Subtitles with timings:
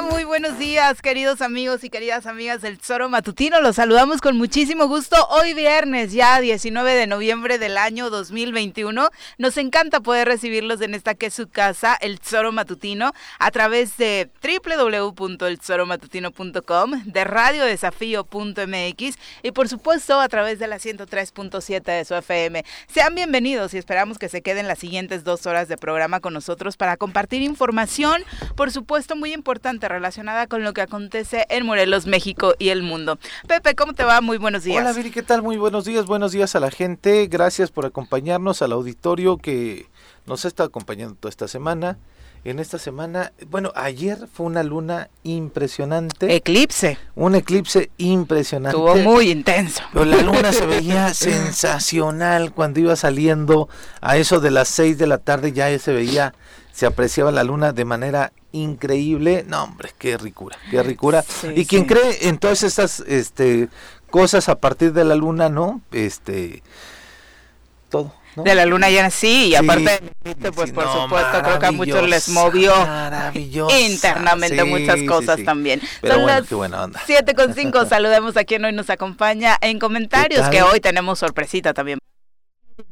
[0.00, 3.60] Muy buenos días, queridos amigos y queridas amigas del Tesoro Matutino.
[3.60, 5.16] Los saludamos con muchísimo gusto.
[5.28, 9.10] Hoy viernes, ya 19 de noviembre del año 2021.
[9.36, 13.98] Nos encanta poder recibirlos en esta que es su casa, el Tesoro Matutino, a través
[13.98, 22.64] de www.eltesoromatutino.com, de radiodesafío.mx y por supuesto a través de la 103.7 de su FM.
[22.86, 26.78] Sean bienvenidos y esperamos que se queden las siguientes dos horas de programa con nosotros
[26.78, 28.24] para compartir información,
[28.56, 33.18] por supuesto muy importante relacionada con lo que acontece en Morelos, México y el mundo.
[33.46, 34.20] Pepe, ¿cómo te va?
[34.20, 34.80] Muy buenos días.
[34.80, 35.42] Hola Viri, ¿qué tal?
[35.42, 37.26] Muy buenos días, buenos días a la gente.
[37.26, 39.86] Gracias por acompañarnos al auditorio que
[40.26, 41.98] nos ha estado acompañando toda esta semana.
[42.44, 46.34] En esta semana, bueno, ayer fue una luna impresionante.
[46.34, 46.98] Eclipse.
[47.14, 48.76] Un eclipse impresionante.
[48.76, 49.80] Estuvo muy intenso.
[49.92, 53.68] Pero la luna se veía sensacional cuando iba saliendo
[54.00, 56.34] a eso de las 6 de la tarde, ya se veía
[56.72, 59.44] se apreciaba la luna de manera increíble.
[59.46, 61.24] No, hombre, qué ricura, qué ricura.
[61.56, 63.68] y quien cree en todas estas este,
[64.10, 65.80] cosas a partir de la luna, ¿no?
[65.90, 66.62] Este,
[67.88, 68.14] todo.
[68.36, 70.00] De la luna llena, sí, y aparte,
[70.54, 72.72] pues por supuesto, creo que a muchos les movió
[73.78, 75.82] internamente muchas cosas también.
[76.00, 77.02] Pero Son las buena onda.
[77.04, 81.74] 7 con 5, saludemos a quien hoy nos acompaña en comentarios, que hoy tenemos sorpresita
[81.74, 81.98] también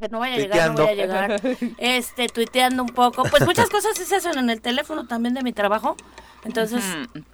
[0.09, 1.41] no vaya a llegar, no voy a llegar.
[1.77, 3.23] Este, tuiteando un poco.
[3.23, 5.95] Pues muchas cosas se hacen en el teléfono también de mi trabajo.
[6.43, 6.83] Entonces,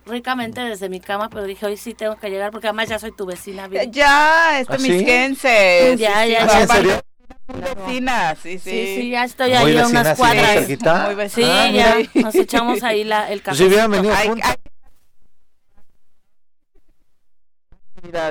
[0.05, 3.11] ricamente desde mi cama, pero dije, hoy sí tengo que llegar porque además ya soy
[3.11, 3.69] tu vecina.
[3.89, 5.95] Ya, este ¿Ah, misquense.
[5.97, 6.61] Ya, ya, ya.
[6.61, 7.01] ¿En serio?
[7.47, 8.69] Vecina, sí, sí.
[8.69, 10.65] Sí, sí, ya estoy ahí a unas cuadras.
[10.65, 11.67] Sí, muy vecina.
[11.67, 13.57] Sí, ya, nos echamos ahí la, el café.
[13.57, 14.51] Sí, hubieran venido juntos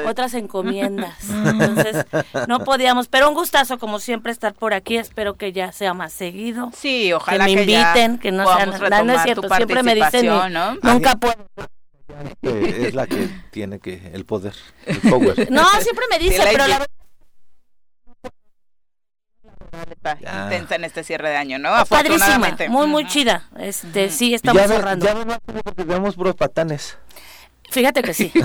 [0.07, 1.17] otras encomiendas.
[1.31, 2.07] Entonces,
[2.49, 4.97] no podíamos, pero un gustazo como siempre estar por aquí.
[4.97, 6.71] Espero que ya sea más seguido.
[6.77, 8.71] Sí, ojalá que me inviten, que no sean
[9.07, 10.75] no es cierto, siempre me dicen ¿no?
[10.83, 11.47] nunca puedo.
[12.43, 14.55] Es la que tiene que el poder,
[14.87, 15.51] el power.
[15.51, 16.87] No, siempre me dice, pero la
[20.45, 21.71] intensa en este cierre de año, ¿no?
[21.87, 23.49] Padrísima, muy muy chida.
[23.59, 25.07] Este, sí, estamos cerrando.
[25.07, 26.97] Ya no porque patanes.
[27.71, 28.33] Fíjate que sí.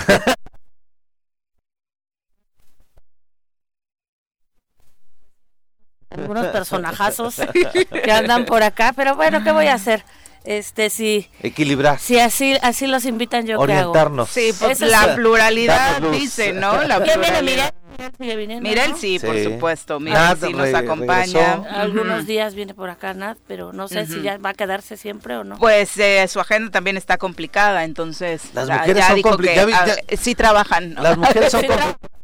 [6.11, 7.35] algunos personajazos
[8.03, 10.03] que andan por acá, pero bueno, ¿qué voy a hacer?
[10.43, 11.29] Este sí.
[11.41, 11.99] Equilibrar.
[11.99, 14.29] Si así así los invitan yo Orientarnos.
[14.29, 16.81] Sí, pues la pluralidad dice, ¿no?
[16.83, 17.73] La pluralidad.
[18.17, 19.99] Mira, sí, por supuesto.
[19.99, 21.61] Mira, sí nos acompaña.
[21.69, 25.35] Algunos días viene por acá Nat, pero no sé si ya va a quedarse siempre
[25.37, 25.57] o no.
[25.57, 28.53] Pues eh, su agenda también está complicada, entonces.
[28.53, 29.99] Las mujeres son complicadas.
[30.19, 30.95] Sí trabajan.
[30.95, 32.20] Las mujeres son complicadas.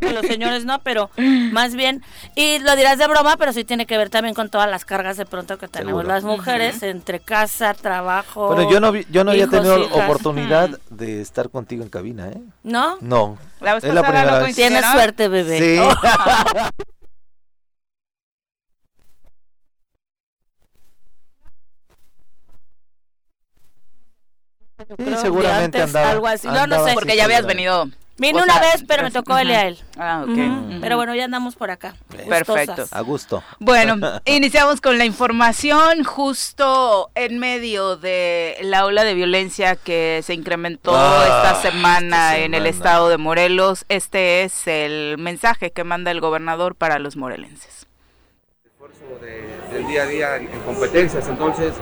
[0.00, 1.10] Que los señores no, pero
[1.52, 2.02] más bien,
[2.34, 5.16] y lo dirás de broma, pero sí tiene que ver también con todas las cargas
[5.16, 8.48] de pronto que tenemos las mujeres entre casa, trabajo.
[8.48, 12.40] Bueno, yo no yo no había tenido oportunidad de estar contigo en cabina, ¿eh?
[12.62, 12.98] ¿No?
[13.00, 13.38] No.
[13.60, 14.54] La es la primera vez.
[14.54, 15.58] Tienes suerte, bebé.
[15.58, 15.80] Sí.
[25.20, 26.46] seguramente andaba, algo así.
[26.46, 29.54] No, no sé, porque ya habías venido Vine una vez, pero me tocó él y
[29.54, 29.78] a él.
[29.98, 30.80] Ah, ok.
[30.80, 31.94] Pero bueno, ya andamos por acá.
[32.28, 32.86] Perfecto.
[32.92, 33.42] A gusto.
[33.58, 40.32] Bueno, iniciamos con la información justo en medio de la ola de violencia que se
[40.32, 43.84] incrementó ah, esta, semana en el estado de Morelos.
[43.88, 47.88] Este es el mensaje que manda el gobernador para los morelenses.
[48.64, 49.04] Esfuerzo
[49.72, 51.74] del día a día en competencias, entonces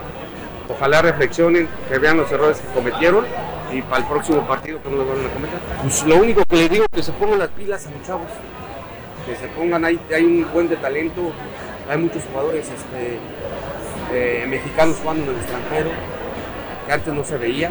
[0.69, 3.25] ojalá reflexionen, que vean los errores que cometieron
[3.73, 5.59] y para el próximo partido que no lo van a cometer.
[5.83, 8.27] Pues lo único que les digo es que se pongan las pilas a los chavos,
[9.27, 11.33] que se pongan ahí, hay un buen de talento,
[11.89, 13.19] hay muchos jugadores este,
[14.13, 15.91] eh, mexicanos jugando en el extranjero,
[16.87, 17.71] que antes no se veía,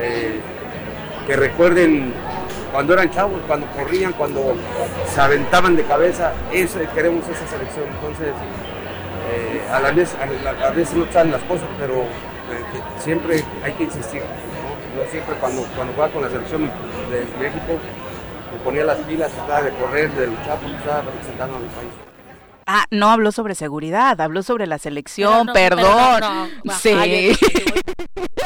[0.00, 0.40] eh,
[1.26, 2.12] que recuerden
[2.72, 4.54] cuando eran chavos, cuando corrían, cuando
[5.12, 7.86] se aventaban de cabeza, eso, queremos esa selección.
[7.88, 8.32] Entonces,
[9.28, 12.04] eh, a, la vez, a, veces no salen las cosas, pero
[12.98, 14.22] siempre hay que insistir.
[14.96, 17.78] Yo siempre cuando, cuando jugaba con la selección de México
[18.52, 22.09] me ponía las pilas, trataba de correr, de luchar porque estaba representando a mi país.
[22.72, 26.22] Ah, no habló sobre seguridad, habló sobre la selección, perdón.
[26.80, 27.32] sí.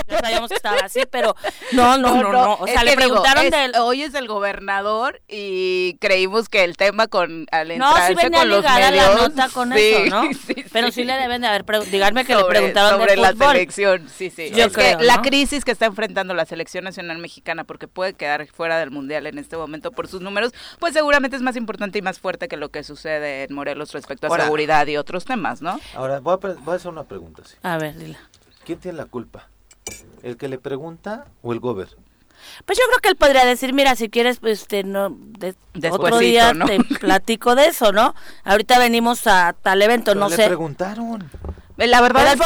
[0.08, 1.36] no sabíamos que estaba así, pero
[1.72, 2.54] no, no, no, no.
[2.54, 3.72] O sea, le preguntaron del...
[3.76, 8.38] Hoy es el gobernador y creímos que el tema con al entrarse no, sí venía
[8.38, 10.22] con los medios, la nota con eso, ¿no?
[10.72, 14.52] pero sí, le deben de haber, díganme que le preguntaron sobre la selección, sí, sí.
[14.54, 18.46] Yo creo, que la crisis que está enfrentando la selección nacional mexicana, porque puede quedar
[18.46, 22.02] fuera del mundial en este momento por sus números, pues seguramente es más importante y
[22.02, 25.80] más fuerte que lo que sucede en Morelos respecto a seguridad y otros temas, ¿no?
[25.94, 27.42] Ahora, voy a, voy a hacer una pregunta.
[27.44, 27.56] Sí.
[27.62, 28.18] A ver, dila.
[28.64, 29.48] ¿Quién tiene la culpa?
[30.22, 31.88] ¿El que le pregunta o el gober?
[32.64, 35.54] Pues yo creo que él podría decir, mira, si quieres, pues, este, no, de,
[35.90, 38.14] otro día te platico de eso, ¿no?
[38.44, 40.42] Ahorita venimos a tal evento, no le sé.
[40.42, 41.30] Le preguntaron.
[41.76, 42.40] La verdad es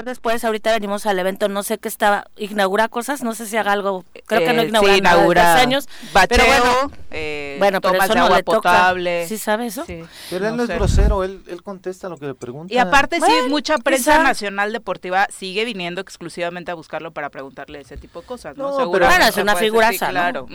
[0.00, 3.72] después, ahorita venimos al evento, no sé qué estaba, inaugura cosas, no sé si haga
[3.72, 5.88] algo, creo que no eh, inaugura, sí, inaugura años,
[6.28, 9.26] pero bueno, eh, bueno pero eso no le potable.
[9.28, 9.84] ¿Sí sabe eso?
[10.30, 12.72] Pero él no es grosero, él, él contesta lo que le pregunta.
[12.72, 17.98] Y aparte sí, mucha prensa nacional deportiva sigue viniendo exclusivamente a buscarlo para preguntarle ese
[17.98, 18.78] tipo de cosas, ¿no?
[18.78, 20.46] no pero bueno, es una figura claro,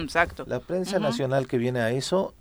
[0.00, 0.44] exacto.
[0.46, 2.34] La prensa nacional que viene a eso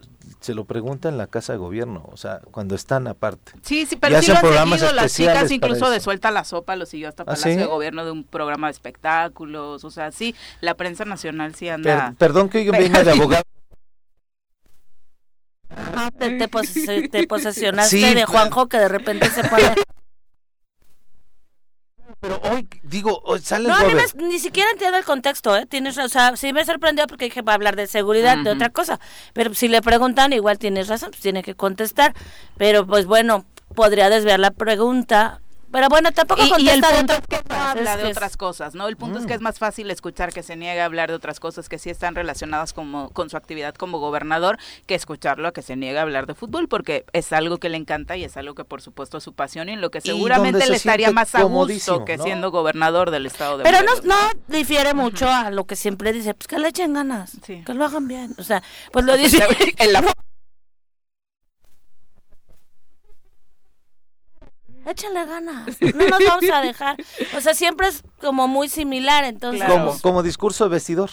[0.46, 3.54] se lo pregunta en la casa de gobierno, o sea, cuando están aparte.
[3.64, 6.86] Sí, sí, pero sí lo han seguido las chicas, incluso de Suelta la Sopa lo
[6.86, 10.76] siguió hasta ¿Ah, Palacio de Gobierno de un programa de espectáculos, o sea, sí, la
[10.76, 12.14] prensa nacional sí anda...
[12.20, 13.44] perdón que yo venga de abogado.
[15.96, 16.48] Ah, te,
[17.28, 19.74] posesionaste de Juanjo que de repente se pone
[22.20, 23.76] pero hoy, digo, sale No,
[24.16, 25.66] ni siquiera entiendo el contexto, ¿eh?
[25.66, 28.70] Tienes, o sea, sí me sorprendió porque dije, va a hablar de seguridad, de otra
[28.70, 29.00] cosa.
[29.34, 32.14] Pero si le preguntan, igual tienes razón, pues tiene que contestar.
[32.58, 33.46] Pero pues bueno,
[33.76, 35.42] podría desviar la pregunta
[35.76, 38.88] pero bueno, tampoco y, y el punto de es que habla de otras cosas, ¿no?
[38.88, 39.44] El punto es que es mm.
[39.44, 42.72] más fácil escuchar que se niegue a hablar de otras cosas que sí están relacionadas
[42.72, 46.34] como, con su actividad como gobernador que escucharlo a que se niegue a hablar de
[46.34, 49.34] fútbol porque es algo que le encanta y es algo que por supuesto es su
[49.34, 53.26] pasión y en lo que seguramente le estaría más a gusto que siendo gobernador del
[53.26, 54.16] estado de Pero no, no
[54.48, 58.08] difiere mucho a lo que siempre dice, pues que le echen ganas, que lo hagan
[58.08, 58.34] bien.
[58.38, 58.64] O sea,
[58.94, 59.46] pues lo dice
[59.78, 60.02] en la
[64.86, 66.98] échale ganas, no nos vamos a dejar.
[67.36, 69.68] O sea, siempre es como muy similar, entonces.
[69.68, 71.10] Como, como discurso de vestidor.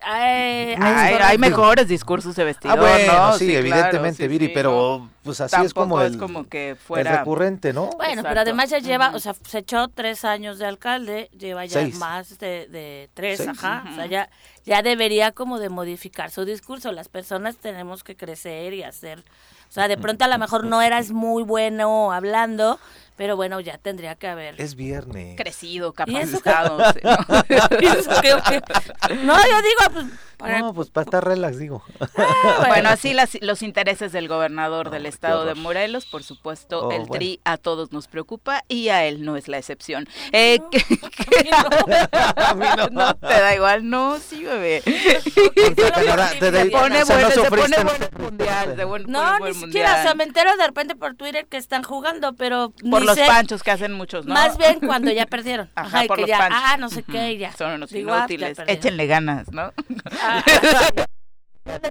[0.00, 6.00] hay, mejores discursos de vestidor, ah, bueno, sí, evidentemente, Viri, pero pues así es como
[6.00, 7.90] el, como que fuera recurrente, ¿no?
[7.96, 11.88] Bueno, pero además ya lleva, o sea, se echó tres años de alcalde, lleva ya
[11.98, 14.30] más de, de tres, ajá, o sea, ya,
[14.64, 16.92] ya debería como de modificar su discurso.
[16.92, 19.24] Las personas tenemos que crecer y hacer,
[19.68, 22.78] o sea, de pronto a lo mejor no eras muy bueno hablando,
[23.16, 24.60] pero bueno, ya tendría que haber.
[24.60, 25.36] Es viernes.
[25.36, 26.78] Crecido, capacitado.
[26.78, 26.84] ¿no?
[29.36, 30.06] yo digo, pues.
[30.60, 31.82] No, pues para estar relax, digo.
[32.16, 32.90] Ah, bueno.
[32.90, 37.40] así las, los intereses del gobernador del estado de Morelos, por supuesto, oh, el TRI
[37.44, 40.06] a todos nos preocupa y a él no es la excepción.
[40.32, 40.60] Eh,
[42.36, 42.88] a mí no.
[42.90, 43.14] no.
[43.14, 44.82] te da igual, no, sí, bebé.
[44.82, 48.76] se pone bueno, se pone bueno el mundial.
[49.06, 52.72] no, ni siquiera, o sea, me entero de repente por Twitter que están jugando, pero
[53.06, 54.34] los panchos que hacen muchos, ¿no?
[54.34, 55.70] Más bien cuando ya perdieron.
[55.74, 56.60] Ajá, por los panchos.
[56.62, 57.52] Ah, no sé qué, ya.
[57.52, 58.58] Son unos inútiles.
[58.66, 59.72] Échenle ganas, ¿no?
[60.22, 60.42] Ah,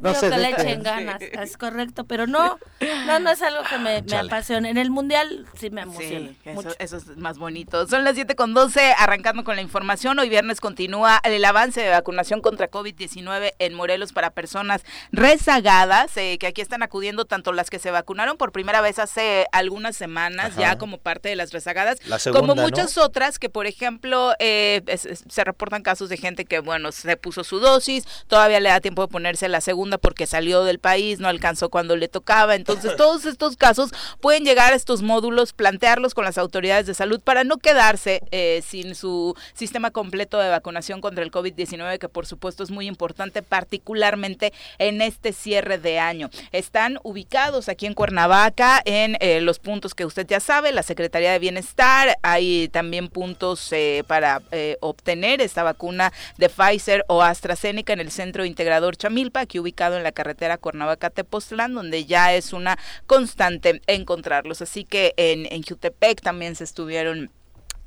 [0.02, 2.58] no sé que le echen ganas, es correcto, pero no,
[3.06, 4.70] no, no es algo que me, me apasione.
[4.70, 6.30] En el mundial sí me emociona.
[6.30, 7.88] Sí, eso, eso, es más bonito.
[7.88, 10.18] Son las 7 con 12, arrancando con la información.
[10.20, 16.38] Hoy viernes continúa el avance de vacunación contra COVID-19 en Morelos para personas rezagadas, eh,
[16.40, 20.56] que aquí están acudiendo tanto las que se vacunaron por primera vez hace algunas semanas,
[20.56, 22.00] ya como parte de las rezagadas,
[22.32, 24.84] como muchas otras que, por ejemplo, eh,
[25.30, 29.02] se reportan casos de gente que, bueno, se puso su dosis, todavía le da tiempo
[29.02, 32.56] de ponerse la segunda porque salió del país, no alcanzó cuando le tocaba.
[32.56, 33.92] Entonces, todos estos casos
[34.22, 38.64] pueden llegar a estos módulos, plantearlos con las autoridades de salud para no quedarse eh,
[38.66, 43.42] sin su sistema completo de vacunación contra el COVID-19, que por supuesto es muy importante,
[43.42, 46.30] particularmente en este cierre de año.
[46.52, 51.32] Están ubicados aquí en Cuernavaca, en eh, los puntos que usted ya sabe, la Secretaría
[51.32, 54.42] de Bienestar, hay también puntos eh, para
[54.80, 60.12] obtener esta vacuna de Pfizer o AstraZeneca en el Centro Integrador Chamilpa, ubicado en la
[60.12, 64.62] carretera Cuernavaca-Tepoztlán, donde ya es una constante encontrarlos.
[64.62, 67.32] Así que en, en Jutepec también se estuvieron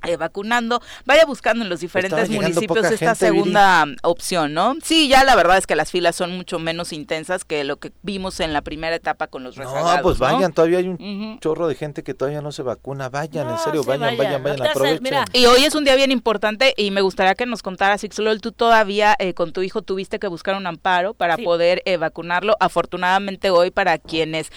[0.06, 4.76] eh, vacunando, vaya buscando en los diferentes municipios esta segunda opción, ¿no?
[4.80, 7.92] Sí, ya la verdad es que las filas son mucho menos intensas que lo que
[8.02, 9.96] vimos en la primera etapa con los rezagados.
[9.96, 13.50] No, pues vayan, todavía hay un chorro de gente que todavía no se vacuna, vayan,
[13.50, 15.24] en serio, vayan, vayan, vayan, aprovechen.
[15.32, 18.52] Y hoy es un día bien importante y me gustaría que nos contaras, Ixolol, tú
[18.52, 22.56] todavía eh, con tu hijo tuviste que buscar un amparo para poder eh, vacunarlo.
[22.60, 24.52] Afortunadamente hoy para quienes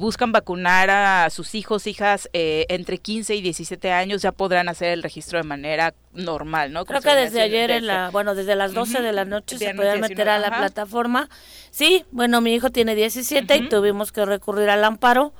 [0.00, 4.92] buscan vacunar a sus hijos, hijas entre 15 y 17 años ya podrán hacer hacer
[4.94, 6.86] el registro de manera normal, ¿no?
[6.86, 9.98] Creo que desde ayer, en la, bueno, desde las 12 de la noche se puede
[9.98, 11.28] meter a la plataforma.
[11.70, 15.34] Sí, bueno, mi hijo tiene 17 y tuvimos que recurrir al amparo.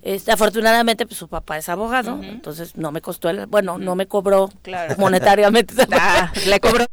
[0.00, 4.06] Este, afortunadamente, pues su papá es abogado, entonces no me costó, el, bueno, no me
[4.06, 4.50] cobró
[4.98, 5.74] monetariamente.
[5.92, 6.86] Ah, le cobró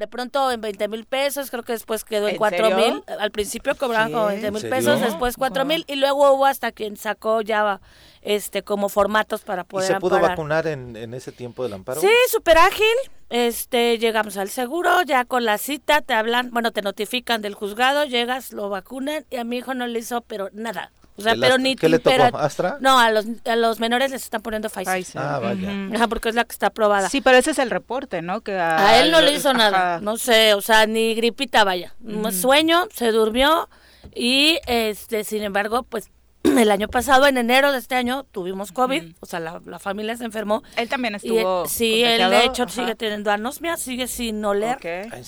[0.00, 3.04] de pronto en 20 mil pesos, creo que después quedó en, 4 mil.
[3.18, 6.96] Al principio cobraban como 20 mil pesos, después 4 mil y luego hubo hasta quien
[6.96, 7.80] sacó ya
[8.22, 12.00] este como formatos para poder ¿Y se pudo vacunar en, en, ese tiempo del amparo?
[12.00, 12.86] Sí, súper ágil.
[13.28, 18.06] Este, llegamos al seguro, ya con la cita te hablan, bueno, te notifican del juzgado,
[18.06, 20.92] llegas, lo vacunan y a mi hijo no le hizo pero nada.
[21.20, 22.38] O sea, pero ni ¿Qué le tocó?
[22.38, 22.78] ¿Astra?
[22.80, 25.20] No, a los, a los menores les están poniendo Pfizer.
[25.20, 25.70] Ah, vaya.
[25.94, 27.08] Ajá, porque es la que está aprobada.
[27.08, 28.40] Sí, pero ese es el reporte, ¿no?
[28.40, 30.00] Que a, él no le hizo nada.
[30.00, 31.94] No sé, o sea, ni gripita, vaya.
[32.32, 33.68] Sueño, se durmió
[34.14, 36.10] y, este, sin embargo, pues
[36.58, 40.24] el año pasado, en enero de este año, tuvimos COVID, o sea, la, familia se
[40.24, 40.62] enfermó.
[40.76, 41.66] Él también estuvo.
[41.66, 44.78] sí, él de hecho sigue teniendo anosmia, sigue sin oler.
[44.82, 45.24] ¿En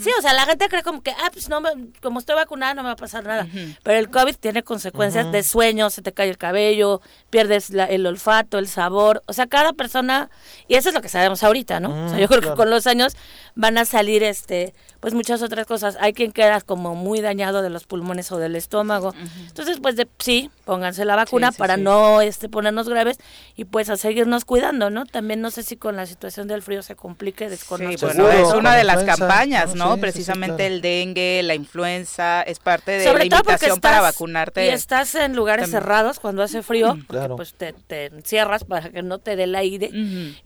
[0.00, 1.60] Sí, o sea, la gente cree como que, ah, pues no,
[2.00, 3.46] como estoy vacunada no me va a pasar nada.
[3.82, 7.00] Pero el COVID tiene consecuencias de sueño, se te cae el cabello,
[7.30, 9.22] pierdes el olfato, el sabor.
[9.26, 10.30] O sea, cada persona,
[10.68, 12.06] y eso es lo que sabemos ahorita, ¿no?
[12.06, 13.16] o sea, yo creo que con los años
[13.54, 15.98] van a salir, este, pues muchas otras cosas.
[16.00, 19.12] Hay quien queda como muy dañado de los pulmones o del estómago.
[19.48, 23.18] Entonces, pues de sí, pónganse la vacuna para no este, ponernos graves
[23.54, 25.04] y pues a seguirnos cuidando, ¿no?
[25.04, 28.06] También no sé si con la situación del frío se complique, desconozco.
[28.06, 29.98] bueno, es una de las campañas, ¿no?
[29.98, 34.64] Precisamente el dengue, la influenza, es parte de la invitación para vacunarte.
[34.64, 37.74] Y estás en lugares cerrados cuando hace frío, porque pues te,
[38.06, 39.90] encierras para que no te dé el aire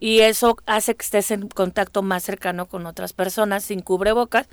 [0.01, 4.48] y eso hace que estés en contacto más cercano con otras personas sin cubrebocas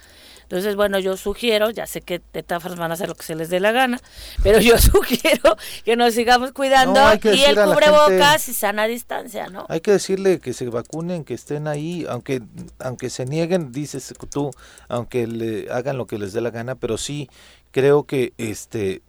[0.45, 3.33] entonces, bueno, yo sugiero, ya sé que de todas van a hacer lo que se
[3.33, 3.99] les dé la gana,
[4.43, 9.65] pero yo sugiero que nos sigamos cuidando y el cubrebocas y sana distancia, ¿no?
[9.69, 12.43] Hay que decirle que se vacunen, que estén ahí, aunque
[12.77, 14.51] aunque se nieguen, dices tú,
[14.87, 17.27] aunque le hagan lo que les dé la gana, pero sí
[17.71, 19.01] creo que este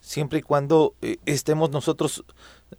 [0.00, 2.24] siempre y cuando eh, estemos nosotros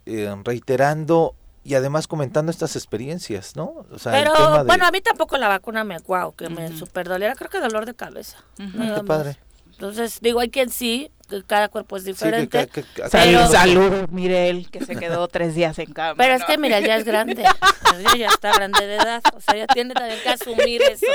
[0.04, 3.86] eh, reiterando y además comentando estas experiencias, ¿no?
[4.04, 7.60] Pero bueno, a mí tampoco la vacuna me guau, que me super doliera, creo que
[7.60, 8.38] dolor de cabeza.
[8.56, 9.36] Qué padre.
[9.82, 11.10] Entonces, digo, hay quien sí,
[11.44, 12.68] cada cuerpo es diferente.
[13.10, 16.14] Salud, Mirel, que se quedó tres días en cama.
[16.16, 17.42] Pero es que Mirel ya es grande,
[18.16, 21.06] ya está grande de edad, o sea, ya tiene también que asumir eso.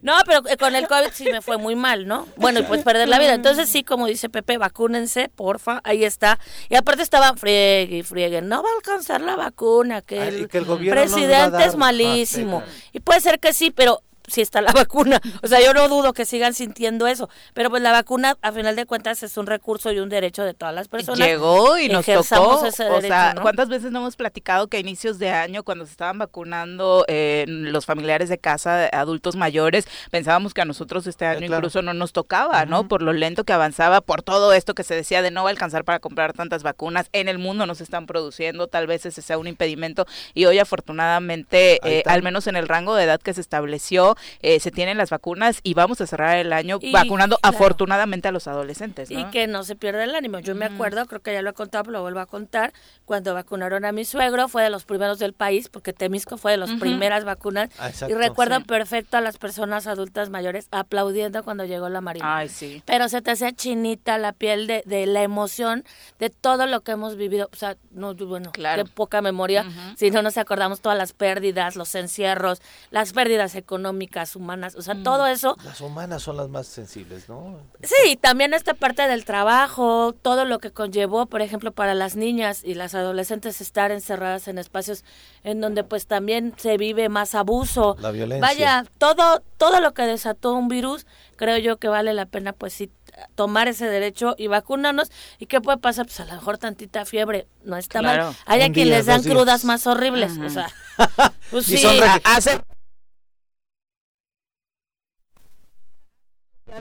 [0.00, 2.26] No, pero con el COVID sí me fue muy mal, ¿no?
[2.36, 3.34] Bueno, y pues perder la vida.
[3.34, 6.38] Entonces sí, como dice Pepe, vacúnense, porfa, ahí está.
[6.70, 11.66] Y aparte estaban friegue y friegue, no va a alcanzar la vacuna, que, el, presidente
[11.66, 12.62] es malísimo.
[12.94, 15.20] Y puede ser que sí, pero si está la vacuna.
[15.42, 18.76] O sea, yo no dudo que sigan sintiendo eso, pero pues la vacuna, a final
[18.76, 21.26] de cuentas, es un recurso y un derecho de todas las personas.
[21.26, 22.60] Llegó y nos tocó.
[22.60, 26.18] o sea, ¿cuántas veces no hemos platicado que a inicios de año, cuando se estaban
[26.18, 31.82] vacunando eh, los familiares de casa, adultos mayores, pensábamos que a nosotros este año incluso
[31.82, 32.88] no nos tocaba, ¿no?
[32.88, 35.52] Por lo lento que avanzaba, por todo esto que se decía de no va a
[35.52, 37.08] alcanzar para comprar tantas vacunas.
[37.12, 40.06] En el mundo no se están produciendo, tal vez ese sea un impedimento.
[40.34, 44.60] Y hoy, afortunadamente, eh, al menos en el rango de edad que se estableció, eh,
[44.60, 49.10] se tienen las vacunas y vamos a cerrar el año vacunando afortunadamente a los adolescentes.
[49.10, 50.38] Y que no se pierda el ánimo.
[50.40, 52.72] Yo me acuerdo, creo que ya lo he contado, pero lo vuelvo a contar,
[53.04, 56.58] cuando vacunaron a mi suegro, fue de los primeros del país, porque Temisco fue de
[56.58, 57.70] las primeras vacunas.
[57.78, 62.36] Ah, y recuerdo perfecto a las personas adultas mayores aplaudiendo cuando llegó la marina.
[62.36, 62.82] Ay, sí.
[62.86, 65.84] Pero se te hacía chinita la piel de, de la emoción
[66.18, 67.48] de todo lo que hemos vivido.
[67.52, 69.64] O sea, no, bueno, qué poca memoria,
[69.96, 74.94] si no nos acordamos todas las pérdidas, los encierros, las pérdidas económicas humanas, o sea,
[74.94, 75.02] mm.
[75.02, 75.56] todo eso.
[75.64, 77.58] Las humanas son las más sensibles, ¿no?
[77.82, 82.62] Sí, también esta parte del trabajo, todo lo que conllevó, por ejemplo, para las niñas
[82.64, 85.04] y las adolescentes estar encerradas en espacios
[85.44, 87.96] en donde pues también se vive más abuso.
[88.00, 88.46] La violencia.
[88.46, 92.72] Vaya, todo, todo lo que desató un virus, creo yo que vale la pena pues
[92.72, 92.90] sí
[93.34, 95.10] tomar ese derecho y vacunarnos.
[95.38, 96.06] ¿Y qué puede pasar?
[96.06, 98.34] Pues a lo mejor tantita fiebre, no está mal.
[98.44, 100.68] Hay a quien les dan crudas más horribles, o sea,
[101.50, 101.82] pues sí,
[102.24, 102.60] hace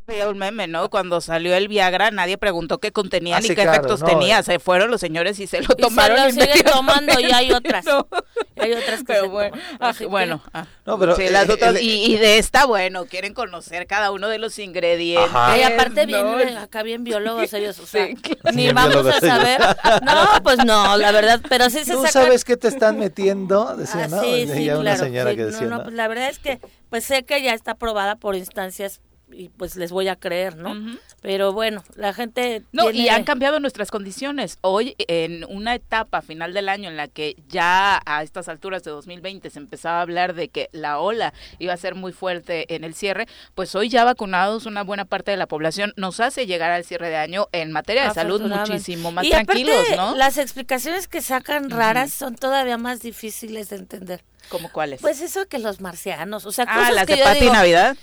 [0.08, 0.90] veía un meme, ¿no?
[0.90, 4.42] Cuando salió el Viagra, nadie preguntó qué contenía ah, ni qué efectos tenía.
[4.44, 6.18] Se fueron los señores y se lo tomaron.
[6.18, 7.86] Se lo siguen tomando y hay otras.
[8.58, 10.66] hay otras que pero bueno, ah, bueno ah.
[10.86, 14.58] no, pero, sí, las otras, y, de esta, bueno, quieren conocer cada uno de los
[14.60, 15.32] ingredientes.
[15.58, 18.08] Y aparte bien, acá bien biólogos ellos, o sea,
[18.54, 19.62] ni vamos a saber.
[20.04, 23.76] No, pues no, la verdad, pero sí se ¿Tú sabes qué te están metiendo?
[23.76, 24.22] Decía, ¿no?
[24.22, 27.24] Sí, sí, una señora que decía, no, no, pues la verdad es que, pues sé
[27.24, 29.02] que ya está aprobada por instancias
[29.36, 30.76] y pues les voy a creer, ¿no?
[31.22, 32.64] Pero bueno, la gente...
[32.72, 34.58] No, y han cambiado nuestras condiciones.
[34.62, 38.92] Hoy, en una etapa final del año en la que ya a estas alturas de
[38.92, 42.84] 2020 se empezaba a hablar de que la ola iba a ser muy fuerte en
[42.84, 46.72] el cierre, pues hoy ya vacunados una buena parte de la población nos hace llegar
[46.72, 50.16] al cierre de año en materia de salud muchísimo más tranquilos, ¿no?
[50.16, 54.24] Las explicaciones que sacan raras son todavía más difíciles de entender.
[54.50, 55.02] ¿Como cuáles?
[55.02, 57.98] Pues eso que los marcianos, o sea, ah, cosas las que de Pati Navidad.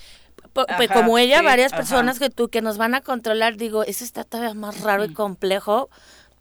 [0.53, 4.25] Pues como ella, varias personas que tú que nos van a controlar, digo, eso está
[4.25, 5.89] todavía más raro y complejo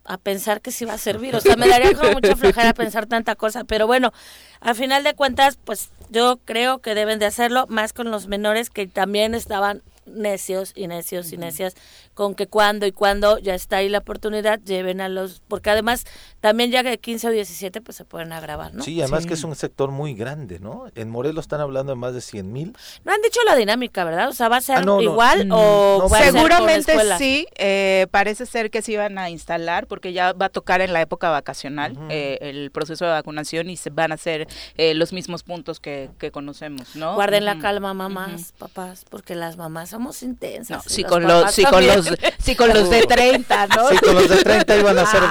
[0.03, 1.35] a pensar que sí va a servir.
[1.35, 4.11] O sea, me daría como mucha flojera pensar tanta cosa, pero bueno,
[4.59, 8.69] a final de cuentas, pues yo creo que deben de hacerlo más con los menores
[8.69, 11.75] que también estaban necios y necios y necias
[12.13, 16.05] con que cuando y cuando ya está ahí la oportunidad lleven a los porque además
[16.39, 18.83] también ya que 15 o 17 pues se pueden agravar, ¿no?
[18.83, 20.85] Sí, además que es un sector muy grande, ¿no?
[20.95, 22.75] En Morelos están hablando de más de 100 mil.
[23.03, 24.29] No han dicho la dinámica, ¿verdad?
[24.29, 28.81] O sea, ¿va a ser ah, igual mm, o Seguramente sí, eh, parece ser que
[28.81, 32.71] se iban a instalar porque ya va a tocar en la época vacacional eh, el
[32.71, 36.95] proceso de vacunación y se van a hacer eh, los mismos puntos que, que conocemos,
[36.95, 37.15] ¿no?
[37.15, 40.77] Guarden la calma, mamás, papás, porque las mamás somos intensas.
[40.77, 42.09] No, sí, con los, sí, con los,
[42.41, 43.89] sí, con los de 30, ¿no?
[43.89, 45.21] Sí, con los de 30 iban a ser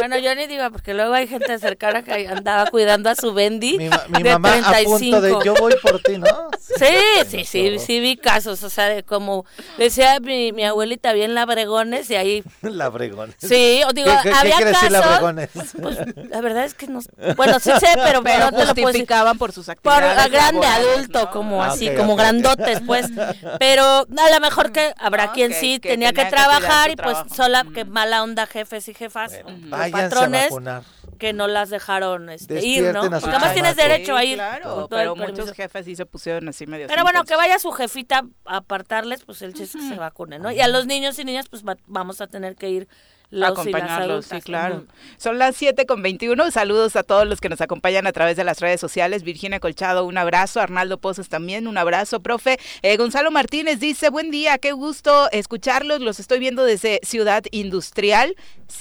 [0.00, 3.78] Bueno, yo ni digo, porque luego hay gente cercana que andaba cuidando a su Bendy.
[3.78, 4.70] Mi, mi de mamá 35.
[4.70, 6.50] a punto de yo voy por ti, ¿no?
[6.58, 6.86] Sí,
[7.28, 9.44] sí, sí, sí, vi casos, o sea, de como
[9.76, 12.44] decía mi, mi abuelita, bien labregones y ahí...
[12.62, 13.36] labregones.
[13.38, 14.90] Sí, o digo, ¿Qué, había qué casos...
[14.90, 15.50] labregones?
[15.80, 15.98] Pues,
[16.30, 17.00] la verdad es que no...
[17.36, 20.22] Bueno, sí sé, pero, pero no te lo justificaban por sus actividades.
[20.22, 23.06] Por grande adulto, como ah, así, como grandotes, pues.
[23.58, 27.84] Pero a lo mejor que habrá quien sí tenía, que, trabajar y pues sola, que
[27.84, 29.32] mala onda jefes y jefas,
[29.90, 30.52] patrones
[31.18, 33.02] que no las dejaron este, ir, ¿no?
[33.02, 34.36] Porque además tienes derecho a ir.
[34.36, 36.86] Claro, pero muchos jefes sí se pusieron así medio.
[36.88, 40.50] Pero bueno, que vaya su jefita a apartarles, pues el chiste que se vacune, ¿no?
[40.50, 42.88] Y a los niños y niñas, pues vamos a tener que ir
[43.42, 44.84] acompañarlos, sí, claro.
[45.16, 46.50] Son las 7 con 21.
[46.50, 49.22] Saludos a todos los que nos acompañan a través de las redes sociales.
[49.22, 50.60] Virginia Colchado, un abrazo.
[50.60, 52.58] Arnaldo Pozos también, un abrazo, profe.
[52.82, 56.00] Eh, Gonzalo Martínez dice, buen día, qué gusto escucharlos.
[56.00, 58.34] Los estoy viendo desde Ciudad Industrial.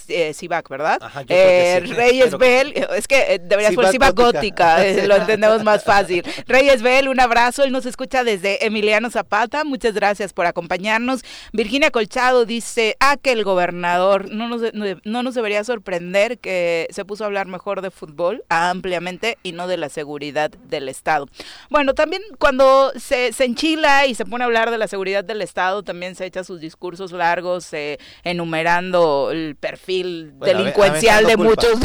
[0.08, 1.00] Eh, Cibac, ¿verdad?
[1.30, 6.24] eh, Reyes Bell, es que eh, debería ser Cibac Gótica, eh, lo entendemos más fácil.
[6.48, 7.64] Reyes Bell, un abrazo.
[7.64, 9.64] Él nos escucha desde Emiliano Zapata.
[9.64, 11.22] Muchas gracias por acompañarnos.
[11.54, 14.74] Virginia Colchado dice, ah, que el gobernador no nos,
[15.04, 19.68] no, nos debería sorprender que se puso a hablar mejor de fútbol ampliamente y no
[19.68, 21.28] de la seguridad del Estado.
[21.70, 25.42] Bueno, también cuando se, se enchila y se pone a hablar de la seguridad del
[25.42, 31.80] Estado, también se echa sus discursos largos eh, enumerando el perfil delincuencial de muchos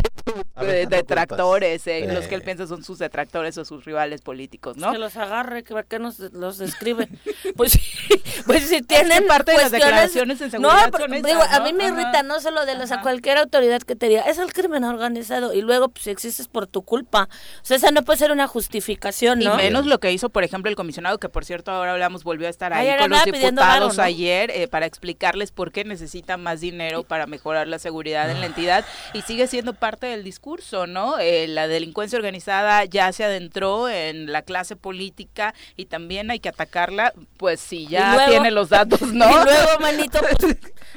[0.88, 4.92] detractores, eh, los que él piensa son sus detractores o sus rivales políticos, ¿no?
[4.92, 7.08] Que los agarre, que, que nos los describe.
[7.56, 7.78] pues,
[8.46, 12.40] pues si tienen parte de las declaraciones en seguridad no, a mí me irrita, no
[12.44, 15.88] solo de los, a cualquier autoridad que te diga, es el crimen organizado y luego
[15.88, 17.28] pues si existes por tu culpa.
[17.62, 19.54] O sea, esa no puede ser una justificación, ¿no?
[19.54, 22.46] Y menos lo que hizo, por ejemplo, el comisionado, que por cierto ahora hablamos, volvió
[22.46, 27.02] a estar ahí con los diputados ayer eh, para explicarles por qué necesitan más dinero
[27.02, 31.18] para mejorar la seguridad en la entidad y sigue siendo parte del discurso, ¿no?
[31.18, 36.48] Eh, la delincuencia organizada ya se adentró en la clase política y también hay que
[36.48, 39.28] atacarla, pues si ya tiene los datos, ¿no?
[39.28, 40.56] Y luego, manito, pues,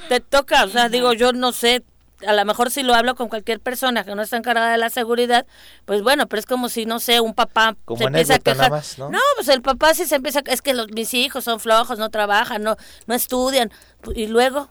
[0.10, 1.84] te toca, o sea, digo, yo no sé,
[2.26, 4.89] a lo mejor si lo hablo con cualquier persona que no está encargada de la
[4.89, 5.45] seguridad,
[5.86, 8.71] pues bueno, pero es como si, no sé, un papá se empieza a quejar.
[8.97, 9.19] ¿no?
[9.36, 12.63] pues el papá sí se empieza, es que los, mis hijos son flojos, no trabajan,
[12.63, 13.71] no, no estudian,
[14.15, 14.69] y luego,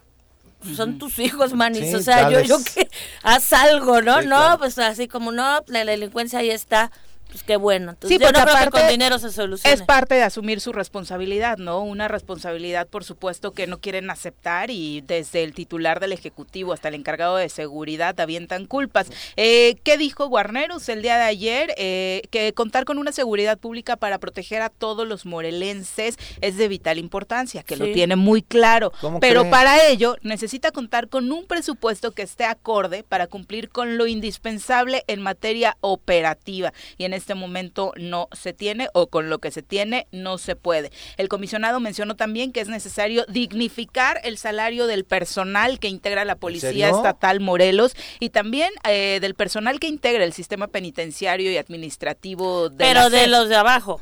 [0.75, 2.89] son tus hijos, manis, o sea, yo, yo que
[3.23, 4.23] haz algo, ¿no?
[4.23, 6.91] no, pues así como no, la delincuencia ahí está,
[7.29, 7.93] pues qué bueno.
[7.93, 9.75] Entonces, sí, porque aparte con dinero se soluciona.
[9.75, 11.83] Es parte de asumir su responsabilidad, ¿no?
[11.83, 16.89] Una responsabilidad, por supuesto, que no quieren aceptar y desde el titular del Ejecutivo hasta
[16.89, 19.09] el encargado de seguridad avientan culpas.
[19.37, 21.75] Eh, ¿Qué dijo Guarneros el día de ayer?
[21.77, 26.69] Eh, que contar con una seguridad pública para proteger a todos los morelenses es de
[26.69, 28.93] vital importancia, que lo tiene muy claro.
[29.21, 34.07] Pero para ello necesita contar con un presupuesto que esté acorde para cumplir con lo
[34.07, 36.73] indispensable en materia operativa.
[36.99, 40.57] Y en este momento no se tiene o con lo que se tiene no se
[40.57, 40.91] puede.
[41.17, 46.37] El comisionado mencionó también que es necesario dignificar el salario del personal que integra la
[46.37, 52.69] Policía Estatal Morelos y también eh, del personal que integra el sistema penitenciario y administrativo
[52.69, 54.01] de Pero de los de abajo.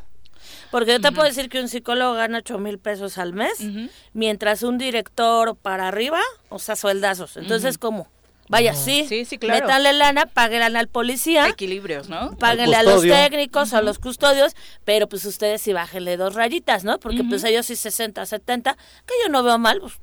[0.71, 3.65] Porque yo te puedo decir que un psicólogo gana 8 mil pesos al mes,
[4.13, 7.37] mientras un director para arriba, o sea, sueldazos.
[7.37, 8.09] Entonces, ¿cómo?
[8.49, 9.67] Vaya, sí, sí, sí, claro.
[9.67, 11.49] Métanle lana, páguenle al policía.
[11.49, 12.37] Equilibrios, ¿no?
[12.39, 14.55] Páguenle a los técnicos, a los custodios,
[14.85, 16.99] pero pues ustedes sí bájenle dos rayitas, ¿no?
[16.99, 18.77] Porque pues ellos sí 60, 70,
[19.07, 19.95] que yo no veo mal, pues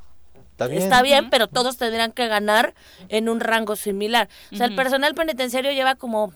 [0.69, 2.73] Está bien, pero todos tendrían que ganar
[3.09, 4.29] en un rango similar.
[4.51, 6.33] O sea, el personal penitenciario lleva como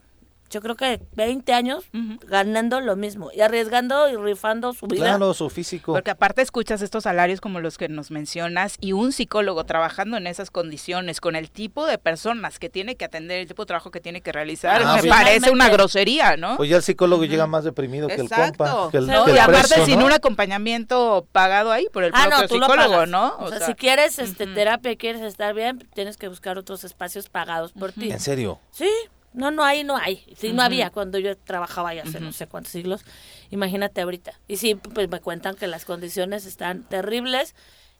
[0.50, 1.86] yo creo que 20 años
[2.28, 5.06] ganando lo mismo y arriesgando y rifando su vida.
[5.06, 5.94] Claro, su físico.
[5.94, 10.28] Porque aparte escuchas estos salarios como los que nos mencionas y un psicólogo trabajando en
[10.28, 13.92] esas condiciones con el tipo de personas que tiene que atender, el tipo de trabajo
[13.92, 16.58] que tiene que realizar, ah, me parece una grosería, ¿no?
[16.58, 18.90] Pues ya el psicólogo llega más deprimido que el compa.
[18.92, 23.36] Que el, y aparte sin un acompañamiento pagado ahí por el ah, propio psicólogo, ¿no?
[23.40, 27.30] O, sea, si quieres este terapia y quieres estar bien, tienes que buscar otros espacios
[27.30, 28.12] pagados por ti.
[28.12, 28.60] ¿En serio?
[28.72, 28.90] Sí,
[29.36, 30.24] no, no hay, no hay.
[30.38, 33.06] Sí, no había cuando yo trabajaba ya hace no sé cuántos siglos.
[33.52, 34.34] Imagínate ahorita.
[34.48, 37.56] Y sí, pues me cuentan que las condiciones están terribles.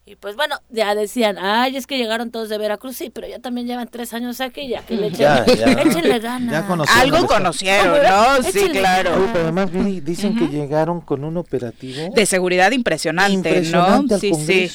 [0.08, 3.40] Y pues bueno, ya decían, ay, es que llegaron todos de Veracruz, sí, pero ya
[3.40, 5.44] también llevan tres años aquí, ya que le ya,
[5.84, 6.64] échenle ganas.
[6.94, 8.42] Algo conocieron, ¿no?
[8.44, 9.28] Sí, claro.
[9.32, 9.70] pero además
[10.04, 12.14] dicen que llegaron con un operativo.
[12.14, 14.06] De seguridad impresionante, ¿no?
[14.16, 14.70] sí, sí.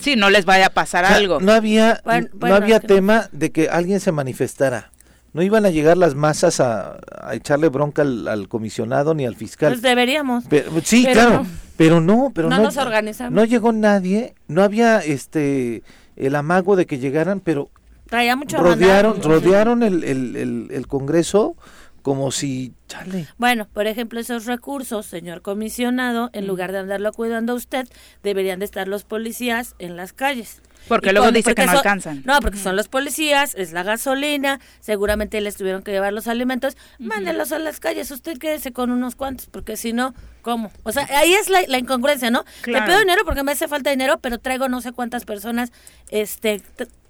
[0.00, 1.38] Sí, no les vaya a pasar algo.
[1.38, 2.02] No había,
[2.34, 4.91] no había tema de que alguien se manifestara
[5.32, 6.98] no iban a llegar las masas a,
[7.32, 9.72] echarle bronca al, comisionado ni al fiscal.
[9.72, 10.44] Pues deberíamos.
[10.84, 13.32] sí, claro, pero no, pero no, nos organizamos.
[13.32, 15.82] No llegó nadie, no había este
[16.16, 17.70] el amago de que llegaran, pero
[18.06, 21.56] Traía mucho rodearon, rodearon el, el, el, Congreso
[22.02, 23.26] como si chale.
[23.38, 27.88] Bueno, por ejemplo, esos recursos, señor comisionado, en lugar de andarlo cuidando a usted,
[28.22, 30.60] deberían de estar los policías en las calles.
[30.88, 32.22] Porque luego dice que no alcanzan.
[32.24, 36.76] No, porque son los policías, es la gasolina, seguramente les tuvieron que llevar los alimentos.
[36.98, 40.72] Mándenlos a las calles, usted quédese con unos cuantos, porque si no, ¿cómo?
[40.82, 42.44] O sea, ahí es la, incongruencia, ¿no?
[42.66, 45.72] Le pido dinero porque me hace falta dinero, pero traigo no sé cuántas personas
[46.10, 46.62] este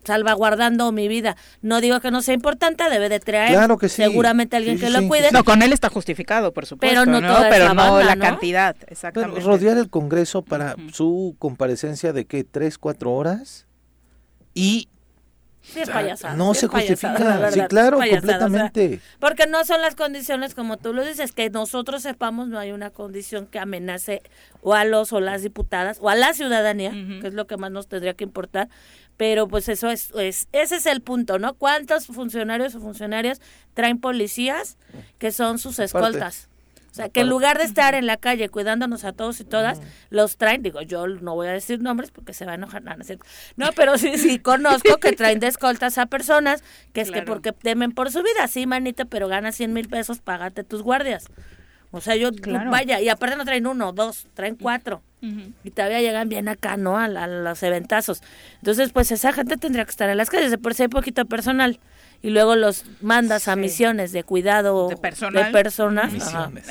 [0.04, 1.36] salvaguardando mi vida.
[1.60, 3.96] No digo que no sea importante, debe de traer claro que sí.
[3.96, 5.30] seguramente alguien que lo cuide.
[5.32, 9.40] No, con él está justificado, por supuesto, pero no, pero no la cantidad, exactamente.
[9.40, 13.66] rodear el Congreso para su comparecencia de qué, tres, cuatro horas
[14.54, 14.88] y
[16.36, 19.00] no se justifica, sí, claro, completamente.
[19.20, 22.90] porque no son las condiciones como tú lo dices, que nosotros sepamos no hay una
[22.90, 24.22] condición que amenace
[24.60, 27.70] o a los o las diputadas o a la ciudadanía, que es lo que más
[27.70, 28.68] nos tendría que importar,
[29.16, 31.55] pero pues eso es, es, ese es el punto, ¿no?
[31.55, 33.40] ¿Cuántos funcionarios o funcionarias
[33.75, 34.77] traen policías
[35.18, 36.48] que son sus escoltas?
[36.92, 39.81] O sea, que en lugar de estar en la calle cuidándonos a todos y todas,
[40.11, 42.94] los traen, digo, yo no voy a decir nombres porque se va a enojar, no,
[43.57, 47.53] no, pero sí, sí, conozco que traen de escoltas a personas que es que porque
[47.53, 51.29] temen por su vida, sí, manita, pero gana 100 mil pesos, págate tus guardias.
[51.92, 52.31] O sea, yo,
[52.70, 55.02] vaya, y aparte no traen uno, dos, traen cuatro.
[55.62, 56.98] Y todavía llegan bien acá, ¿no?
[56.98, 58.22] A, a, los eventazos.
[58.57, 61.24] Entonces, pues esa gente tendría que estar en las calles, de por si hay poquito
[61.26, 61.78] personal
[62.22, 65.52] y luego los mandas a misiones de cuidado de, personas.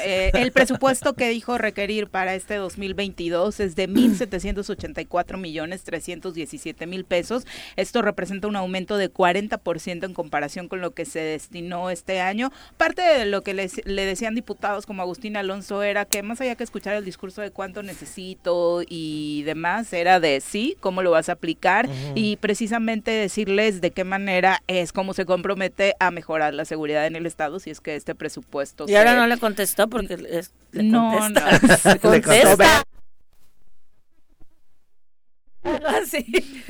[0.03, 7.03] Eh, el presupuesto que dijo requerir para este 2022 es de 1.784 millones 317 mil
[7.03, 7.45] pesos.
[7.75, 12.51] Esto representa un aumento de 40% en comparación con lo que se destinó este año.
[12.77, 16.55] Parte de lo que les, le decían diputados como Agustín Alonso era que más allá
[16.55, 21.27] que escuchar el discurso de cuánto necesito y demás, era de sí, cómo lo vas
[21.27, 26.65] a aplicar y precisamente decirles de qué manera es, cómo se compromete a mejorar la
[26.65, 28.85] seguridad en el Estado si es que este presupuesto...
[28.87, 31.41] Y ahora no le contestó porque le no, no,
[32.01, 32.83] contesta.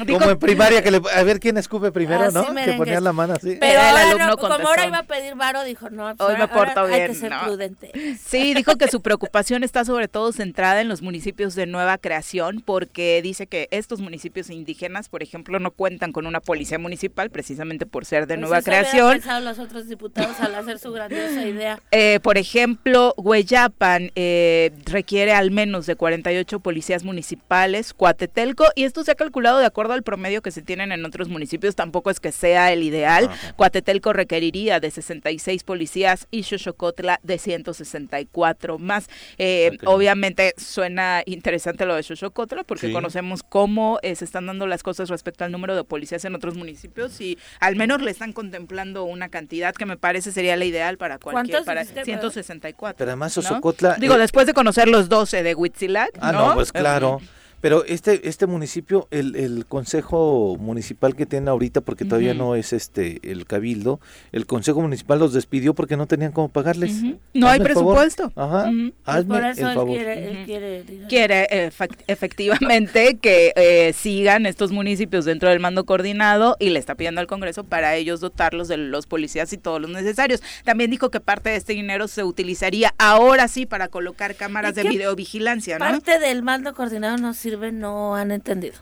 [0.07, 2.53] Como en primaria, que le, a ver quién escupe primero, ¿no?
[2.53, 3.57] Que ponían la mano así.
[3.59, 6.85] Pero el alumno como ahora iba a pedir varo, dijo, no, pues hoy me porto
[6.87, 7.01] bien.
[7.01, 7.91] Hay que ser prudente.
[8.23, 12.61] Sí, dijo que su preocupación está sobre todo centrada en los municipios de nueva creación,
[12.65, 17.85] porque dice que estos municipios indígenas, por ejemplo, no cuentan con una policía municipal, precisamente
[17.85, 19.11] por ser de pues nueva creación.
[19.13, 21.79] pensado los otros diputados al hacer su grandiosa idea?
[21.91, 29.03] Eh, por ejemplo, Hueyapan eh, requiere al menos de 48 policías municipales, Cuatetelco y esto
[29.03, 32.19] se ha calculado de acuerdo al promedio que se tienen en otros municipios, tampoco es
[32.19, 33.29] que sea el ideal.
[33.55, 39.09] Cuatetelco requeriría de 66 policías y Xochocotla de 164 más.
[39.37, 44.83] Eh, obviamente suena interesante lo de Xochocotla porque conocemos cómo eh, se están dando las
[44.83, 49.03] cosas respecto al número de policías en otros municipios y al menos le están contemplando
[49.03, 52.97] una cantidad que me parece sería la ideal para cualquier, para 164.
[52.97, 53.95] Pero además Xochocotla...
[53.99, 57.19] Digo, eh, después de conocer los 12 de Huitzilac, Ah, no, pues claro.
[57.61, 62.73] Pero este este municipio, el, el consejo municipal que tiene ahorita, porque todavía no es
[62.73, 63.99] este el cabildo,
[64.31, 67.01] el consejo municipal los despidió porque no tenían cómo pagarles.
[67.33, 68.31] No hay presupuesto.
[68.35, 68.69] Ajá.
[69.05, 69.97] Hazme por eso el favor.
[69.97, 75.85] Él quiere, él quiere, Quiere efect- efectivamente que eh, sigan estos municipios dentro del mando
[75.85, 79.79] coordinado y le está pidiendo al Congreso para ellos dotarlos de los policías y todos
[79.81, 80.41] los necesarios.
[80.63, 84.81] También dijo que parte de este dinero se utilizaría ahora sí para colocar cámaras ¿Y
[84.83, 85.85] de videovigilancia, ¿no?
[85.85, 88.75] Parte del mando coordinado no sirve, no han entendido.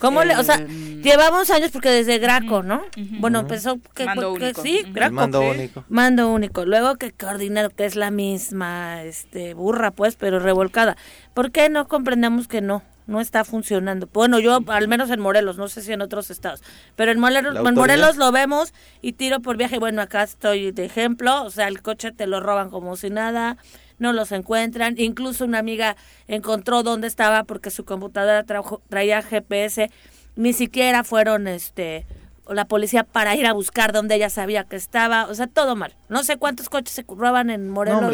[0.00, 2.82] ¿Cómo le, o sea, Em, llevamos años porque desde Graco, ¿no?
[3.20, 4.62] Bueno, empezó que, Mando que único.
[4.62, 4.78] sí.
[4.82, 5.12] El Graco.
[5.14, 5.46] mando Sí.
[5.46, 5.84] único.
[5.90, 6.64] Mando único.
[6.64, 10.96] Luego que coordinar, que es la misma este burra, pues, pero revolcada.
[11.34, 12.82] ¿Por qué no comprendemos que no?
[13.06, 14.08] No está funcionando.
[14.10, 16.62] Bueno, yo, al menos en Morelos, no sé si en otros estados,
[16.96, 17.74] pero en Morelos, ¿La en?
[17.74, 18.72] Morelos lo vemos
[19.02, 19.78] y tiro por viaje.
[19.78, 23.58] Bueno, acá estoy de ejemplo, o sea, el coche te lo roban como si nada,
[24.04, 24.94] no los encuentran.
[24.98, 25.96] Incluso una amiga
[26.28, 29.90] encontró dónde estaba porque su computadora trajo- traía GPS.
[30.36, 32.06] Ni siquiera fueron, este,
[32.48, 35.24] la policía para ir a buscar dónde ella sabía que estaba.
[35.26, 35.94] O sea, todo mal.
[36.08, 38.02] No sé cuántos coches se roban en Morelos.
[38.02, 38.10] No.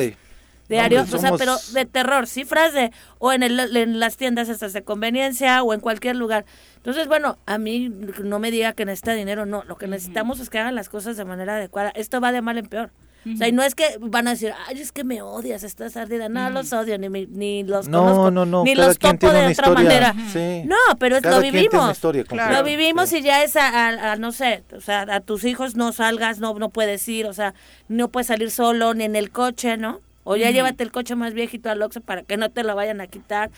[0.69, 4.49] Diario, Hombre, o sea, pero de terror, cifras de, o en, el, en las tiendas
[4.49, 6.45] estas de conveniencia o en cualquier lugar.
[6.77, 7.89] Entonces, bueno, a mí
[8.23, 11.17] no me diga que necesita dinero, no, lo que necesitamos es que hagan las cosas
[11.17, 11.91] de manera adecuada.
[11.97, 12.93] Esto va de mal en peor.
[13.27, 15.97] O sea, y no es que van a decir, ay, es que me odias, estás
[15.97, 16.29] ardida.
[16.31, 19.51] No, los odio, ni, ni los No, conozco, no, no, ni los topo de otra
[19.51, 19.75] historia.
[19.75, 20.15] manera.
[20.33, 20.63] Sí.
[20.65, 21.97] No, pero es, Cada lo quien tiene una vivimos.
[21.97, 22.25] historia.
[22.51, 23.19] Lo vivimos Sí.
[23.19, 26.39] y ya es a, a- a, no sé, o sea, a tus hijos no salgas,
[26.39, 27.53] no, no puedes ir, o sea,
[27.89, 30.01] no puedes salir solo ni en el coche, ¿no?
[30.23, 33.01] O ya llévate el coche más viejito al Oxxo para que no te lo vayan
[33.01, 33.51] a quitar.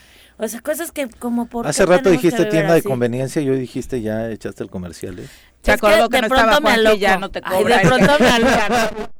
[0.42, 4.02] O sea, cosas que como por Hace rato dijiste tienda de conveniencia y hoy dijiste
[4.02, 5.26] ya echaste el comercial, ¿eh?
[5.64, 7.20] Se Es que acordó que, de no pronto estaba me Juan y ya aloco.
[7.20, 9.10] no te Ay, de pronto me aloco.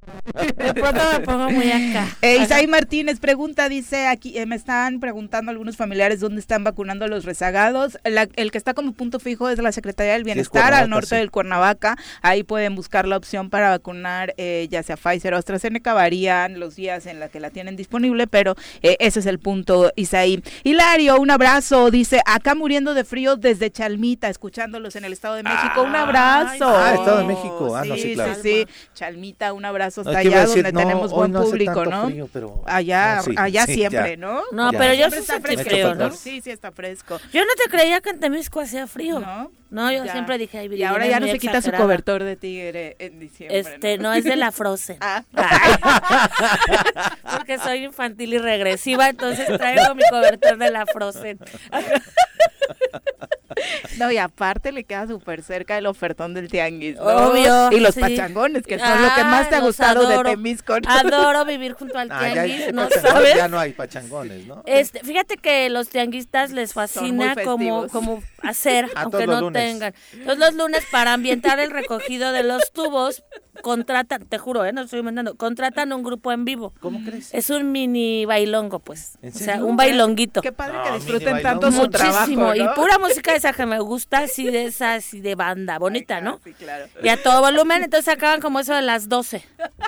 [0.57, 2.09] De pronto me pongo muy acá.
[2.21, 7.05] Eh, Isaí Martínez pregunta, dice aquí, eh, me están preguntando algunos familiares dónde están vacunando
[7.05, 7.97] a los rezagados.
[8.05, 11.17] La- el que está como punto fijo es la Secretaría del Bienestar al norte sí.
[11.17, 11.97] del Cuernavaca.
[12.23, 15.95] Ahí pueden buscar la opción para vacunar eh, ya sea Pfizer o AstraZeneca.
[15.95, 19.93] Varían los días en la que la tienen disponible, pero eh, ese es el punto,
[19.95, 20.43] Isaí.
[20.65, 21.91] Hilario, un abrazo.
[21.91, 25.83] Dice, acá muriendo de frío desde Chalmita, escuchándolos en el Estado de México.
[25.83, 26.69] un Ay, abrazo.
[26.69, 27.77] Ah, Estado de México.
[27.77, 28.35] Ah, no, sí, sí, claro.
[28.37, 28.67] sí, sí.
[28.95, 32.07] Chalmita, un abrazo hasta allá decir, donde no, tenemos buen no público, ¿no?
[32.07, 34.17] frío, pero- Allá, no, sí, allá sí, siempre, ya.
[34.17, 34.43] ¿no?
[34.53, 34.79] No, Ya.
[34.79, 35.95] pero yo Siempre sí está fresco.
[35.95, 36.11] ¿no?
[36.13, 37.21] Sí, sí está fresco.
[37.33, 39.21] Yo no te creía que en Temisco hacía frío.
[39.21, 39.51] ¿No?
[39.71, 40.13] No, yo Ya.
[40.13, 43.59] siempre dije, ay, Y ahora ya no se quita su cobertor de tigre en diciembre.
[43.59, 44.99] Este, no es de la Frozen.
[45.03, 45.33] Ah.
[47.39, 51.39] Porque soy infantil y regresiva, entonces traigo mi cobertor de la Frozen.
[53.99, 57.03] No, y aparte le queda súper cerca el ofertón del tianguis, ¿no?
[57.05, 58.01] Obvio, Y los sí.
[58.01, 60.31] pachangones, que son lo que Ah, más te ha los gustado adoro.
[60.31, 60.75] de Temisco.
[60.89, 63.37] Adoro vivir junto al Ah, tianguis, ¿no sabes?
[63.37, 64.63] ya no hay pachangones, ¿no?
[64.67, 69.63] Este, fíjate que los tianguistas les fascina como, como hacer, A aunque no lunes.
[69.63, 69.95] tengan.
[70.13, 73.23] Entonces los lunes para ambientar el recogido de los tubos,
[73.63, 74.73] contratan, te juro, ¿eh?
[74.73, 76.73] no estoy inventando, contratan un grupo en vivo.
[76.81, 77.33] ¿Cómo crees?
[77.35, 79.19] Es un mini bailongo, pues.
[79.23, 80.41] ¿En O sea, un bailonguito.
[80.41, 82.55] Qué padre No, que disfruten tanto su trabajo, Muchísimo.
[82.55, 86.41] Y pura música esa que me gusta, así de esa, así de banda, bonita, ¿no?
[86.43, 86.87] Sí, claro.
[87.03, 89.45] Y a todo volumen, entonces acaban como eso de las 12.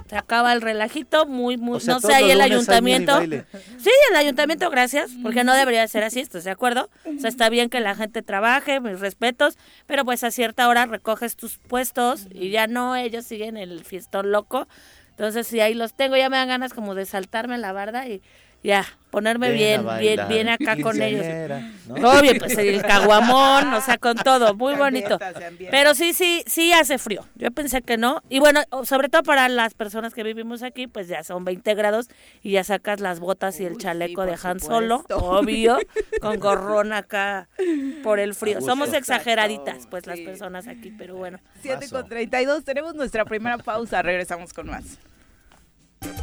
[0.08, 3.20] Se acaba el relajito, muy, muy, O sea, no sé, ahí el ayuntamiento.
[3.22, 6.90] Sí, el ayuntamiento, gracias, porque no debería ser así, ¿estás de acuerdo?
[7.06, 8.43] O sea, está bien que la gente trabaje,
[8.80, 13.56] mis respetos, pero pues a cierta hora recoges tus puestos y ya no, ellos siguen
[13.56, 14.68] el fiestón loco.
[15.10, 18.20] Entonces, si ahí los tengo, ya me dan ganas como de saltarme la barda y
[18.64, 21.24] ya, ponerme bien, bien, bien acá con ellos.
[21.86, 21.94] ¿no?
[21.96, 25.18] Obvio, pues el caguamón, o sea, con todo, muy bonito.
[25.70, 27.26] Pero sí, sí, sí hace frío.
[27.34, 28.22] Yo pensé que no.
[28.30, 32.08] Y bueno, sobre todo para las personas que vivimos aquí, pues ya son 20 grados
[32.42, 35.78] y ya sacas las botas y el Uy, chaleco sí, de Han Solo, obvio,
[36.22, 37.48] con gorrón acá
[38.02, 38.62] por el frío.
[38.62, 41.38] Somos exageraditas, pues las personas aquí, pero bueno.
[41.60, 44.98] 7 con 32, tenemos nuestra primera pausa, regresamos con más.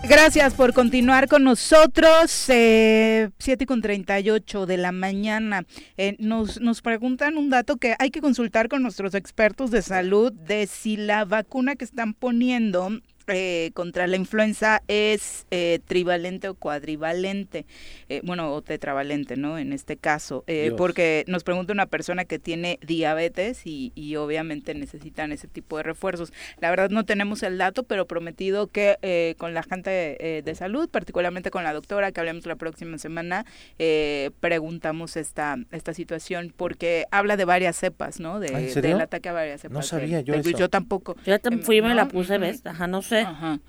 [0.04, 2.50] Gracias por continuar con nosotros.
[2.50, 5.64] Eh, 7 con 38 de la mañana.
[5.96, 10.34] Eh, nos, nos preguntan un dato que hay que consultar con nuestros expertos de salud
[10.34, 12.90] de si la vacuna que están poniendo
[13.32, 17.66] eh, contra la influenza es eh, trivalente o cuadrivalente,
[18.10, 19.58] eh, bueno, o tetravalente, ¿no?
[19.58, 24.74] En este caso, eh, porque nos pregunta una persona que tiene diabetes y, y obviamente
[24.74, 26.32] necesitan ese tipo de refuerzos.
[26.60, 30.56] La verdad no tenemos el dato, pero prometido que eh, con la gente eh, de
[30.56, 33.46] salud, particularmente con la doctora, que hablemos la próxima semana,
[33.80, 38.40] eh, preguntamos esta, esta situación, porque habla de varias cepas, ¿no?
[38.40, 39.88] De, ¿Ah, del ataque a varias cepas.
[39.88, 40.52] sabía del- yo eso.
[40.58, 41.16] Yo tampoco.
[41.26, 42.10] Yo Em, fui y me la ¿no?
[42.10, 42.38] puse.
[42.38, 42.62] ¿ves?
[42.66, 43.21] Ajá, no sé.
[43.26, 43.60] Ajá.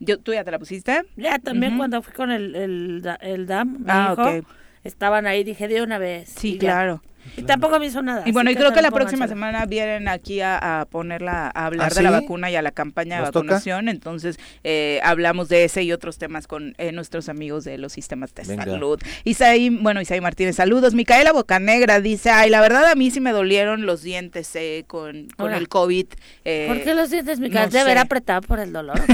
[0.00, 1.02] Yo, ¿Tú ya te la pusiste?
[1.16, 4.44] Ya también cuando fui con el, el, el DAM, Ah, dijo, ok.
[4.82, 6.28] estaban ahí, dije de una vez.
[6.30, 7.02] Sí, claro.
[7.36, 8.22] Y tampoco me hizo nada.
[8.26, 11.94] Y bueno, y creo que la próxima semana vienen aquí a, ponerla, a hablar ¿Ah,
[11.94, 13.88] de la vacuna y a la campaña de vacunación.
[13.88, 18.34] Entonces, eh, hablamos de ese y otros temas con eh, nuestros amigos de los sistemas
[18.34, 19.00] de salud.
[19.24, 20.94] Isaí, bueno, Isaí Martínez, saludos.
[20.94, 25.28] Micaela Bocanegra dice, ay, la verdad a mí sí me dolieron los dientes eh, con,
[25.36, 26.06] con el COVID.
[26.06, 27.68] ¿Por qué los dientes, Micaela?
[27.68, 29.00] ¿De haber apretado por el dolor?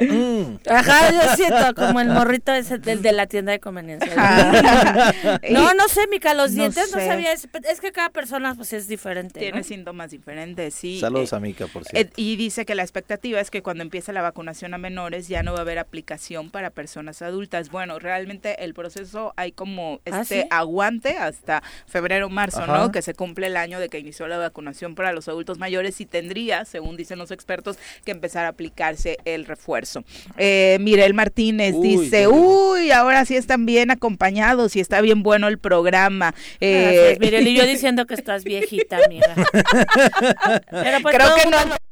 [0.00, 0.58] Mm".
[0.68, 4.12] Ajá, yo siento como el morrito ese del de la tienda de conveniencia.
[5.50, 7.32] no, no sé, Mica, los dientes no, sabía.
[7.32, 7.46] Es,
[7.80, 9.40] que cada persona pues es diferente.
[9.40, 11.00] Tiene síntomas diferentes, sí.
[11.00, 12.12] Saludos a Mica, por cierto.
[12.16, 15.52] y dice que la expectativa es que cuando empiece la vacunación a menores ya no
[15.52, 17.70] va a haber aplicación para personas adultas.
[17.70, 22.92] Bueno, realmente el proceso hay como ¿Ah, este aguante hasta febrero marzo, ¿no?
[22.92, 26.06] Que se cumple el año de que inició la vacunación para los adultos mayores y
[26.06, 30.04] tendría, según dicen los expertos, que empezar a aplicarse el refuerzo.
[30.36, 35.58] Eh, Mirel Martínez dice, uy, ahora sí están bien acompañados y está bien bueno el
[35.70, 36.34] programa.
[36.60, 39.34] Eh, y yo diciendo que estás viejita, amiga.
[40.70, 41.89] Pero pues Creo que no.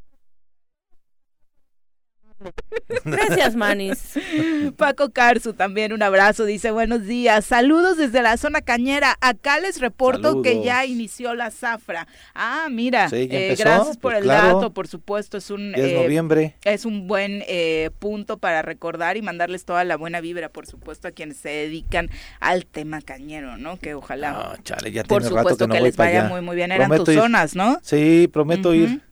[3.05, 4.15] Gracias, Manis.
[4.77, 7.45] Paco Carzu también un abrazo, dice buenos días.
[7.45, 9.17] Saludos desde la zona cañera.
[9.21, 12.07] Acá les reporto que ya inició la zafra.
[12.35, 16.55] Ah, mira, eh, gracias por pues el dato, por supuesto, es un es eh, noviembre.
[16.65, 21.09] Es un buen eh, punto para recordar y mandarles toda la buena vibra, por supuesto,
[21.09, 23.79] a quienes se dedican al tema cañero, ¿no?
[23.79, 24.59] Que ojalá.
[24.63, 26.73] chale, ya por supuesto que, les vaya muy muy bien.
[26.73, 27.79] Eran tus zonas, ¿no?
[27.83, 29.03] Sí, prometo ir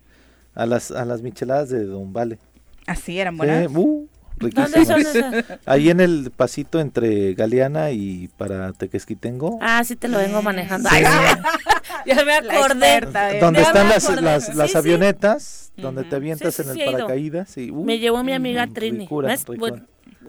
[0.54, 2.38] a las a las micheladas de Don Vale.
[2.86, 3.70] Así eran buenas.
[3.74, 4.08] Uh,
[5.66, 9.58] Ahí en el pasito entre Galeana y para Tequesquitengo.
[9.62, 10.90] Ah, sí te lo vengo manejando.
[12.06, 13.00] ya me acordé.
[13.40, 17.56] donde están las, las, avionetas, donde te avientas en el paracaídas.
[17.56, 19.08] Y, uh, me llevó mi amiga Trini.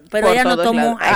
[0.10, 0.98] pero ella no tomó.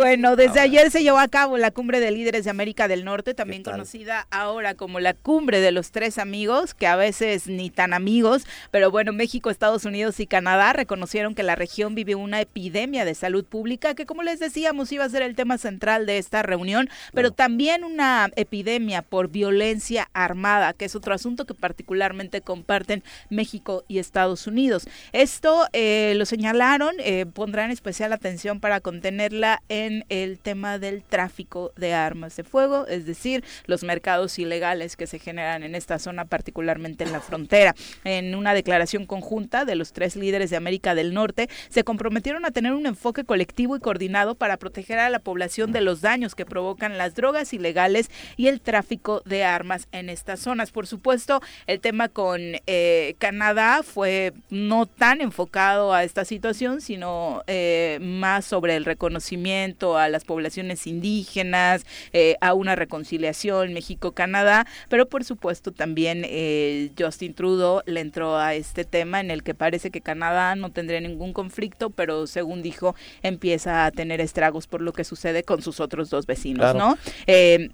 [0.00, 3.34] bueno, desde ayer se llevó a cabo la cumbre de líderes de América del Norte,
[3.34, 7.92] también conocida ahora como la cumbre de los tres amigos, que a veces ni tan
[7.92, 13.04] amigos, pero bueno, México, Estados Unidos y Canadá reconocieron que la región vive una epidemia
[13.04, 16.42] de salud pública, que como les decíamos iba a ser el tema central de esta
[16.42, 23.04] reunión, pero también una epidemia por violencia armada, que es otro asunto que particularmente comparten
[23.28, 24.88] México y Estados Unidos.
[25.12, 31.72] Esto eh, lo señalaron, eh, pondrán especial atención para contenerla en el tema del tráfico
[31.76, 36.24] de armas de fuego, es decir, los mercados ilegales que se generan en esta zona,
[36.24, 37.74] particularmente en la frontera.
[38.04, 42.50] En una declaración conjunta de los tres líderes de América del Norte, se comprometieron a
[42.50, 46.46] tener un enfoque colectivo y coordinado para proteger a la población de los daños que
[46.46, 50.70] provocan las drogas ilegales y el tráfico de armas en estas zonas.
[50.70, 57.42] Por supuesto, el tema con eh, Canadá fue no tan enfocado a esta situación, sino
[57.46, 65.06] eh, más sobre el reconocimiento a las poblaciones indígenas, eh, a una reconciliación México-Canadá, pero
[65.06, 69.90] por supuesto también eh, Justin Trudeau le entró a este tema en el que parece
[69.90, 74.92] que Canadá no tendría ningún conflicto, pero según dijo empieza a tener estragos por lo
[74.92, 76.98] que sucede con sus otros dos vecinos, ¿no?
[77.26, 77.70] Eh,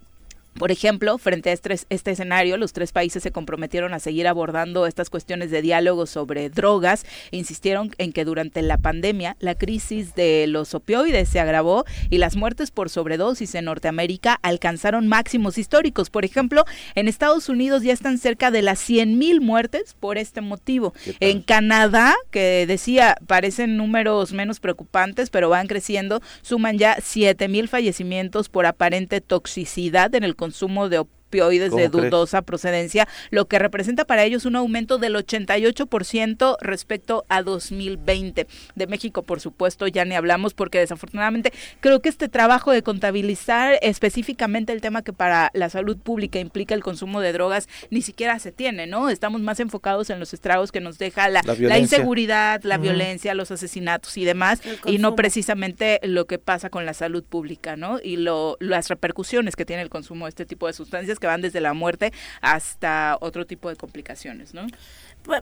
[0.58, 4.86] por ejemplo, frente a este, este, escenario, los tres países se comprometieron a seguir abordando
[4.86, 10.14] estas cuestiones de diálogo sobre drogas e insistieron en que durante la pandemia la crisis
[10.14, 16.10] de los opioides se agravó y las muertes por sobredosis en Norteamérica alcanzaron máximos históricos.
[16.10, 16.64] Por ejemplo,
[16.94, 20.94] en Estados Unidos ya están cerca de las 100 mil muertes por este motivo.
[21.20, 27.68] En Canadá, que decía, parecen números menos preocupantes, pero van creciendo, suman ya 7 mil
[27.68, 30.98] fallecimientos por aparente toxicidad en el consumo de
[31.36, 37.42] opioides de dudosa procedencia, lo que representa para ellos un aumento del 88% respecto a
[37.42, 38.46] 2020.
[38.74, 43.78] De México, por supuesto, ya ni hablamos porque desafortunadamente creo que este trabajo de contabilizar
[43.82, 48.38] específicamente el tema que para la salud pública implica el consumo de drogas ni siquiera
[48.38, 49.08] se tiene, ¿no?
[49.10, 51.42] Estamos más enfocados en los estragos que nos deja la,
[51.78, 56.94] inseguridad, la violencia, los asesinatos y demás, y no precisamente lo que pasa con la
[56.94, 57.98] salud pública, ¿no?
[58.02, 61.42] Y lo, las repercusiones que tiene el consumo de este tipo de sustancias que van
[61.42, 64.66] desde la muerte hasta otro tipo de complicaciones, ¿no?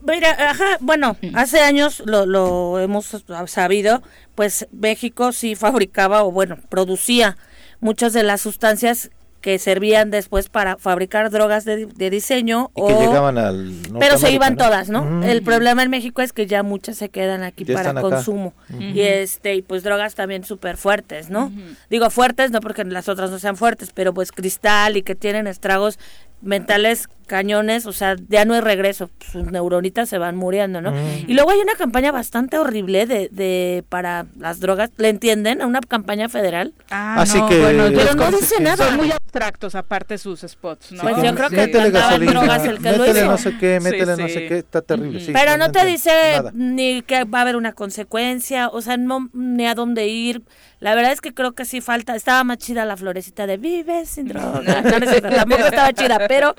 [0.03, 4.03] Mira, ajá, bueno, hace años lo, lo hemos sabido,
[4.35, 7.37] pues México sí fabricaba o bueno, producía
[7.81, 9.11] muchas de las sustancias
[9.45, 14.57] que servían después para fabricar drogas de, diseño o que llegaban al pero se iban
[14.57, 18.55] todas no el problema en México es que ya muchas se quedan aquí para consumo.
[18.71, 21.53] Y este y pues drogas también súper fuertes no
[21.91, 25.47] digo fuertes no porque las otras no sean fuertes pero pues cristal y que tienen
[25.47, 25.99] estragos
[26.41, 30.93] mentales cañones, o sea, ya no hay regreso, sus neuronitas se van muriendo, ¿no?
[30.93, 31.25] Mm.
[31.29, 35.63] Y luego hay una campaña bastante horrible de, de para las drogas, ¿le entienden?
[35.63, 36.73] Una campaña federal.
[36.91, 38.87] Ah, Así que bueno, pero no dice nada.
[38.87, 41.03] Son muy abstractos aparte sus spots, ¿no?
[41.03, 44.29] Pues yo creo que métele drogas el que métele lo no sé qué, métele no
[44.29, 45.21] sé qué, está terrible.
[45.33, 46.11] pero no, te dice
[46.53, 50.43] ni que va a haber una consecuencia, o sea, no ni a dónde ir.
[50.81, 54.11] La verdad es que creo que sí falta, estaba más chida la florecita de vives
[54.11, 54.83] sin droga.
[54.83, 56.55] tampoco estaba chida, pero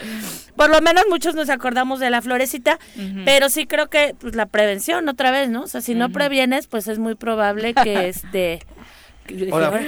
[0.56, 2.80] por lo menos muchos nos acordamos de la florecita,
[3.26, 5.64] pero sí creo que pues, la prevención otra vez, ¿no?
[5.64, 8.60] O sea, si no previenes, pues es muy probable que este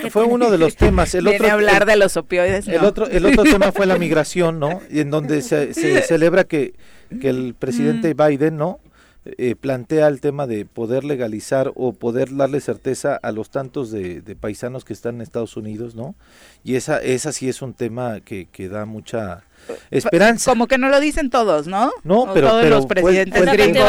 [0.09, 1.13] fue uno de los temas.
[1.13, 2.67] El otro, hablar de los opioides.
[2.67, 4.81] El otro, el otro tema fue la migración, ¿no?
[4.89, 6.73] En donde se, se celebra que,
[7.21, 8.17] que el presidente mm.
[8.17, 8.79] Biden, ¿no?
[9.37, 14.21] Eh, plantea el tema de poder legalizar o poder darle certeza a los tantos de,
[14.21, 16.15] de, paisanos que están en Estados Unidos, ¿no?
[16.63, 19.43] Y esa, esa sí es un tema que, que da mucha
[19.91, 20.51] esperanza.
[20.51, 21.91] Como que no lo dicen todos, ¿no?
[22.03, 23.83] No, pero, todos los presidentes gringos,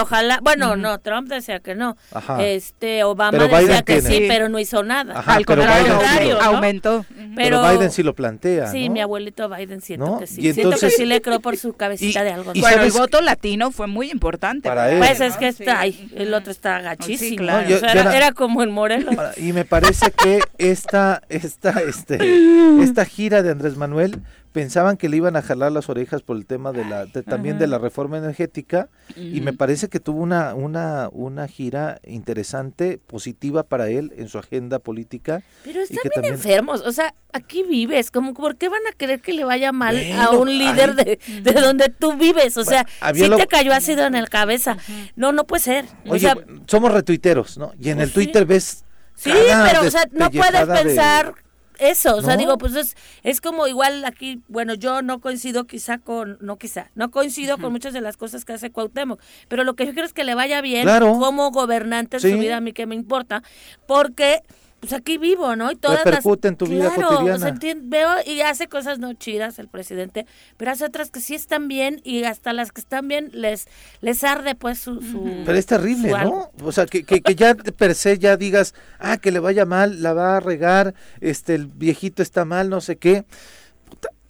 [0.00, 1.96] ojalá, bueno, no, Trump decía que no.
[2.38, 5.20] Este Obama decía que sí, pero no hizo nada.
[5.20, 7.04] Al contrario, aumentó.
[7.36, 10.52] Pero, Biden sí lo plantea, Sí, mi abuelito Biden siento que sí.
[10.52, 12.52] siento que sí le creo por su cabecita de algo.
[12.54, 14.98] bueno, el voto latino fue muy importante para él.
[14.98, 17.50] Pues es que está, ahí, el otro está gachísimo.
[17.50, 19.14] era, como el Morelos.
[19.36, 22.18] Y me parece que esta esta este
[22.82, 24.20] esta gira de Andrés Manuel
[24.52, 27.66] pensaban que le iban a jalar las orejas por el tema de la también de
[27.66, 33.88] la reforma energética y me parece que tuvo una una una gira interesante positiva para
[33.88, 38.56] él en su agenda política pero están bien enfermos o sea aquí vives como por
[38.56, 42.16] qué van a querer que le vaya mal a un líder de, de, donde tú
[42.16, 44.76] vives o sea si te cayó ácido en el cabeza.
[45.16, 45.84] No no puede ser.
[46.06, 46.36] O sea,
[46.66, 48.84] somos retuiteros no y en el pues Twitter ves
[49.14, 51.34] sí pero o sea no puedes pensar
[51.80, 55.98] eso, o sea, digo, pues es, es como igual aquí, bueno, yo no coincido quizá
[55.98, 59.74] con, no quizá, no coincido con muchas de las cosas que hace Cuauhtémoc, pero lo
[59.74, 60.86] que yo quiero es que le vaya bien
[61.18, 63.42] como gobernante en su vida, a mí que me importa,
[63.86, 64.42] porque
[64.80, 65.70] pues aquí vivo, ¿no?
[65.70, 67.58] Y todas Repercute en tu vida cotidiana.
[67.82, 70.26] veo y hace cosas no chidas el presidente,
[70.56, 73.68] pero hace otras que sí están bien y hasta las que están bien les
[74.00, 75.00] les arde pues su...
[75.44, 76.50] pero es terrible, ¿no?
[76.64, 80.02] O sea, que, que, que, ya per se ya digas, ah, que le vaya mal,
[80.02, 83.26] la va a regar, este, el viejito está mal, no sé qué.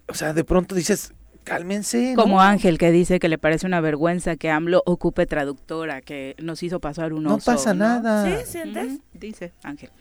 [0.07, 1.13] o sea, de pronto dices,
[1.45, 2.13] cálmense.
[2.15, 6.61] Como Ángel que dice que le parece una vergüenza que AMLO ocupe traductora, que nos
[6.63, 8.25] hizo pasar un No pasa nada.
[8.25, 8.51] ¿Sí?
[8.51, 8.99] ¿Sientes?
[9.13, 9.91] Dice Ángel.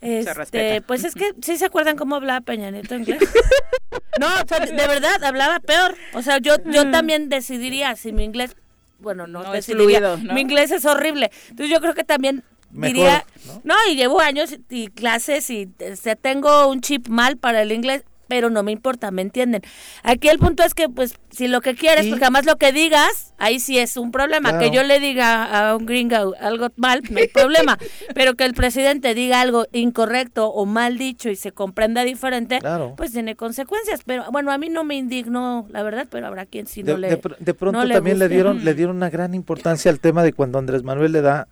[0.00, 3.18] Este, pues es que sí se acuerdan cómo hablaba Peña Nieto inglés.
[4.20, 5.96] no, de verdad hablaba peor.
[6.14, 6.90] O sea, yo yo mm.
[6.90, 8.56] también decidiría si mi inglés,
[9.00, 11.30] bueno, no, decidiría, mi inglés es horrible.
[11.50, 13.24] Entonces yo creo que también diría,
[13.64, 13.74] ¿no?
[13.90, 18.50] y llevo años y clases y este, tengo un chip mal para el inglés pero
[18.50, 19.62] no me importa, ¿me entienden?
[20.02, 23.32] Aquí el punto es que, pues, si lo que quieres, porque además lo que digas,
[23.38, 24.58] ahí sí es un problema.
[24.58, 27.78] Que yo le diga a un gringo algo mal, no hay problema.
[28.14, 32.60] pero que el presidente diga algo incorrecto o mal dicho y se comprenda diferente,
[32.96, 34.02] pues tiene consecuencias.
[34.04, 37.08] Pero bueno, a mí no me indignó, la verdad, pero habrá quien sí no le.
[37.08, 40.82] De, pronto también le dieron, le dieron una gran importancia al tema de cuando Andrés
[40.82, 41.48] Manuel le da,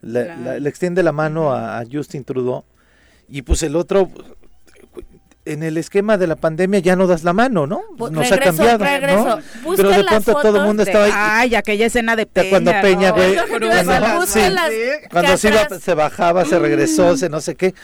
[0.00, 2.64] le, extiende la mano a Justin Trudeau.
[3.28, 4.10] Y pues el otro
[5.52, 7.82] en el esquema de la pandemia ya no das la mano, ¿no?
[7.98, 9.38] Pues Nos ha cambiado, ¿no?
[9.76, 11.12] Pero de pronto todo el mundo estaba ahí.
[11.14, 12.50] Ay, aquella escena de Peña.
[12.50, 17.74] Cuando Peña, güey, cuando, se, iba, se bajaba, se regresó, se no sé qué.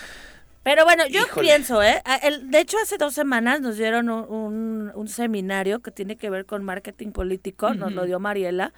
[0.62, 2.02] Pero bueno, yo pienso, ¿eh?
[2.42, 6.64] de hecho, hace dos semanas nos dieron un, un, seminario que tiene que ver con
[6.64, 8.72] marketing político, nos lo dio Mariela,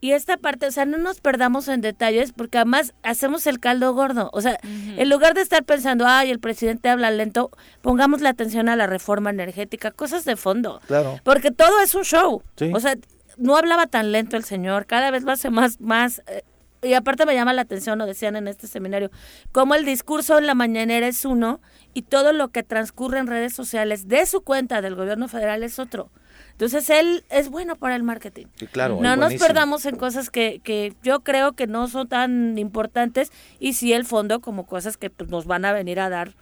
[0.00, 3.92] y esta parte, o sea, no nos perdamos en detalles porque además hacemos el caldo
[3.94, 4.30] gordo.
[4.32, 7.50] O sea, en lugar de estar pensando, ay, el presidente habla lento,
[7.82, 10.80] pongamos la atención a la reforma energética, cosas de fondo.
[10.86, 11.18] Claro.
[11.24, 12.42] Porque todo es un show.
[12.72, 12.96] O sea,
[13.38, 16.22] no hablaba tan lento el señor, cada vez lo hace más, más...
[16.26, 16.42] Eh,
[16.80, 19.10] y aparte me llama la atención, lo decían en este seminario,
[19.50, 21.60] cómo el discurso en la mañanera es uno
[21.92, 25.80] y todo lo que transcurre en redes sociales de su cuenta del gobierno federal es
[25.80, 26.12] otro.
[26.58, 28.46] Entonces él es bueno para el marketing.
[28.72, 28.98] claro.
[29.00, 33.30] No nos perdamos en cosas que, que yo creo que no son tan importantes
[33.60, 36.34] y sí el fondo como cosas que pues, nos van a venir a dar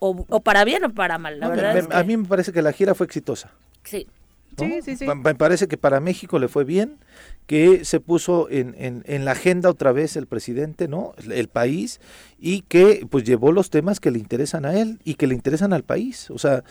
[0.00, 1.38] o, o para bien o para mal.
[1.38, 3.52] La verdad A mí me parece que la gira fue exitosa.
[3.84, 4.08] Sí.
[4.58, 5.06] Sí, sí, sí.
[5.06, 6.96] Me parece que para México le fue bien,
[7.46, 11.14] que se puso en, en, en, la agenda otra vez el presidente, ¿no?
[11.30, 12.00] El país,
[12.40, 15.72] y que pues llevó los temas que le interesan a él y que le interesan
[15.72, 16.28] al país.
[16.30, 16.64] O sea,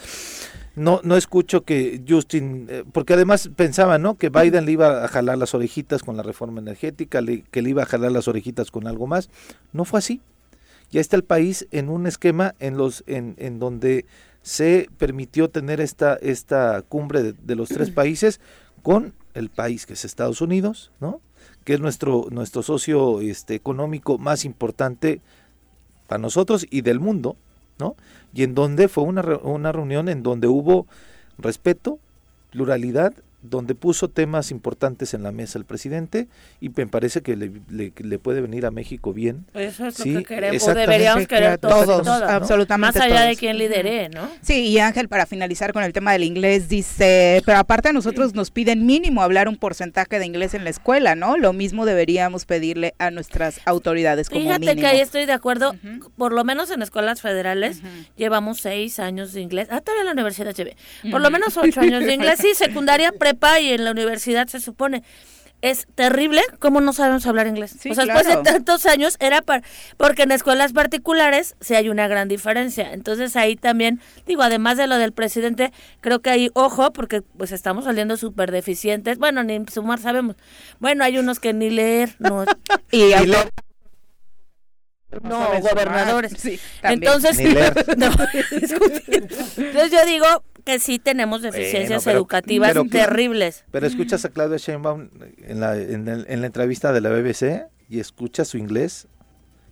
[0.79, 4.17] no, no escucho que Justin, eh, porque además pensaba, ¿no?
[4.17, 7.21] Que Biden le iba a jalar las orejitas con la reforma energética,
[7.51, 9.29] que le iba a jalar las orejitas con algo más.
[9.73, 10.21] No fue así.
[10.89, 14.05] Ya está el país en un esquema en los, en, en donde
[14.41, 18.39] se permitió tener esta, esta cumbre de, los tres países
[18.81, 21.19] con el país que es Estados Unidos, ¿no?
[21.65, 25.21] que es nuestro, nuestro socio este, económico más importante
[26.07, 27.35] para nosotros y del mundo,
[27.77, 27.95] ¿no?
[28.33, 30.87] Y en donde fue una, una reunión en donde hubo
[31.37, 31.99] respeto,
[32.51, 36.27] pluralidad donde puso temas importantes en la mesa el presidente
[36.59, 39.45] y me parece que le, puede venir a México bien.
[39.53, 44.09] Eso es lo que queremos, o deberíamos querer todos, absolutamente Más allá de quien lidere,
[44.09, 44.29] ¿no?
[44.41, 48.33] Sí, y Ángel, para finalizar con el tema del inglés, dice, pero aparte a nosotros
[48.33, 51.37] nos piden mínimo hablar un porcentaje de inglés en la escuela, ¿no?
[51.37, 55.75] Lo mismo deberíamos pedirle a nuestras autoridades como Fíjate que ahí estoy de acuerdo,
[56.17, 57.81] por lo menos en escuelas federales
[58.17, 60.75] llevamos seis años de inglés, ah, todavía en la universidad llevé,
[61.09, 63.13] por lo menos ocho años de inglés, sí, secundaria,
[63.59, 65.03] y en la universidad se supone
[65.61, 67.75] es terrible cómo no sabemos hablar inglés.
[67.75, 69.63] o sea, después de tantos años era para,
[69.97, 72.93] porque en escuelas particulares sí hay una gran diferencia.
[72.93, 77.51] Entonces ahí también, digo, además de lo del presidente, creo que hay ojo porque pues
[77.51, 79.17] estamos saliendo súper deficientes.
[79.17, 80.35] Bueno, ni sumar sabemos.
[80.79, 82.45] Bueno, hay unos que ni leer, no.
[82.91, 83.11] y
[85.23, 86.33] no, gobernadores.
[86.37, 87.81] Sí, entonces, entonces
[89.91, 93.65] yo digo, que sí tenemos deficiencias educativas terribles.
[93.71, 98.47] Pero escuchas a Claudia Sheinbaum en la, en, la entrevista de la BBC y escuchas
[98.47, 99.07] su inglés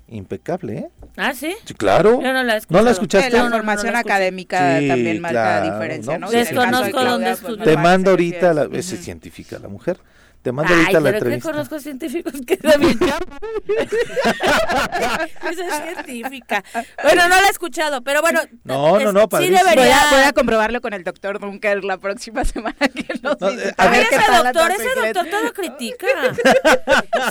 [0.07, 0.89] impecable, ¿eh?
[1.17, 1.53] ¿Ah, sí?
[1.65, 2.21] Sí, claro.
[2.21, 3.29] Yo no la, ¿No la escuchaste?
[3.29, 6.29] La formación académica también marca la diferencia, ¿no?
[6.29, 7.63] Desconozco dónde estudió.
[7.63, 9.99] Te mando ahorita, la, es científica la mujer,
[10.48, 11.50] te mando Ay, ahorita la entrevista.
[11.50, 12.88] Ay, conozco científicos que mi
[15.50, 16.64] Esa es científica.
[17.04, 18.39] Bueno, no la he escuchado, pero bueno.
[18.64, 20.08] No, no, no, sí debería...
[20.10, 23.74] voy, a, comprobarlo con el doctor Dunker la próxima semana que nos no, dice.
[23.78, 26.08] A ver, ese doctor, ese doctor todo critica.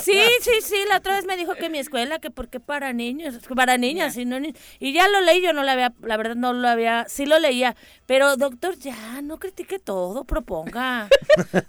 [0.03, 3.39] Sí, sí, sí, la otra vez me dijo que mi escuela, que porque para niños,
[3.55, 4.37] para niñas, y, no,
[4.79, 7.39] y ya lo leí, yo no lo había, la verdad no lo había, sí lo
[7.39, 11.09] leía, pero doctor, ya, no critique todo, proponga.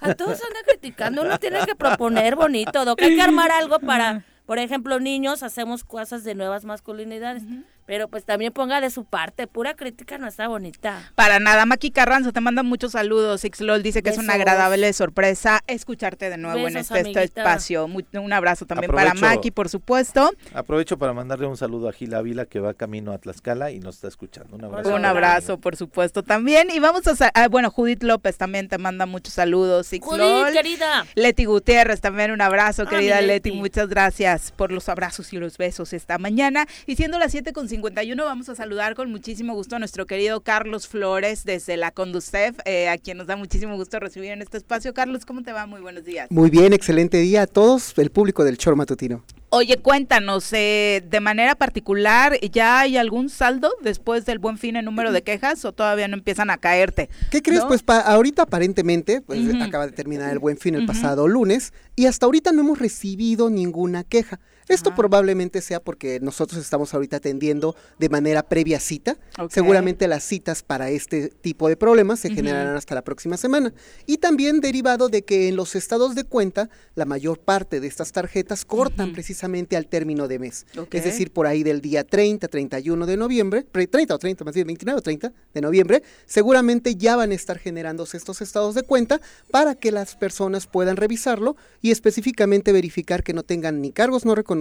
[0.01, 3.01] A todos anda criticando, uno tiene que proponer bonito, Doc.
[3.03, 7.43] Hay que armar algo para, por ejemplo, niños, hacemos cosas de nuevas masculinidades.
[7.89, 11.11] Pero pues también ponga de su parte, pura crítica no está bonita.
[11.15, 13.41] Para nada, Maki Carranzo te manda muchos saludos.
[13.41, 17.87] Xlol dice que es una agradable sorpresa escucharte de nuevo en este, este espacio.
[17.87, 20.31] un abrazo también para Maki, por supuesto.
[20.53, 23.95] Aprovecho para mandarle un saludo a Gil Ávila que va camino a Tlaxcala y nos
[23.95, 24.57] está escuchando.
[24.57, 24.95] Un abrazo.
[24.95, 26.69] Un abrazo, por supuesto, también.
[26.71, 29.89] Y vamos a, ah, bueno, Judith López también te manda muchos saludos.
[29.99, 31.07] Judith, querida.
[31.15, 33.53] Leti Gutiérrez también un abrazo, ah, querida Leti.
[33.53, 36.67] Muchas gracias por los abrazos y los besos esta mañana.
[36.85, 40.41] Y siendo las 7 con 51 vamos a saludar con muchísimo gusto a nuestro querido
[40.41, 44.57] Carlos Flores desde la Conducef, eh, a quien nos da muchísimo gusto recibir en este
[44.57, 44.93] espacio.
[44.93, 45.65] Carlos, ¿cómo te va?
[45.67, 46.29] Muy buenos días.
[46.29, 49.23] Muy bien, excelente día a todos, el público del Chor Matutino.
[49.51, 54.85] Oye, cuéntanos, eh, de manera particular, ¿ya hay algún saldo después del buen fin en
[54.85, 57.09] número de quejas o todavía no empiezan a caerte?
[57.31, 57.65] ¿Qué crees?
[57.65, 62.27] Pues ahorita aparentemente, pues acaba de terminar el buen fin el pasado lunes y hasta
[62.27, 64.41] ahorita no hemos recibido ninguna queja.
[64.69, 69.17] Esto probablemente sea porque nosotros estamos ahorita atendiendo de manera previa cita.
[69.49, 73.73] Seguramente las citas para este tipo de problemas se generarán hasta la próxima semana.
[74.05, 78.13] Y también derivado de que en los estados de cuenta la mayor parte de estas
[78.13, 80.67] tarjetas cortan precisamente al término de mes.
[80.91, 84.67] Es decir, por ahí del día 30, 31 de noviembre, 30 o 30, más bien
[84.67, 89.21] 29 o 30 de noviembre, seguramente ya van a estar generándose estos estados de cuenta
[89.51, 94.35] para que las personas puedan revisarlo y específicamente verificar que no tengan ni cargos no
[94.35, 94.58] reconocidos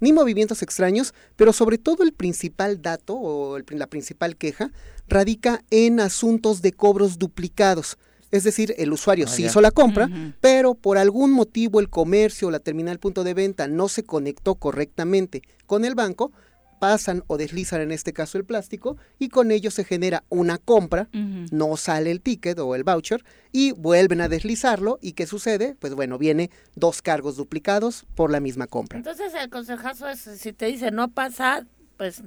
[0.00, 4.70] ni movimientos extraños, pero sobre todo el principal dato o la principal queja
[5.08, 7.98] radica en asuntos de cobros duplicados.
[8.30, 10.08] Es decir, el usuario ah, sí hizo la compra,
[10.40, 14.56] pero por algún motivo el comercio o la terminal punto de venta no se conectó
[14.56, 16.32] correctamente con el banco,
[16.84, 21.08] pasan o deslizan en este caso el plástico y con ello se genera una compra,
[21.12, 25.76] no sale el ticket o el voucher y vuelven a deslizarlo y ¿qué sucede?
[25.78, 28.98] Pues bueno, viene dos cargos duplicados por la misma compra.
[28.98, 31.66] Entonces el consejazo es, si te dice no pasa,
[31.96, 32.22] pues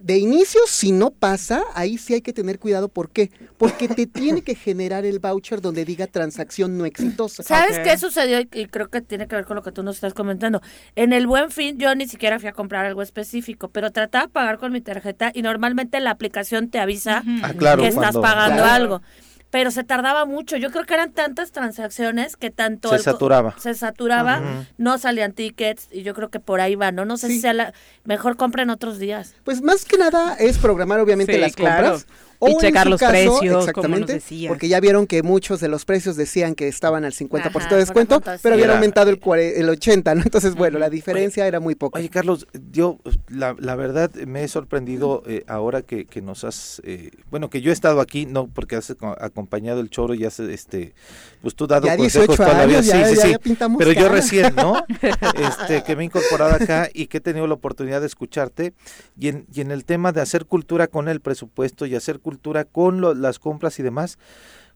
[0.00, 2.88] de inicio, si no pasa, ahí sí hay que tener cuidado.
[2.88, 3.30] ¿Por qué?
[3.58, 7.42] Porque te tiene que generar el voucher donde diga transacción no exitosa.
[7.42, 8.40] ¿Sabes qué sucedió?
[8.40, 10.62] Y creo que tiene que ver con lo que tú nos estás comentando.
[10.96, 14.32] En el buen fin, yo ni siquiera fui a comprar algo específico, pero trataba de
[14.32, 19.02] pagar con mi tarjeta y normalmente la aplicación te avisa ah, que estás pagando algo
[19.50, 20.56] pero se tardaba mucho.
[20.56, 22.88] Yo creo que eran tantas transacciones que tanto...
[22.90, 23.54] Se saturaba.
[23.58, 24.42] Se saturaba,
[24.78, 27.04] no salían tickets y yo creo que por ahí va, ¿no?
[27.04, 27.74] No sé si sea la...
[28.04, 29.34] Mejor compren otros días.
[29.44, 32.06] Pues más que nada es programar obviamente las compras
[32.48, 36.68] y checar los precios, exactamente, porque ya vieron que muchos de los precios decían que
[36.68, 40.22] estaban al 50% de descuento, pero habían aumentado el, el 80, ¿no?
[40.22, 41.98] Entonces, bueno, la diferencia era muy poca.
[41.98, 46.80] Oye, Carlos, yo la, la verdad me he sorprendido eh, ahora que, que, nos has,
[46.84, 50.40] eh, bueno, que yo he estado aquí, no porque has acompañado el choro y has,
[50.40, 50.94] este,
[51.42, 54.82] pues tú dado consejos toda la vida, sí, sí, sí, pero yo recién, ¿no?
[55.34, 58.72] este, que me he incorporado acá y que he tenido la oportunidad de escucharte
[59.18, 62.29] y en, y en el tema de hacer cultura con el presupuesto y hacer cultura
[62.72, 64.18] con las compras y demás,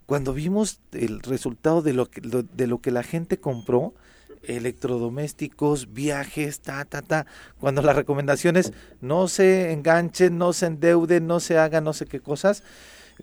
[0.07, 3.95] cuando vimos el resultado de lo que, de lo que la gente compró,
[4.43, 7.27] electrodomésticos, viajes, ta, ta, ta,
[7.59, 12.21] cuando las recomendaciones no se enganchen, no se endeuden, no se hagan no sé qué
[12.21, 12.63] cosas,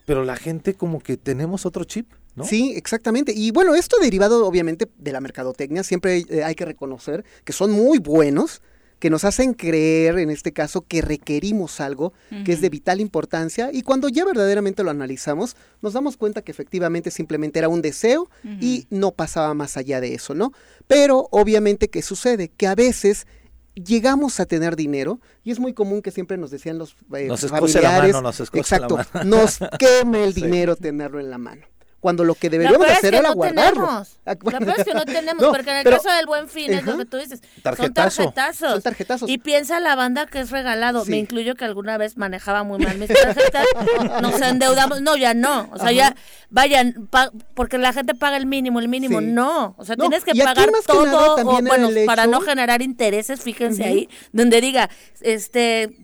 [0.05, 2.07] pero la gente como que tenemos otro chip.
[2.33, 2.45] ¿No?
[2.45, 3.33] Sí, exactamente.
[3.35, 7.71] Y bueno, esto derivado obviamente de la mercadotecnia, siempre eh, hay que reconocer que son
[7.71, 8.61] muy buenos,
[9.01, 12.13] que nos hacen creer, en este caso, que requerimos algo
[12.45, 16.51] que es de vital importancia y cuando ya verdaderamente lo analizamos, nos damos cuenta que
[16.51, 20.53] efectivamente simplemente era un deseo y no pasaba más allá de eso, ¿no?
[20.85, 22.49] Pero obviamente, ¿qué sucede?
[22.49, 23.25] Que a veces
[23.73, 27.41] llegamos a tener dinero y es muy común que siempre nos decían los eh, nos
[27.41, 31.65] familiares, la mano, nos exacto, nos queme el dinero tenerlo en la mano
[32.01, 33.85] cuando lo que deberíamos hacer era guardarlo.
[33.85, 34.17] Tenemos.
[34.25, 36.97] La verdad es que no tenemos, porque en el caso del buen fin es lo
[36.97, 38.71] que tú dices, son tarjetazos.
[38.71, 39.29] Son tarjetazos.
[39.29, 41.05] Y piensa la banda que es regalado.
[41.05, 43.65] Me incluyo que alguna vez manejaba muy mal mis tarjetas,
[44.21, 46.15] nos endeudamos, no, ya no, o sea, ya
[46.49, 47.07] vayan,
[47.53, 51.35] porque la gente paga el mínimo, el mínimo, no, o sea, tienes que pagar todo,
[51.35, 54.89] o, bueno, para no generar intereses, fíjense ahí, donde diga,
[55.21, 55.95] este,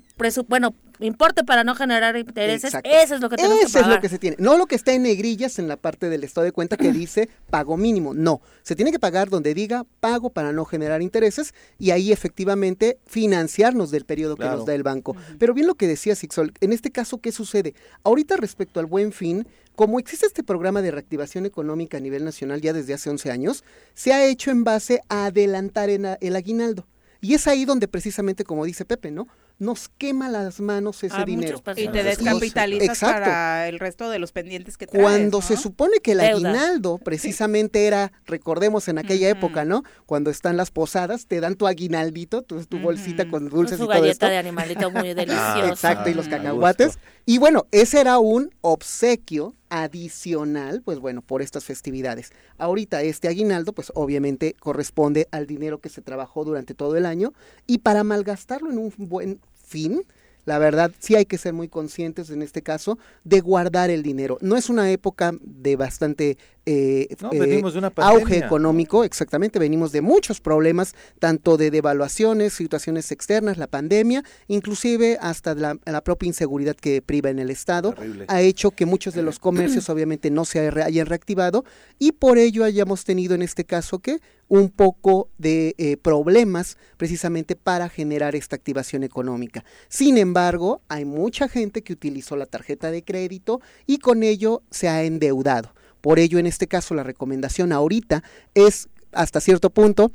[0.48, 4.10] bueno, importe para no generar intereses, eso es lo que tenemos Eso es lo que
[4.10, 4.38] se tiene.
[4.40, 7.30] No lo que está en negrillas en la parte del estado de cuenta que dice
[7.50, 8.14] pago mínimo.
[8.14, 13.00] No, se tiene que pagar donde diga pago para no generar intereses y ahí efectivamente
[13.06, 15.16] financiarnos del periodo que nos da el banco.
[15.38, 17.76] Pero bien lo que decía Sixol, en este caso, ¿qué sucede?
[18.04, 22.62] Ahorita respecto al buen fin, como existe este programa de reactivación económica a nivel nacional
[22.62, 26.88] ya desde hace 11 años, se ha hecho en base a adelantar el aguinaldo.
[27.22, 29.28] Y es ahí donde precisamente, como dice Pepe, ¿no?
[29.60, 31.62] Nos quema las manos ese dinero.
[31.76, 36.12] Y te descapitalizas para el resto de los pendientes que traes, Cuando se supone que
[36.12, 39.84] el aguinaldo precisamente era, recordemos en aquella época, ¿no?
[40.06, 43.92] Cuando están las posadas, te dan tu aguinaldito, tu, tu bolsita con dulces con su
[43.92, 45.68] y todo galleta de animalito muy deliciosa.
[45.68, 47.00] Exacto, y los cacahuates.
[47.30, 52.32] Y bueno, ese era un obsequio adicional, pues bueno, por estas festividades.
[52.58, 57.34] Ahorita este aguinaldo, pues obviamente corresponde al dinero que se trabajó durante todo el año
[57.66, 60.04] y para malgastarlo en un buen fin,
[60.48, 64.38] la verdad sí hay que ser muy conscientes en este caso de guardar el dinero.
[64.40, 67.62] No es una época de bastante eh, eh,
[67.98, 75.18] auge económico, exactamente, venimos de muchos problemas, tanto de devaluaciones, situaciones externas, la pandemia, inclusive
[75.20, 77.94] hasta la, propia inseguridad que priva en el Estado,
[78.30, 81.66] ha hecho que muchos de los comercios obviamente no se hayan reactivado
[82.00, 84.20] y por ello hayamos tenido en este caso que
[84.50, 89.64] un poco de eh, problemas precisamente para generar esta activación económica.
[89.90, 94.88] Sin embargo, hay mucha gente que utilizó la tarjeta de crédito y con ello se
[94.88, 95.74] ha endeudado.
[96.02, 98.24] Por ello, en este caso, la recomendación ahorita
[98.54, 100.12] es, hasta cierto punto,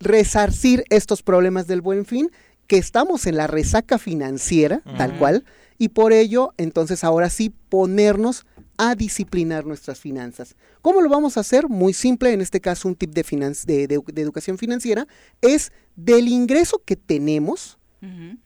[0.00, 2.30] resarcir estos problemas del buen fin,
[2.66, 5.44] que estamos en la resaca financiera, tal cual,
[5.78, 8.44] y por ello, entonces ahora sí, ponernos
[8.78, 10.56] a disciplinar nuestras finanzas.
[10.82, 11.68] ¿Cómo lo vamos a hacer?
[11.68, 15.06] Muy simple, en este caso un tip de, de, educación financiera,
[15.40, 17.78] es del ingreso que tenemos,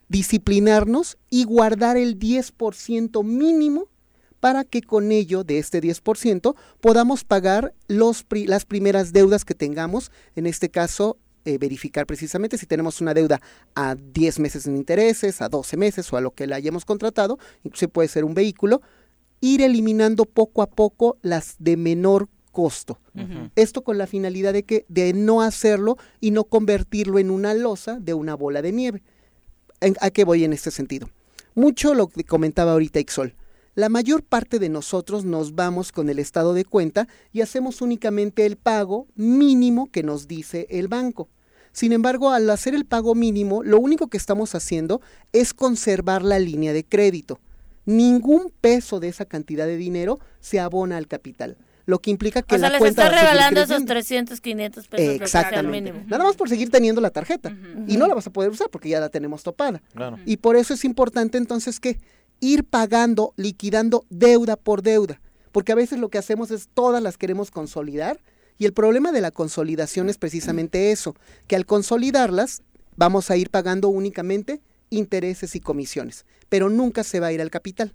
[0.09, 3.89] disciplinarnos y guardar el 10% mínimo
[4.39, 10.11] para que con ello, de este 10%, podamos pagar los, las primeras deudas que tengamos,
[10.35, 13.41] en este caso, eh, verificar precisamente si tenemos una deuda
[13.75, 17.39] a 10 meses sin intereses, a 12 meses o a lo que la hayamos contratado,
[17.65, 18.83] incluso puede ser un vehículo,
[19.41, 22.99] ir eliminando poco a poco las de menor costo.
[23.55, 27.99] Esto con la finalidad de que de no hacerlo y no convertirlo en una losa
[28.01, 29.03] de una bola de nieve.
[30.01, 31.09] ¿A qué voy en este sentido?
[31.55, 33.35] Mucho lo que comentaba ahorita Ixol
[33.77, 38.45] la mayor parte de nosotros nos vamos con el estado de cuenta y hacemos únicamente
[38.45, 41.29] el pago mínimo que nos dice el banco.
[41.73, 45.01] Sin embargo, al hacer el pago mínimo, lo único que estamos haciendo
[45.33, 47.39] es conservar la línea de crédito.
[47.97, 52.55] Ningún peso de esa cantidad de dinero se abona al capital lo que implica que
[52.55, 55.93] o sea, la les cuenta está regalando esos 300, 500 pesos Exactamente.
[55.93, 56.07] Mínimo.
[56.09, 57.53] Nada más por seguir teniendo la tarjeta.
[57.89, 59.83] Y no la vas a poder usar porque ya la tenemos topada.
[60.25, 61.99] Y por eso es importante entonces que
[62.39, 65.21] ir pagando, liquidando deuda por deuda,
[65.53, 68.19] porque a veces lo que hacemos es todas las queremos consolidar
[68.57, 71.15] y el problema de la consolidación es precisamente eso,
[71.47, 72.63] que al consolidarlas
[72.97, 74.61] vamos a ir pagando únicamente
[74.91, 77.95] intereses y comisiones, pero nunca se va a ir al capital.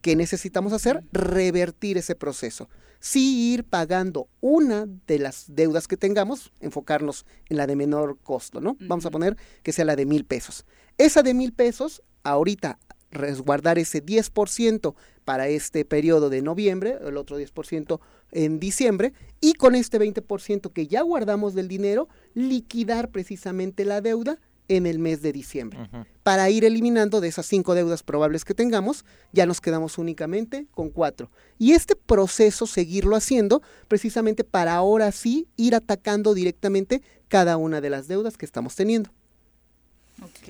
[0.00, 1.02] ¿Qué necesitamos hacer?
[1.12, 2.68] Revertir ese proceso.
[3.00, 8.60] Sí ir pagando una de las deudas que tengamos, enfocarnos en la de menor costo,
[8.60, 8.76] ¿no?
[8.80, 10.64] Vamos a poner que sea la de mil pesos.
[10.98, 12.78] Esa de mil pesos, ahorita
[13.10, 18.00] resguardar ese 10% para este periodo de noviembre, el otro 10%
[18.32, 24.38] en diciembre, y con este 20% que ya guardamos del dinero, liquidar precisamente la deuda
[24.70, 25.80] en el mes de diciembre.
[26.22, 30.90] Para ir eliminando de esas cinco deudas probables que tengamos, ya nos quedamos únicamente con
[30.90, 31.28] cuatro.
[31.58, 37.90] Y este proceso, seguirlo haciendo, precisamente para ahora sí ir atacando directamente cada una de
[37.90, 39.10] las deudas que estamos teniendo.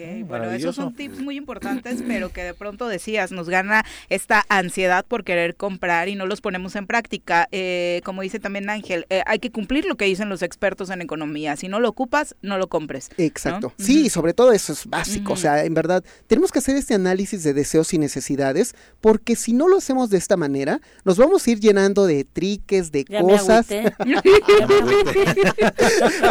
[0.00, 4.44] Ok, bueno, esos son tips muy importantes, pero que de pronto decías, nos gana esta
[4.48, 7.48] ansiedad por querer comprar y no los ponemos en práctica.
[7.52, 11.02] Eh, como dice también Ángel, eh, hay que cumplir lo que dicen los expertos en
[11.02, 11.56] economía.
[11.56, 13.10] Si no lo ocupas, no lo compres.
[13.18, 13.72] Exacto.
[13.78, 15.34] Sí, sobre todo eso es básico.
[15.34, 19.52] O sea, en verdad, tenemos que hacer este análisis de deseos y necesidades, porque si
[19.52, 23.66] no lo hacemos de esta manera, nos vamos a ir llenando de triques, de cosas.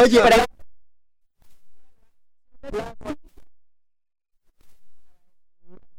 [0.04, 0.22] Oye,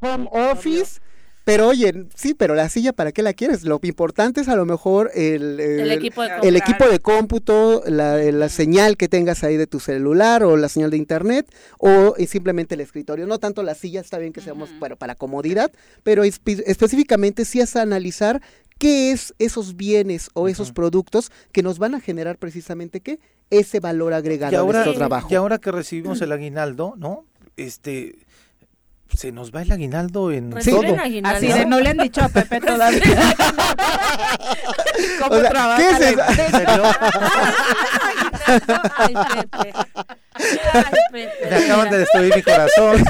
[0.01, 1.01] home office.
[1.45, 3.65] Pero oye, sí, pero la silla, ¿para qué la quieres?
[3.65, 5.59] Lo importante es a lo mejor el,
[5.91, 10.57] equipo, de el equipo de cómputo, la, señal que tengas ahí de tu celular o
[10.57, 13.27] la señal de internet o simplemente el escritorio.
[13.27, 15.73] No tanto la silla, está bien que seamos para, para comodidad,
[16.03, 18.43] pero específicamente sí es analizar
[18.79, 23.19] qué es esos bienes o esos productos que nos van a generar precisamente qué
[23.51, 25.29] ese valor agregado a nuestro trabajo.
[25.31, 27.25] Y ahora que recibimos el aguinaldo, ¿no?
[27.57, 28.19] Este
[29.17, 30.83] se nos va el aguinaldo en todo.
[31.25, 33.01] Así de no le han dicho a Pepe todavía.
[35.21, 36.83] ¿Cómo o sea, ¿Qué es eso?
[38.97, 39.15] Ay,
[39.51, 39.73] Pepe.
[41.13, 43.03] Me acaban de destruir mi corazón.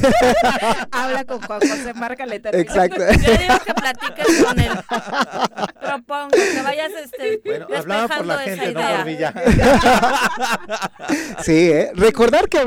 [0.90, 3.00] Habla con Juan José, márcale Exacto.
[3.00, 4.70] Yo digo que platiques con él.
[5.80, 9.34] Propongo que vayas este, bueno, hablaba por la gente, no por Villa.
[11.42, 11.90] Sí, ¿eh?
[11.94, 12.58] recordar que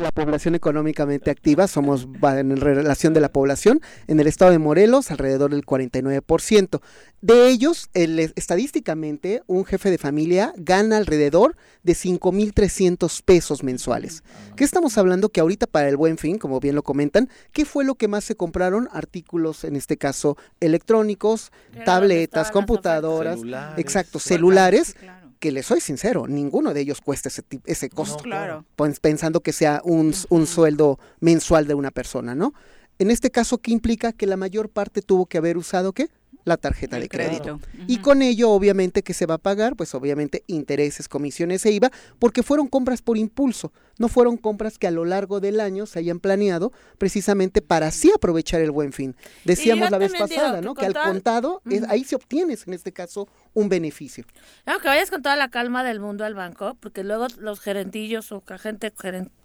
[0.00, 5.10] la población económicamente activa somos en relación de la población en el estado de Morelos
[5.10, 6.80] alrededor del 49%.
[7.20, 14.07] De ellos, el, estadísticamente, un jefe de familia gana alrededor de 5.300 pesos mensuales.
[14.56, 15.28] ¿Qué estamos hablando?
[15.28, 18.24] Que ahorita para el buen fin, como bien lo comentan, ¿qué fue lo que más
[18.24, 18.88] se compraron?
[18.92, 21.52] Artículos, en este caso, electrónicos,
[21.84, 23.40] tabletas, computadoras,
[23.76, 24.96] exacto, celulares.
[25.38, 28.24] que les soy sincero, ninguno de ellos cuesta ese, ese costo.
[28.24, 28.64] claro.
[29.00, 32.54] Pensando que sea un, un sueldo mensual de una persona, ¿no?
[32.98, 34.12] En este caso, ¿qué implica?
[34.12, 36.08] Que la mayor parte tuvo que haber usado, ¿qué?
[36.44, 37.60] La tarjeta de crédito.
[37.86, 41.90] Y con ello, obviamente, que se va a pagar, pues obviamente intereses, comisiones e IVA,
[42.18, 45.98] porque fueron compras por impulso, no fueron compras que a lo largo del año se
[45.98, 49.14] hayan planeado precisamente para así aprovechar el buen fin.
[49.44, 50.74] Decíamos la vez pasada, ¿no?
[50.74, 54.24] Que al contado, ahí se obtienes, en este caso, un beneficio.
[54.66, 58.32] No, que vayas con toda la calma del mundo al banco, porque luego los gerentillos
[58.32, 58.92] o gente,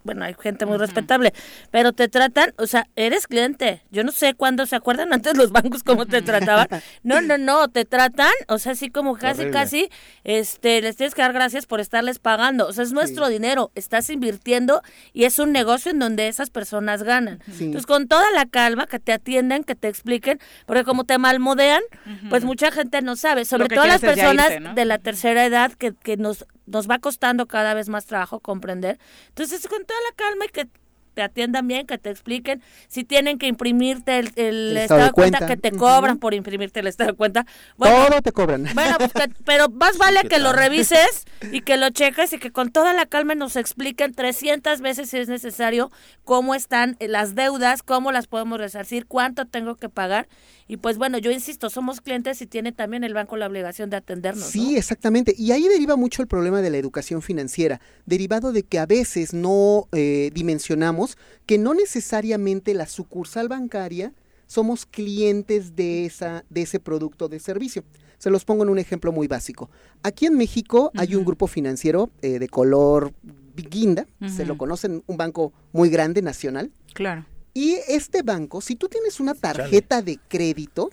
[0.04, 1.34] bueno, hay gente muy respetable,
[1.72, 3.84] pero te tratan, o sea, eres cliente.
[3.92, 6.68] Yo no sé cuándo se acuerdan antes los bancos cómo te trataban.
[7.04, 9.90] No, no, no, te tratan, o sea, así como casi, casi,
[10.24, 12.68] este, les tienes que dar gracias por estarles pagando.
[12.68, 14.82] O sea, es nuestro dinero, estás invirtiendo
[15.12, 17.40] y es un negocio en donde esas personas ganan.
[17.48, 21.82] Entonces, con toda la calma, que te atienden, que te expliquen, porque como te malmodean,
[22.30, 26.18] pues mucha gente no sabe, sobre todo las personas de la tercera edad que, que
[26.18, 29.00] nos, nos va costando cada vez más trabajo comprender.
[29.30, 30.68] Entonces, con toda la calma y que
[31.14, 35.58] te atiendan bien, que te expliquen si tienen que imprimirte el, estado, de cuenta, que
[35.58, 37.46] te cobran por imprimirte el estado de cuenta.
[37.78, 38.68] Bueno, Todo te cobran.
[38.74, 42.72] Bueno, pues pero más vale que lo revises y que lo cheques y que con
[42.72, 45.92] toda la calma nos expliquen 300 veces si es necesario
[46.24, 50.28] cómo están las deudas, cómo las podemos resarcir, cuánto tengo que pagar
[50.68, 53.98] y pues bueno, yo insisto, somos clientes y tiene también el banco la obligación de
[53.98, 54.46] atendernos.
[54.46, 55.36] Sí, exactamente.
[55.38, 59.34] Y ahí deriva mucho el problema de la educación financiera, derivado de que a veces
[59.34, 61.03] no eh, dimensionamos
[61.46, 64.14] que no necesariamente la sucursal bancaria
[64.48, 67.84] somos clientes de, esa, de ese producto de servicio.
[68.18, 69.70] Se los pongo en un ejemplo muy básico.
[70.04, 73.14] Aquí en México hay un grupo financiero eh, de color
[73.56, 76.72] guinda, se lo conocen, un banco muy grande, nacional.
[76.94, 77.26] Claro.
[77.54, 80.90] Y este banco, si tú tienes una tarjeta de crédito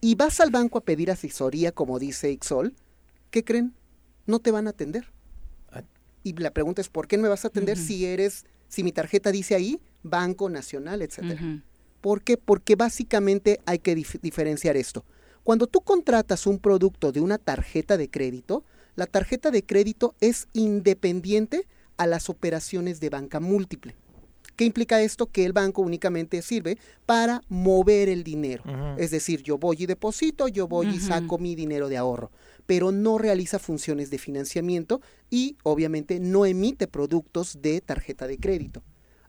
[0.00, 2.74] y vas al banco a pedir asesoría, como dice Ixol,
[3.30, 3.74] ¿qué creen?
[4.26, 5.10] No te van a atender.
[5.70, 5.82] Ah.
[6.22, 8.92] Y la pregunta es, ¿por qué no me vas a atender si eres, si mi
[8.92, 11.62] tarjeta dice ahí, Banco Nacional, etcétera?
[12.00, 12.36] ¿Por qué?
[12.36, 15.04] Porque básicamente hay que diferenciar esto.
[15.42, 18.64] Cuando tú contratas un producto de una tarjeta de crédito,
[18.94, 21.66] la tarjeta de crédito es independiente
[21.96, 23.96] a las operaciones de banca múltiple.
[24.56, 25.26] ¿Qué implica esto?
[25.26, 28.64] Que el banco únicamente sirve para mover el dinero.
[28.96, 32.32] Es decir, yo voy y deposito, yo voy y saco mi dinero de ahorro,
[32.68, 35.00] pero no realiza funciones de financiamiento
[35.30, 38.82] y obviamente no emite productos de tarjeta de crédito.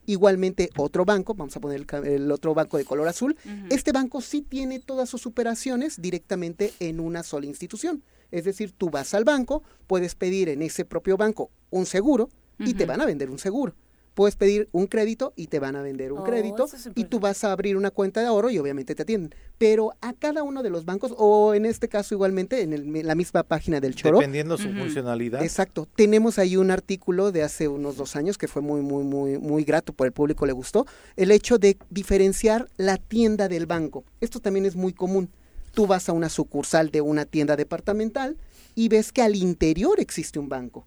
[0.05, 3.37] Igualmente otro banco, vamos a poner el, otro banco de color azul,
[3.69, 8.03] este banco sí tiene todas sus operaciones directamente en una sola institución.
[8.29, 12.73] Es decir, tú vas al banco, puedes pedir en ese propio banco un seguro y
[12.73, 13.73] te van a vender un seguro
[14.19, 17.45] puedes pedir un crédito y te van a vender un oh, crédito y tú vas
[17.45, 19.33] a abrir una cuenta de ahorro y obviamente te atienden.
[19.57, 23.43] Pero a cada uno de los bancos, o en este caso igualmente en la misma
[23.43, 24.17] página del Choro.
[24.17, 25.41] Dependiendo su funcionalidad.
[25.41, 25.87] Exacto.
[25.95, 29.63] Tenemos ahí un artículo de hace unos dos años que fue muy, muy, muy, muy
[29.63, 30.85] grato por el público, le gustó.
[31.15, 34.03] El hecho de diferenciar la tienda del banco.
[34.19, 35.29] Esto también es muy común.
[35.71, 38.35] Tú vas a una sucursal de una tienda departamental
[38.79, 40.85] y ves que al interior existe un banco.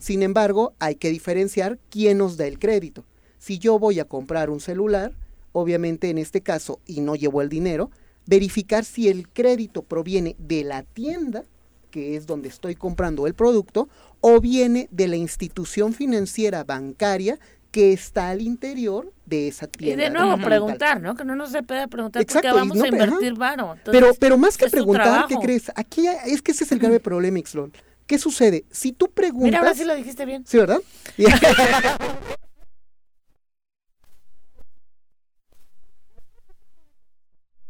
[0.00, 3.04] Sin embargo, hay que diferenciar quién nos da el crédito.
[3.38, 5.12] Si yo voy a comprar un celular,
[5.52, 7.90] obviamente en este caso, y no llevo el dinero,
[8.24, 11.44] verificar si el crédito proviene de la tienda,
[11.90, 13.90] que es donde estoy comprando el producto,
[14.22, 17.38] o viene de la institución financiera bancaria
[17.70, 20.02] que está al interior de esa tienda.
[20.02, 21.14] Y de nuevo preguntar, ¿no?
[21.14, 23.76] Que no nos se preguntar Exacto, porque vamos a invertir varo.
[23.84, 25.70] pero, pero más que preguntar, ¿qué crees?
[25.74, 27.72] Aquí es que ese es el grave problema, Ixlon.
[28.06, 28.64] ¿Qué sucede?
[28.70, 29.44] Si tú preguntas...
[29.46, 30.46] Mira, ahora sí lo dijiste bien.
[30.46, 30.80] Sí, ¿verdad?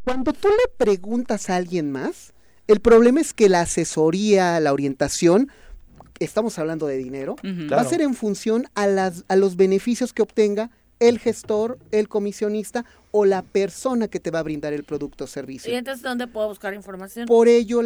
[0.03, 2.33] Cuando tú le preguntas a alguien más,
[2.67, 5.51] el problema es que la asesoría, la orientación,
[6.19, 7.35] estamos hablando de dinero,
[7.71, 12.07] va a ser en función a, las, a los beneficios que obtenga el gestor, el
[12.07, 15.71] comisionista o la persona que te va a brindar el producto o servicio.
[15.71, 17.27] ¿Y entonces dónde puedo buscar información?
[17.27, 17.81] Por ello,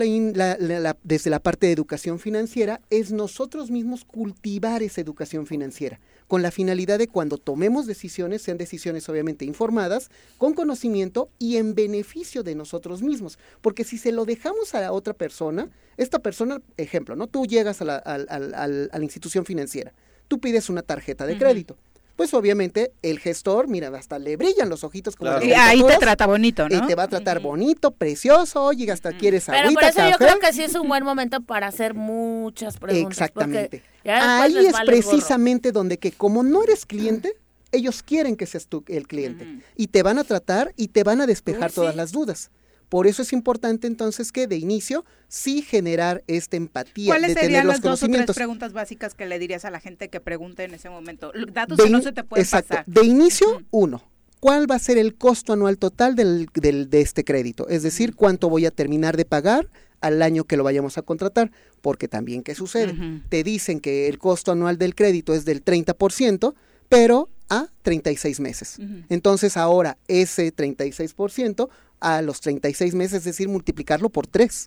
[1.04, 6.00] desde la parte de educación financiera, es nosotros mismos cultivar esa educación financiera,
[6.32, 11.76] con la finalidad de cuando tomemos decisiones, sean decisiones obviamente informadas, con conocimiento y en
[11.76, 13.38] beneficio de nosotros mismos.
[13.60, 17.28] Porque si se lo dejamos a la otra persona, esta persona, ejemplo, ¿no?
[17.28, 19.92] Tú llegas a la, a la institución financiera,
[20.30, 21.76] tú pides una tarjeta de crédito
[22.16, 26.28] pues obviamente el gestor, mira, hasta le brillan los ojitos como Y ahí te trata
[26.28, 26.78] bonito, ¿no?
[26.78, 30.40] Y te va a tratar bonito, precioso, oye, hasta quieres Pero por eso yo creo
[30.40, 33.12] que sí es un buen momento para hacer muchas preguntas.
[33.12, 33.84] Exactamente.
[34.06, 37.36] Ahí es precisamente donde que como no eres cliente,
[37.72, 41.22] ellos quieren que seas tú el cliente y te van a tratar y te van
[41.22, 42.52] a despejar todas las dudas.
[42.92, 47.06] Por eso es importante entonces que de inicio sí generar esta empatía.
[47.06, 50.20] ¿Cuáles serían las dos o tres preguntas básicas que le dirías a la gente que
[50.20, 51.32] pregunte en ese momento?
[51.54, 52.76] Datos que no se te pueden exacto.
[52.88, 54.04] De inicio, uno,
[54.42, 57.70] ¿cuál va a ser el costo anual total del, de este crédito?
[57.70, 59.70] Es decir, ¿cuánto voy a terminar de pagar
[60.02, 61.50] al año que lo vayamos a contratar?
[61.80, 63.22] Porque también, ¿qué sucede?
[63.30, 66.56] Te dicen que el costo anual del crédito es del 30%,
[66.90, 68.80] pero a 36 meses.
[69.08, 71.70] Entonces ahora ese 36%
[72.02, 74.66] a los 36 meses, es decir, multiplicarlo por 3.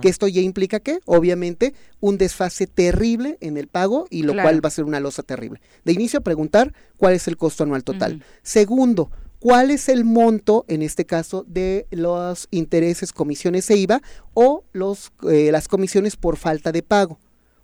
[0.00, 4.64] Que esto ya implica que, obviamente, un desfase terrible en el pago y lo cual
[4.64, 5.60] va a ser una losa terrible.
[5.84, 8.22] De inicio, preguntar cuál es el costo anual total.
[8.42, 9.10] Segundo,
[9.40, 14.00] cuál es el monto, en este caso, de los intereses, comisiones e IVA
[14.32, 17.18] o los, eh, las comisiones por falta de pago.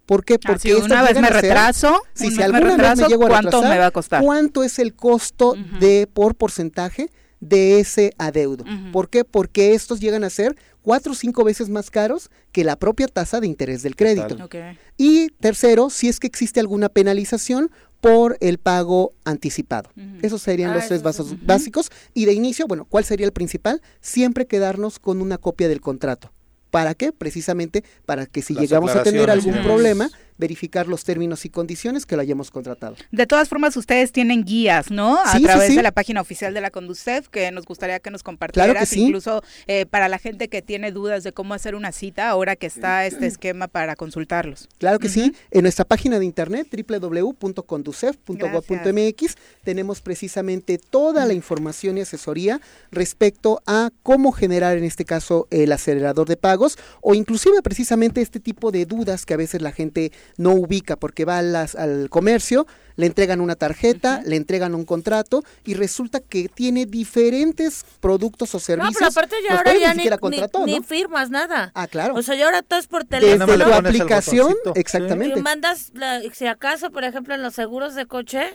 [0.04, 0.38] ¿Por qué?
[0.38, 3.90] Porque una vez me retraso, si, alguna vez me llego a ¿cuánto me va a
[3.92, 4.22] costar?
[4.22, 7.08] ¿Cuánto es el costo de por porcentaje
[7.42, 8.64] de ese adeudo.
[8.92, 9.24] ¿Por qué?
[9.24, 13.40] Porque estos llegan a ser cuatro o cinco veces más caros que la propia tasa
[13.40, 14.48] de interés del crédito.
[14.96, 17.70] Y tercero, si es que existe alguna penalización
[18.00, 19.90] por el pago anticipado.
[20.22, 21.90] Esos serían ah, los tres vasos básicos.
[22.14, 23.82] Y de inicio, bueno, ¿cuál sería el principal?
[24.00, 26.32] Siempre quedarnos con una copia del contrato.
[26.70, 27.12] ¿Para qué?
[27.12, 32.16] Precisamente para que si llegamos a tener algún problema, verificar los términos y condiciones que
[32.16, 32.96] lo hayamos contratado.
[33.10, 35.18] De todas formas, ustedes tienen guías, ¿no?
[35.24, 38.92] A través de la página oficial de la Conducef, que nos gustaría que nos compartieras,
[38.94, 42.66] incluso eh, para la gente que tiene dudas de cómo hacer una cita, ahora que
[42.66, 44.68] está este esquema para consultarlos.
[44.78, 52.02] Claro que sí, en nuestra página de internet www.conducef.gov.mx tenemos precisamente toda la información y
[52.02, 52.60] asesoría
[52.90, 58.40] respecto a cómo generar en este caso el acelerador de pagos o inclusive precisamente este
[58.40, 62.66] tipo de dudas que a veces la gente no ubica porque va al comercio,
[62.96, 68.60] le entregan una tarjeta, le entregan un contrato y resulta que tiene diferentes productos o
[68.60, 68.94] servicios.
[68.94, 71.72] No, pero aparte ya ahora ya ni, firmas nada.
[71.74, 72.14] Ah, claro.
[72.14, 73.46] O sea, ya ahora todo es por teléfono.
[73.46, 75.38] Desde tu aplicación, exactamente.
[75.38, 75.92] Y mandas,
[76.32, 78.50] si acaso, por ejemplo, en los seguros de coche,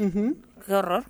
[0.67, 1.05] qué horror.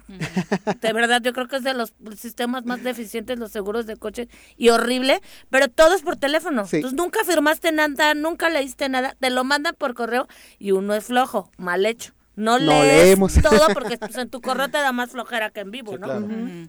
[0.82, 4.30] De verdad, yo creo que es de los sistemas más deficientes los seguros de coche
[4.56, 6.62] y horrible, pero todo es por teléfono.
[6.62, 10.28] Entonces nunca firmaste nada, nunca leíste nada, te lo mandan por correo
[10.60, 12.14] y uno es flojo, mal hecho.
[12.38, 15.98] No, leemos todo porque pues, en tu correo te da más flojera que en vivo,
[15.98, 16.14] ¿no?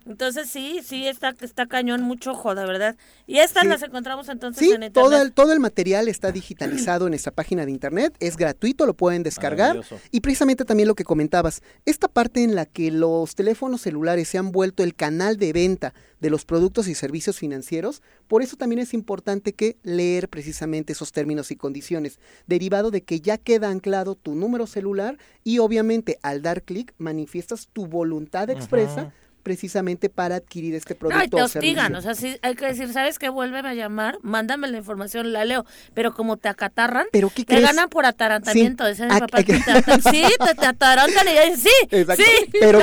[0.07, 2.97] Entonces sí, sí, está, está cañón, mucho ojo, de verdad.
[3.27, 4.93] Y estas las encontramos entonces en internet.
[4.95, 8.95] Todo el, todo el material está digitalizado en esta página de internet, es gratuito, lo
[8.95, 9.83] pueden descargar.
[10.11, 14.39] Y precisamente también lo que comentabas, esta parte en la que los teléfonos celulares se
[14.39, 18.81] han vuelto el canal de venta de los productos y servicios financieros, por eso también
[18.81, 24.15] es importante que leer precisamente esos términos y condiciones, derivado de que ya queda anclado
[24.15, 29.13] tu número celular y obviamente al dar clic manifiestas tu voluntad expresa
[29.49, 31.19] precisamente para adquirir este producto.
[31.19, 33.31] No, y te hostigan, o sea, sí, hay que decir, ¿sabes qué?
[33.31, 37.59] Vuélveme a llamar, mándame la información, la leo, pero como te acatarran, ¿Pero qué te
[37.59, 39.05] ganan por atarantamiento, sí.
[39.05, 40.23] mi papá, sí,
[40.61, 42.79] te, atarantan y sí, sí, pero,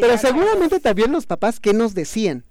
[0.00, 2.42] pero seguramente también los papás, ¿qué nos decían?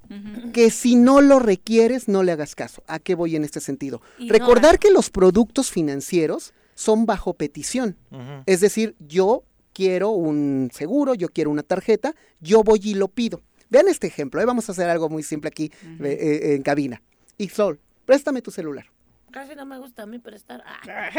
[0.54, 2.86] Que si no lo requieres, no le hagas caso.
[2.88, 4.02] ¿A qué voy en este sentido?
[4.30, 7.98] Recordar que los productos financieros son bajo petición.
[8.46, 9.44] Es decir, yo
[9.76, 13.44] quiero un seguro, yo quiero una tarjeta, yo voy y lo pido.
[13.70, 14.46] Vean este ejemplo, ¿eh?
[14.46, 17.02] vamos a hacer algo muy simple aquí eh, eh, en cabina.
[17.38, 18.86] Ixol, préstame tu celular.
[19.32, 20.64] Casi no me gusta a mí prestar.
[20.66, 21.12] Ah.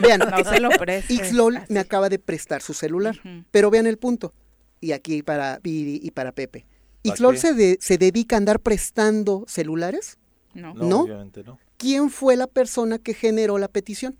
[0.00, 0.20] vean,
[1.32, 3.20] no me acaba de prestar su celular,
[3.50, 4.32] pero vean el punto.
[4.80, 6.66] Y aquí para Viri y para Pepe.
[7.02, 10.18] ¿Ixlol se, se dedica a andar prestando celulares?
[10.54, 10.72] No.
[10.74, 11.00] ¿No?
[11.00, 11.58] Obviamente no.
[11.78, 14.16] ¿Quién fue la persona que generó la petición?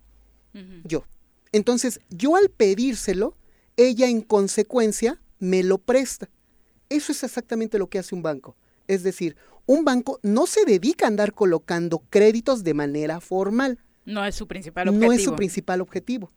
[0.83, 1.05] Yo.
[1.53, 3.37] Entonces, yo al pedírselo,
[3.77, 6.31] ella en consecuencia me lo presta.
[6.89, 8.57] Eso es exactamente lo que hace un banco.
[8.89, 9.37] Es decir,
[9.67, 13.79] un banco no se dedica a andar colocando créditos de manera formal.
[14.05, 15.07] No es su principal objetivo.
[15.07, 16.33] No es su principal objetivo.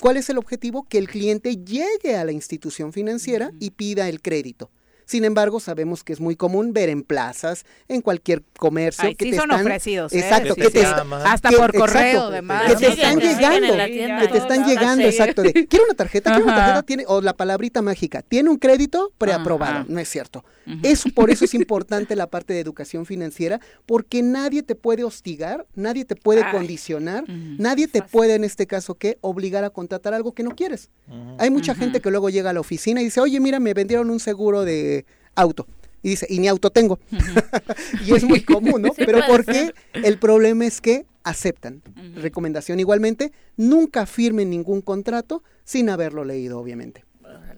[0.00, 0.84] ¿Cuál es el objetivo?
[0.84, 4.70] Que el cliente llegue a la institución financiera y pida el crédito.
[5.08, 9.30] Sin embargo, sabemos que es muy común ver en plazas, en cualquier comercio que sí
[9.30, 10.18] te son están ofrecidos, ¿eh?
[10.18, 15.40] exacto, que te, hasta por correo, que te están llegando, que te están llegando, exacto,
[15.40, 19.10] de quiero una tarjeta, quiero una tarjeta, tiene o la palabrita mágica, tiene un crédito
[19.16, 20.44] preaprobado, no es cierto.
[20.82, 25.66] Eso por eso es importante la parte de educación financiera, porque nadie te puede hostigar,
[25.74, 30.32] nadie te puede condicionar, nadie te puede en este caso que obligar a contratar algo
[30.32, 30.90] que no quieres.
[31.38, 34.10] Hay mucha gente que luego llega a la oficina y dice, "Oye, mira, me vendieron
[34.10, 34.97] un seguro de
[35.38, 35.66] auto.
[36.02, 36.98] Y dice, y ni auto tengo.
[38.06, 38.92] y es muy común, ¿no?
[38.94, 41.82] Pero porque el problema es que aceptan.
[42.14, 47.04] Recomendación igualmente, nunca firmen ningún contrato sin haberlo leído, obviamente.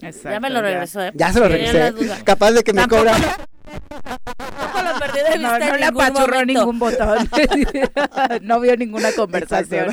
[0.00, 1.12] ya me lo regresó, ¿eh?
[1.14, 1.92] Ya se lo regresé.
[2.24, 3.14] Capaz de que me cobra.
[5.38, 7.28] No, no le apachurró ningún botón.
[8.42, 9.88] no vio ninguna conversación.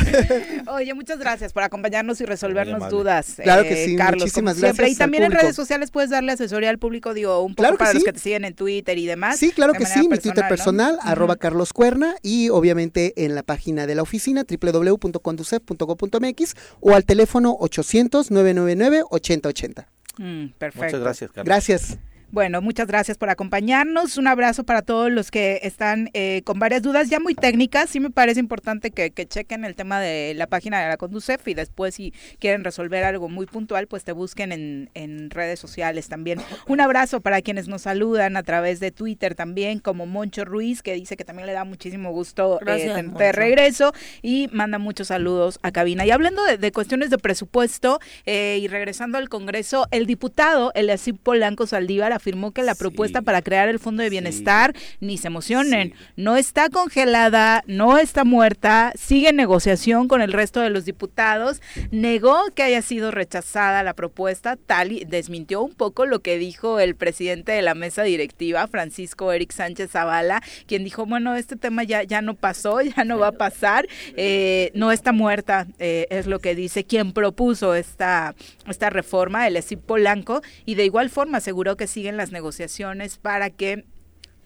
[0.68, 3.36] Oye, muchas gracias por acompañarnos y resolvernos dudas.
[3.42, 4.90] Claro que eh, sí, Carlos, muchísimas gracias.
[4.90, 8.04] Y también en redes sociales puedes darle asesoría al público, digo, un poco para los
[8.04, 9.38] que te siguen en Twitter y demás.
[9.38, 13.86] Sí, claro que sí, mi Twitter personal, arroba Carlos Cuerna, y obviamente en la página
[13.88, 19.86] de la oficina, www.conducef.go.mx o al teléfono 800-999-8080.
[20.18, 20.86] Mm, perfecto.
[20.86, 21.46] Muchas gracias, Carlos.
[21.46, 22.00] Gracias.
[22.30, 24.18] Bueno, muchas gracias por acompañarnos.
[24.18, 27.90] Un abrazo para todos los que están eh, con varias dudas ya muy técnicas.
[27.90, 31.54] Sí me parece importante que, chequen el tema de la página de la Conducef y
[31.54, 36.40] después si quieren resolver algo muy puntual, pues te busquen en, en redes sociales también.
[36.68, 40.96] Un abrazo para quienes nos saludan a través de Twitter también, como Moncho Ruiz, que
[40.96, 45.72] dice que también le da muchísimo gusto eh, de regreso y manda muchos saludos a
[45.72, 46.06] cabina.
[46.06, 51.66] Y hablando de, cuestiones de presupuesto eh, y regresando al Congreso, el diputado Eliasip Polanco
[51.66, 56.38] Saldívar afirmó que la propuesta para crear el Fondo de Bienestar, ni se emocionen, no
[56.38, 61.62] está congelada, no está muerta, sigue en negociación con el resto de los diputados,
[61.92, 66.80] negó que haya sido rechazada la propuesta, tal y desmintió un poco lo que dijo
[66.80, 71.84] el presidente de la mesa directiva, Francisco Eric Sánchez Zavala, quien dijo, bueno, este tema
[71.84, 76.28] ya, ya no pasó, ya no va a pasar, eh, no está muerta, eh, es
[76.28, 78.36] lo que dice quien propuso esta,
[78.68, 83.18] esta reforma, el ESIP Polanco, y de igual forma aseguró que sigue en las negociaciones
[83.18, 83.86] para que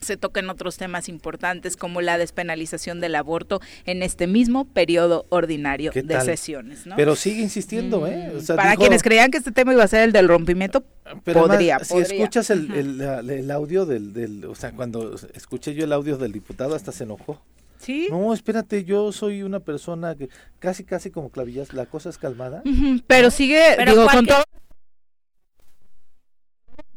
[0.01, 5.91] se toquen otros temas importantes como la despenalización del aborto en este mismo periodo ordinario
[5.93, 6.83] de sesiones.
[6.95, 8.33] Pero sigue insistiendo, ¿eh?
[8.47, 10.83] para quienes creían que este tema iba a ser el del rompimiento,
[11.23, 16.31] podría, Si escuchas el, audio del, del, o sea, cuando escuché yo el audio del
[16.31, 17.41] diputado hasta se enojó.
[17.79, 18.07] ¿Sí?
[18.11, 22.61] No, espérate, yo soy una persona que casi, casi como clavillas, la cosa es calmada.
[23.07, 24.43] pero sigue, digo, con todo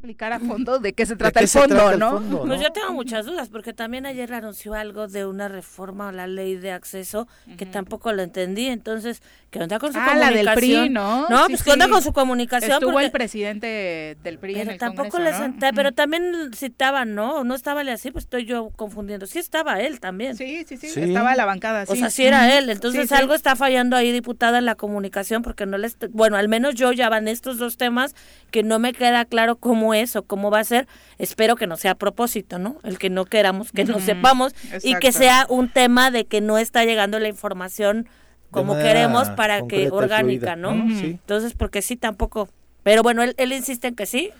[0.05, 2.21] explicar a fondo de qué se trata el fondo, ¿no?
[2.47, 6.27] Pues yo tengo muchas dudas, porque también ayer anunció algo de una reforma a la
[6.27, 7.27] ley de acceso
[7.57, 10.45] que tampoco lo entendí, entonces, que onda con su ah, comunicación.
[10.45, 11.29] La del PRI, ¿no?
[11.31, 12.73] No, pues que onda con su comunicación.
[12.73, 15.57] Estuvo el presidente del PRI pero en el tampoco Congreso, le ¿no?
[15.75, 17.45] pero también citaban, ¿no?
[17.45, 19.27] No estaba así, pues estoy yo confundiendo.
[19.27, 20.37] Sí estaba él también.
[20.37, 21.93] Sí, sí, sí, estaba la bancada, sí.
[21.93, 25.65] O sea, sí era él, entonces algo está fallando ahí, diputada, en la comunicación, porque
[25.65, 25.97] no les...
[26.11, 28.15] Bueno, al menos yo ya van estos dos temas
[28.51, 30.87] que no me queda claro cómo es o cómo va a ser.
[31.19, 32.77] Espero que no sea a propósito, ¿no?
[32.85, 36.59] El que no queramos, que no sepamos y que sea un tema de que no
[36.59, 38.09] está llegando la información
[38.51, 40.73] como queremos para que orgánica, ¿no?
[40.73, 42.49] Entonces, porque sí tampoco.
[42.83, 44.31] Pero bueno, él, él insiste en que sí.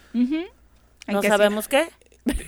[1.07, 1.89] No sabemos qué.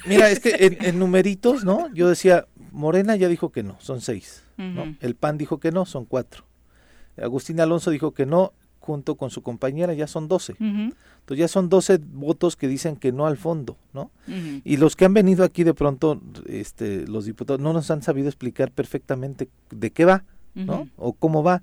[0.06, 1.92] Mira, es que en, numeritos, ¿no?
[1.92, 4.42] Yo decía, Morena ya dijo que no, son seis.
[4.56, 4.96] ¿no?
[5.00, 6.44] El PAN dijo que no, son cuatro.
[7.20, 8.52] Agustín Alonso dijo que no,
[8.86, 10.54] junto con su compañera, ya son doce.
[10.58, 14.10] Entonces ya son doce votos que dicen que no al fondo, ¿no?
[14.64, 18.28] Y los que han venido aquí de pronto, este, los diputados, no nos han sabido
[18.28, 20.24] explicar perfectamente de qué va,
[20.54, 20.88] ¿no?
[20.96, 21.62] O cómo va.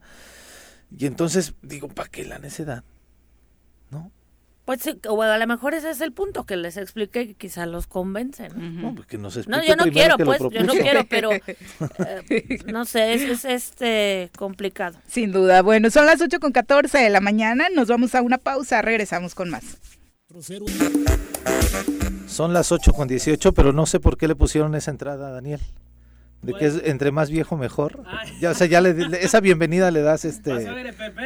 [0.96, 2.84] Y entonces digo, ¿para qué la necedad?
[3.90, 4.12] ¿No?
[4.66, 7.86] Pues o a lo mejor ese es el punto, que les explique y quizá los
[7.86, 8.82] convencen.
[8.82, 11.32] No, pues que nos no, yo no quiero, pues, yo no quiero, pero
[12.32, 14.98] eh, no sé, es, es, este complicado.
[15.08, 15.62] Sin duda.
[15.62, 19.36] Bueno, son las 8 con 14 de la mañana, nos vamos a una pausa, regresamos
[19.36, 19.78] con más.
[22.28, 25.60] Son las 8 con 18, pero no sé por qué le pusieron esa entrada, Daniel
[26.44, 28.04] de que es entre más viejo mejor.
[28.40, 28.92] Ya, o sea, ya le,
[29.22, 30.68] esa bienvenida le das este.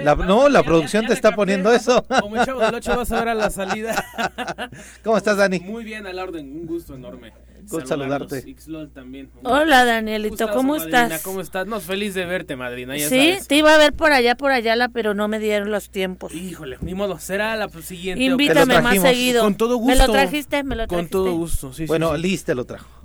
[0.04, 2.06] La, no, la producción te está poniendo eso.
[2.22, 4.06] Como el chavo del 8 vas a ver a la salida.
[5.04, 5.60] ¿Cómo estás, Dani?
[5.60, 7.34] Muy bien, al orden, un gusto enorme.
[7.70, 8.56] Con saludarte.
[8.94, 9.30] también.
[9.44, 11.22] Hola, Danielito, ¿cómo estás?
[11.22, 11.68] ¿Cómo estás?
[11.68, 12.98] No, feliz de verte, madrina.
[12.98, 16.34] sí, te iba a ver por allá, por allá, pero no me dieron los tiempos.
[16.34, 18.24] Híjole, ni modo, será la siguiente.
[18.24, 19.42] Invítame más seguido.
[19.44, 20.00] Con todo gusto.
[20.00, 20.64] ¿Me lo trajiste?
[20.64, 21.12] ¿Me lo trajiste?
[21.12, 21.86] Con todo gusto, sí.
[21.86, 22.97] Bueno, sí, Liz te lo trajo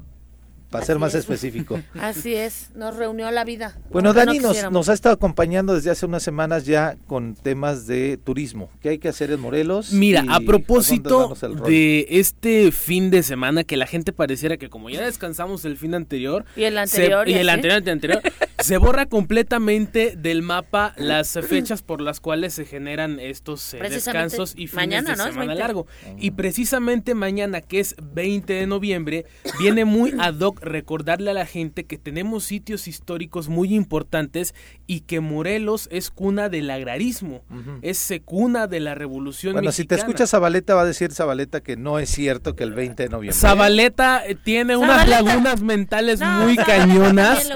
[0.73, 1.81] para ser más específico.
[2.01, 3.79] Así es, nos reunió la vida.
[3.91, 8.17] Bueno, Dani nos, nos, ha estado acompañando desde hace unas semanas ya con temas de
[8.17, 8.71] turismo.
[8.81, 9.93] ¿Qué hay que hacer en Morelos?
[9.93, 15.05] Mira, a propósito de este fin de semana que la gente pareciera que como ya
[15.05, 18.23] descansamos el fin anterior y el anterior y, el anterior, anterior
[18.63, 24.55] se borra completamente del mapa las fechas por las cuales se generan estos eh, descansos
[24.57, 25.87] y fines de semana largo.
[26.19, 29.27] Y precisamente mañana que es 20 de noviembre
[29.59, 34.55] viene muy ad hoc recordarle a la gente que tenemos sitios históricos muy importantes
[34.87, 37.43] y que Morelos es cuna del agrarismo,
[37.83, 41.77] es cuna de la revolución bueno, si te escucha Zabaleta va a decir Zabaleta que
[41.77, 43.39] no es cierto que el 20 de noviembre.
[43.39, 47.49] Zabaleta eh, tiene unas lagunas mentales muy cañonas.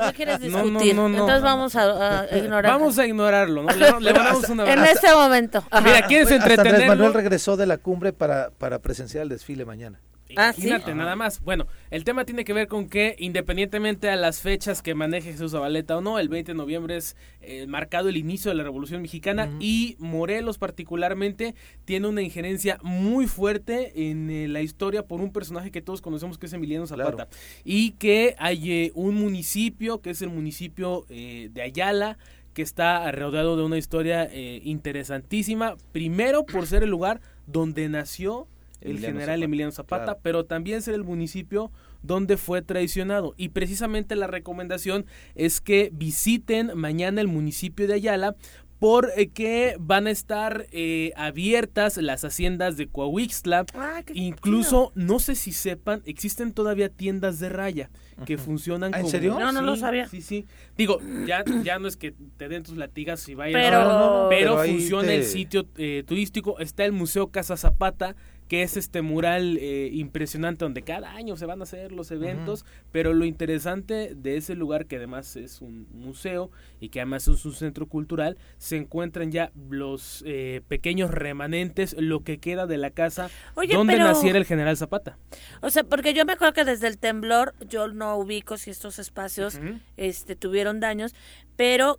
[0.49, 2.73] No, no, no, Entonces vamos a, ignorar.
[2.73, 3.63] Vamos a ignorarlo,
[4.01, 5.65] Le, mandamos una En este momento.
[5.83, 6.87] Mira, ¿quieres entretenerlo?
[6.89, 10.01] Manuel regresó de la cumbre para, para presenciar el desfile mañana.
[10.35, 11.41] Ah, Imagínate, nada más.
[11.41, 15.53] Bueno, el tema tiene que ver con que, independientemente a las fechas que maneje Jesús
[15.53, 19.03] Zabaleta o no, el 20 de noviembre es eh, marcado el inicio de la Revolución
[19.03, 21.55] Mexicana y Morelos particularmente
[21.85, 26.39] tiene una injerencia muy fuerte en eh, la historia por un personaje que todos conocemos
[26.39, 27.29] que es Emiliano Zapata.
[27.65, 32.19] Y que hay eh, un municipio que es el municipio de Ayala
[32.53, 38.49] que está rodeado de una historia interesantísima, primero por ser el lugar donde nació
[38.87, 41.71] el general Emiliano Zapata, pero también ser el municipio
[42.03, 43.35] donde fue traicionado.
[43.37, 48.37] Y precisamente la recomendación es que visiten mañana el municipio de Ayala
[48.79, 53.65] porque eh, van a estar eh, abiertas las haciendas de Coahuixtla.
[53.75, 57.91] Ah, Incluso, no sé si sepan, existen todavía tiendas de raya
[58.25, 59.11] que funcionan ¿Ah, ¿En como...
[59.11, 59.39] serio?
[59.39, 60.09] No, no lo sabía.
[60.09, 60.47] Sí, sí.
[60.77, 63.61] Digo, ya, ya no es que te den tus latigas y vayas...
[63.63, 66.59] Pero, pero, funciona el sitio eh, turístico.
[66.59, 68.17] Está el Museo Casa Zapata,
[68.49, 72.65] que es este mural eh, impresionante donde cada año se van a hacer los eventos,
[72.93, 77.45] pero lo interesante de ese lugar, que además es un museo y que además es
[77.45, 82.91] un centro cultural, se encuentran ya los eh, pequeños remanentes, lo que queda de la
[82.91, 83.31] casa
[83.73, 85.19] donde naciera el general Zapata.
[85.61, 88.99] O sea, porque yo me acuerdo que desde el temblor yo no ubico si estos
[88.99, 89.59] espacios
[89.97, 91.15] este, tuvieron daños,
[91.57, 91.99] pero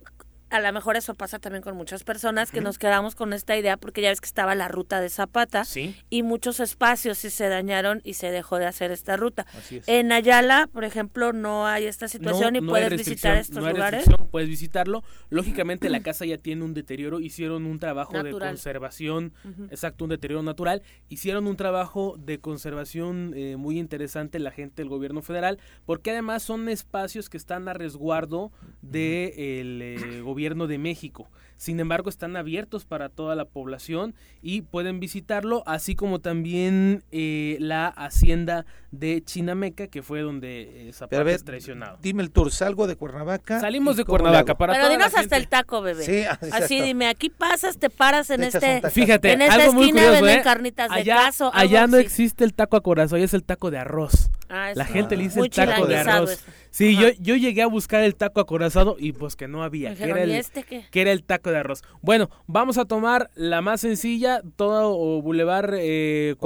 [0.50, 3.76] a lo mejor eso pasa también con muchas personas que nos quedamos con esta idea
[3.76, 5.64] porque ya ves que estaba la ruta de Zapata
[6.08, 9.46] y muchos espacios sí se dañaron y se dejó de hacer esta ruta.
[9.86, 14.06] En Ayala, por ejemplo, no hay esta situación y puedes visitar estos lugares.
[14.30, 15.04] Puedes visitarlo.
[15.30, 19.34] Lógicamente la casa ya tiene un deterioro, hicieron un trabajo de conservación,
[19.70, 24.88] exacto, un deterioro natural, hicieron un trabajo de conservación eh, muy interesante la gente del
[24.88, 28.50] gobierno federal, porque además son espacios que están a resguardo
[28.82, 31.28] del de, eh, gobierno gobierno de México.
[31.56, 37.56] Sin embargo, están abiertos para toda la población y pueden visitarlo, así como también eh,
[37.58, 41.98] la hacienda de Chinameca, que fue donde eh, Zapata es traicionado.
[42.00, 43.58] Dime el tour, salgo de Cuernavaca.
[43.58, 46.04] Salimos de Cuernavaca para Pero dinos hasta el taco, bebé.
[46.04, 50.42] Sí, así, dime, aquí pasas, te paras en este Fíjate, en esta esquina venden ¿eh?
[50.44, 51.50] carnitas de caso.
[51.52, 54.30] Allá no existe el taco a corazón, es el taco de arroz.
[54.48, 56.44] Ah, la gente le dice el taco de arroz.
[56.70, 59.94] Sí, yo, yo llegué a buscar el taco acorazado y pues que no había.
[59.94, 61.82] que, era el, este que era el taco de arroz.
[62.02, 66.36] Bueno, vamos a tomar la más sencilla, todo Boulevard eh,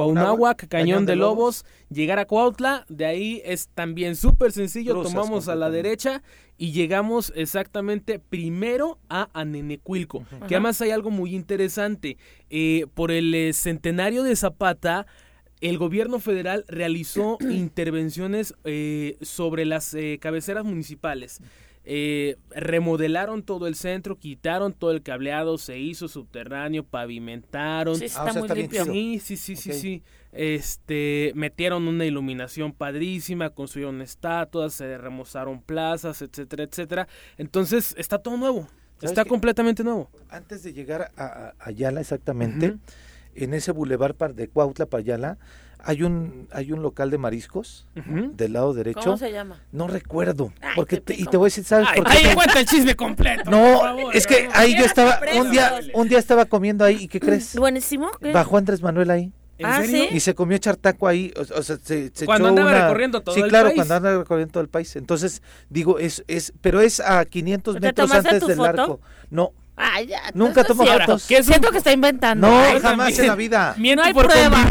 [0.68, 2.84] Cañón, de, Lobos, llegar a Cuautla.
[2.88, 6.22] De ahí es también súper sencillo, tomamos a la derecha
[6.56, 10.24] y llegamos exactamente primero a Anenecuilco.
[10.46, 12.16] Que además hay algo muy interesante.
[12.50, 15.06] Eh, por el eh, centenario de Zapata
[15.62, 21.40] el gobierno federal realizó intervenciones eh, sobre las eh, cabeceras municipales.
[21.84, 27.96] Eh, remodelaron todo el centro, quitaron todo el cableado, se hizo subterráneo, pavimentaron.
[27.96, 28.84] Sí, está muy limpio.
[28.84, 36.64] Sí, sí, sí, sí, Este, metieron una iluminación padrísima, construyeron estatuas, se remozaron plazas, etcétera,
[36.64, 37.08] etcétera.
[37.36, 38.68] Entonces, está todo nuevo.
[39.00, 40.08] Está completamente nuevo.
[40.28, 42.76] Antes de llegar a, Ayala exactamente,
[43.34, 45.38] en ese bulevar de Cuautla Payala
[45.84, 49.00] hay un hay un local de mariscos del lado derecho.
[49.00, 49.60] ¿Cómo se llama?
[49.72, 52.18] No recuerdo, porque y te voy a decir, ¿sabes por qué?
[52.18, 53.50] Ahí cuenta el chisme completo.
[53.50, 57.20] No, es que ahí yo estaba un día un día estaba comiendo ahí y ¿qué
[57.20, 57.56] crees?
[57.56, 58.10] Buenísimo.
[58.32, 59.32] Bajó Andrés Manuel ahí.
[59.64, 60.08] ¿Ah, ¿sí?
[60.10, 63.42] Y se comió chartaco ahí, o, sea, se, se cuando echó andaba recorriendo todo sí,
[63.42, 64.96] claro, cuando andaba recorriendo todo el país.
[64.96, 65.40] Entonces,
[65.70, 69.00] digo, es, es, pero es a 500 metros antes del arco.
[69.30, 71.22] No, Ay, ya, Nunca tomo fotos.
[71.22, 72.48] Siento que está inventando.
[72.48, 73.74] No, jamás en la vida.
[73.78, 74.68] no hay pruebas.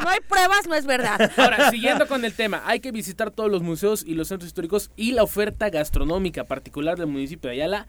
[0.00, 1.32] No hay pruebas, no es verdad.
[1.36, 4.90] Ahora, siguiendo con el tema, hay que visitar todos los museos y los centros históricos
[4.96, 7.86] y la oferta gastronómica particular del municipio de Ayala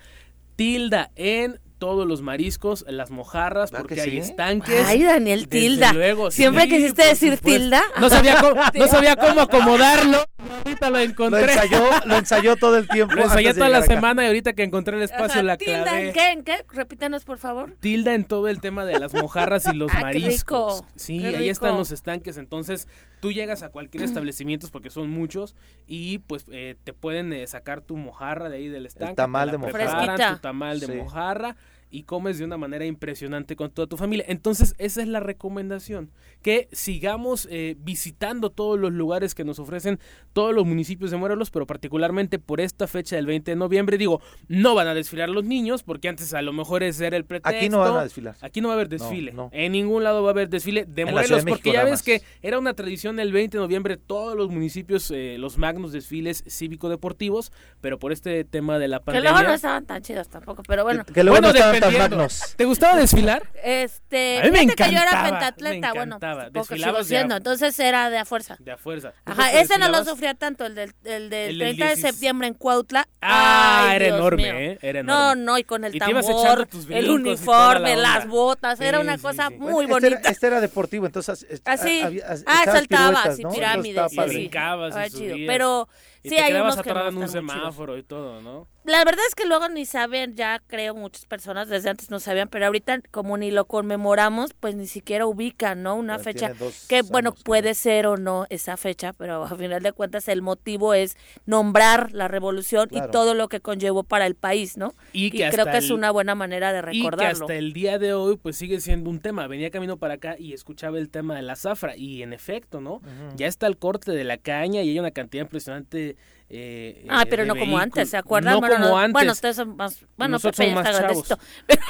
[0.55, 4.85] tilda en todos los mariscos, las mojarras, porque hay estanques.
[4.87, 5.93] Ay, Daniel, tilda.
[6.31, 7.81] Siempre quisiste decir tilda.
[7.99, 10.25] No sabía cómo, no sabía cómo acomodarlo.
[10.65, 11.41] Ahorita lo encontré.
[11.41, 13.15] Lo ensayó, lo ensayó todo el tiempo.
[13.15, 16.31] Lo ensayé toda la semana y ahorita que encontré el espacio la ¿Tilda en qué?
[16.31, 16.65] ¿En qué?
[16.71, 17.75] Repítanos, por favor.
[17.79, 20.83] Tilda en todo el tema de las mojarras y los ah, mariscos.
[20.95, 22.37] Sí, ahí están los estanques.
[22.37, 22.87] Entonces,
[23.19, 25.55] tú llegas a cualquier establecimiento, porque son muchos,
[25.87, 29.11] y pues eh, te pueden eh, sacar tu mojarra de ahí del estanque.
[29.11, 30.33] El tamal de mojarra.
[30.35, 31.55] Tu tamal de mojarra
[31.95, 34.25] y comes de una manera impresionante con toda tu familia.
[34.27, 36.11] Entonces, esa es la recomendación,
[36.41, 39.97] que sigamos eh, visitando todos los lugares que nos ofrecen
[40.33, 43.97] todos los municipios de Morelos, pero particularmente por esta fecha del 20 de noviembre.
[43.97, 44.19] Digo,
[44.49, 47.57] no van a desfilar los niños, porque antes a lo mejor ese era el pretexto.
[47.57, 48.35] Aquí no van a desfilar.
[48.41, 49.33] Aquí no va a haber desfile.
[49.53, 52.73] En ningún lado va a haber desfile de Morelos, porque ya ves que era una
[52.73, 58.11] tradición el 20 de noviembre, todos los municipios, eh, los magnos desfiles cívico-deportivos, pero por
[58.11, 59.29] este tema de la pandemia.
[59.29, 61.05] Que luego no estaban tan chidos tampoco, pero bueno.
[61.05, 62.53] Que, luego no estaban magnos.
[62.55, 63.43] ¿Te gustaba desfilar?
[63.63, 66.19] Este, a mí me encantaba, que yo era pentatleta, bueno,
[66.51, 68.57] desfilabas siendo, entonces era de a fuerza.
[68.59, 69.13] De a fuerza.
[69.25, 73.07] Ajá, ese no lo sufría tanto, el del, el del 30 de septiembre en Cuautla.
[73.21, 74.79] Ah, era enorme, ¿eh?
[74.81, 75.35] Era enorme.
[75.35, 80.15] No, no, y con el tambor, el uniforme, las botas, era una cosa muy bonita.
[80.15, 81.45] Este, este era, deportivo, entonces...
[81.65, 84.15] Así, ah, ah saltaba, así, pirámides.
[84.15, 85.87] Brincabas y chido, pero...
[86.25, 88.67] Y sí, te quedabas atorada en un semáforo y todo, ¿no?
[88.85, 92.49] La verdad es que luego ni saben, ya creo muchas personas desde antes no sabían,
[92.49, 95.95] pero ahorita como ni lo conmemoramos, pues ni siquiera ubican, ¿no?
[95.95, 96.53] Una fecha
[96.87, 100.93] que, bueno, puede ser o no esa fecha, pero a final de cuentas el motivo
[100.93, 104.93] es nombrar la revolución y todo lo que conllevó para el país, ¿no?
[105.13, 107.23] Y, creo que es una buena manera de recordarlo.
[107.23, 109.47] Y que hasta el día de hoy, pues sigue siendo un tema.
[109.47, 113.01] Venía camino para acá y escuchaba el tema de la zafra y en efecto, ¿no?
[113.35, 116.14] Ya está el corte de la caña y hay una cantidad impresionante
[116.49, 118.53] eh, ah, pero no como antes, ¿se acuerdan?
[118.53, 119.13] No bueno, como antes.
[119.13, 121.39] Bueno, ustedes son más, bueno, Pepe ya está grandecito.
[121.67, 121.81] Pero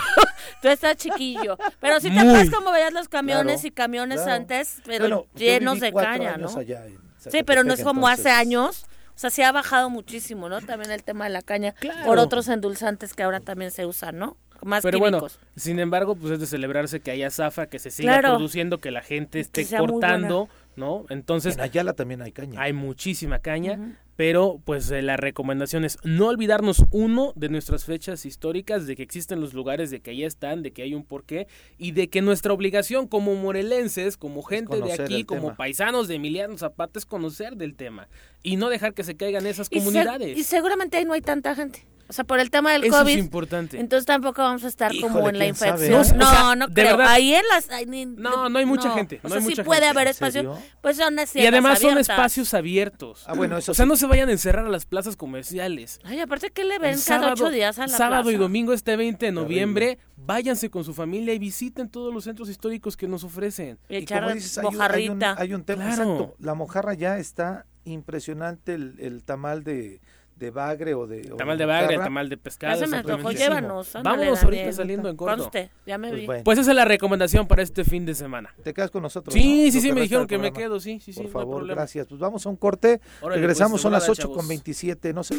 [0.62, 1.58] tú estás chiquillo.
[1.80, 6.38] Pero si te acuerdas como veías los camiones y camiones antes, pero llenos de caña,
[6.38, 6.50] ¿no?
[6.50, 8.86] sí, pero no es como hace años.
[9.16, 10.62] O sea, sí ha bajado muchísimo, ¿no?
[10.62, 11.74] También el tema de la caña
[12.06, 14.38] por otros endulzantes que ahora también se usan, ¿no?
[14.62, 15.26] Más Pero bueno,
[15.56, 19.02] sin embargo, pues es de celebrarse que haya zafa, que se siga produciendo, que la
[19.02, 21.06] gente esté cortando, ¿no?
[21.10, 21.56] Entonces...
[21.56, 22.62] En Ayala también hay caña.
[22.62, 28.26] Hay muchísima caña pero pues eh, la recomendación es no olvidarnos uno de nuestras fechas
[28.26, 31.48] históricas, de que existen los lugares, de que ahí están, de que hay un porqué
[31.78, 36.58] y de que nuestra obligación como morelenses, como gente de aquí, como paisanos de Emiliano
[36.58, 38.08] Zapata es conocer del tema
[38.42, 40.38] y no dejar que se caigan esas comunidades.
[40.38, 41.86] y seguramente ahí no hay tanta gente.
[42.08, 43.12] O sea, por el tema del Eso COVID.
[43.14, 43.80] es importante.
[43.80, 45.88] Entonces tampoco vamos a estar como Híjole, en la ¿quién sabe?
[45.88, 46.18] infección.
[46.20, 46.98] No, o No, sea, no, de creo.
[46.98, 47.14] verdad.
[47.14, 47.70] Ahí en las...
[47.72, 49.90] ay, ni- No, no hay mucha gente, O no sea, hay sí mucha puede gente.
[49.98, 50.58] haber ¿En espacio.
[50.82, 52.10] Pues son las Y además son abiertas.
[52.16, 53.24] espacios abiertos.
[53.28, 53.90] Ah, bueno, eso o sea, sí.
[53.90, 56.00] no se vayan a encerrar a las plazas comerciales.
[56.04, 58.44] Ay, aparte que le ven El cada ocho días a la sábado y plaza?
[58.44, 62.96] domingo este 20 de noviembre, váyanse con su familia y visiten todos los centros históricos
[62.98, 63.80] que nos ofrecen.
[63.90, 64.78] Y Y echar como dices, hay un- hay, un,
[65.18, 65.36] mojarrita.
[65.42, 66.02] hay un tema, Claro.
[66.04, 66.36] exacto.
[66.40, 70.02] La mojarra ya está impresionante, el, el tamal de,
[70.36, 71.32] de bagre o de...
[71.32, 72.74] o Tamal de bagre, tamal de pescado.
[72.74, 73.44] Ya se me antojó, exactamente.
[73.44, 73.96] llévanos.
[73.96, 74.60] ándale, Vámonos Daniel.
[74.60, 75.44] ahorita saliendo en corto.
[75.44, 76.26] Conste, ya me Pues vi.
[76.26, 78.54] bueno, Pues esa es la recomendación para este fin de semana.
[78.64, 79.34] te quedas con nosotros.
[79.34, 79.72] Sí, ¿no?
[79.72, 82.08] sí, sí, me dijeron que me quedo, sí, sí, sí, Por favor, gracias.
[82.08, 83.00] Pues vamos a un corte.
[83.22, 84.38] Órale, Regresamos, pues, son las volada, 8 chavos.
[84.38, 85.14] con 27.
[85.14, 85.36] No sé.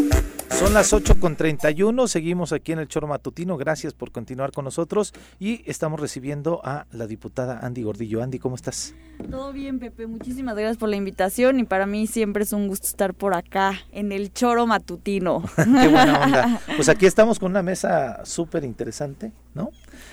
[0.50, 2.08] Son las 8 con 31.
[2.08, 3.58] Seguimos aquí en el Choro Matutino.
[3.58, 5.12] Gracias por continuar con nosotros.
[5.38, 8.22] Y estamos recibiendo a la diputada Andy Gordillo.
[8.22, 8.94] Andy, ¿cómo estás?
[9.30, 10.06] Todo bien, Pepe.
[10.06, 13.74] Muchísimas gracias por la invitación y para mí siempre es un gusto estar por acá
[13.92, 14.85] en el choro matutino.
[15.56, 16.60] Qué buena onda.
[16.76, 19.70] Pues aquí estamos con una mesa súper interesante, ¿no?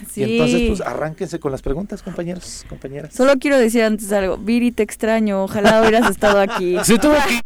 [0.09, 0.21] Sí.
[0.21, 3.13] Y entonces, pues arránquense con las preguntas, compañeros, compañeras.
[3.13, 4.37] Solo quiero decir antes algo.
[4.37, 5.43] Viri, te extraño.
[5.43, 6.77] Ojalá hubieras estado aquí.
[6.83, 7.41] Se tuvo que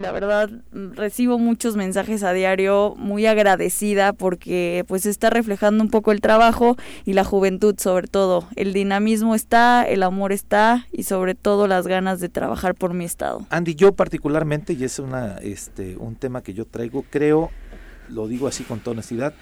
[0.00, 6.10] La verdad, recibo muchos mensajes a diario, muy agradecida porque pues está reflejando un poco
[6.10, 8.48] el trabajo y la juventud sobre todo.
[8.56, 13.04] El dinamismo está, el amor está y sobre todo las ganas de trabajar por mi
[13.04, 13.46] estado.
[13.50, 17.50] Andy, yo particularmente, y es una, este, un tema que yo traigo, creo,
[18.08, 19.34] lo digo así con toda honestidad,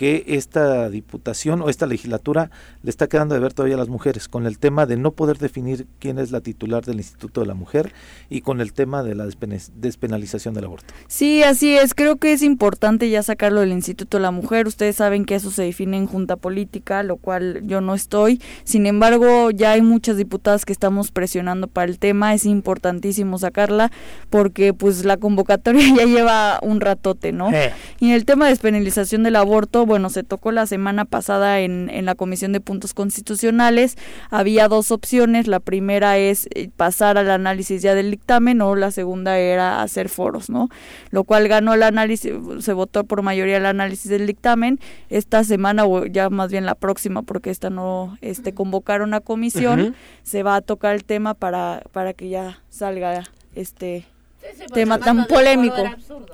[0.00, 2.50] que esta diputación o esta legislatura
[2.82, 5.36] le está quedando de ver todavía a las mujeres, con el tema de no poder
[5.36, 7.92] definir quién es la titular del Instituto de la Mujer
[8.30, 9.26] y con el tema de la
[9.74, 10.94] despenalización del aborto.
[11.06, 11.92] Sí, así es.
[11.92, 14.66] Creo que es importante ya sacarlo del Instituto de la Mujer.
[14.66, 18.40] Ustedes saben que eso se define en junta política, lo cual yo no estoy.
[18.64, 22.32] Sin embargo, ya hay muchas diputadas que estamos presionando para el tema.
[22.32, 23.92] Es importantísimo sacarla
[24.30, 27.52] porque pues la convocatoria ya lleva un ratote, ¿no?
[27.52, 31.58] Eh, Y en el tema de despenalización del aborto, bueno, se tocó la semana pasada
[31.58, 33.98] en, en la Comisión de Puntos Constitucionales.
[34.30, 35.48] Había dos opciones.
[35.48, 40.08] La primera es eh, pasar al análisis ya del dictamen o la segunda era hacer
[40.08, 40.68] foros, ¿no?
[41.10, 44.78] Lo cual ganó el análisis, se votó por mayoría el análisis del dictamen.
[45.08, 49.96] Esta semana, o ya más bien la próxima, porque esta no, este, convocaron a comisión,
[50.22, 53.24] se va a tocar el tema para, para que ya salga
[53.56, 54.06] este
[54.40, 55.82] Sí, sí, porque tema tan polémico.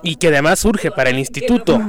[0.02, 1.80] Y que además surge para el instituto.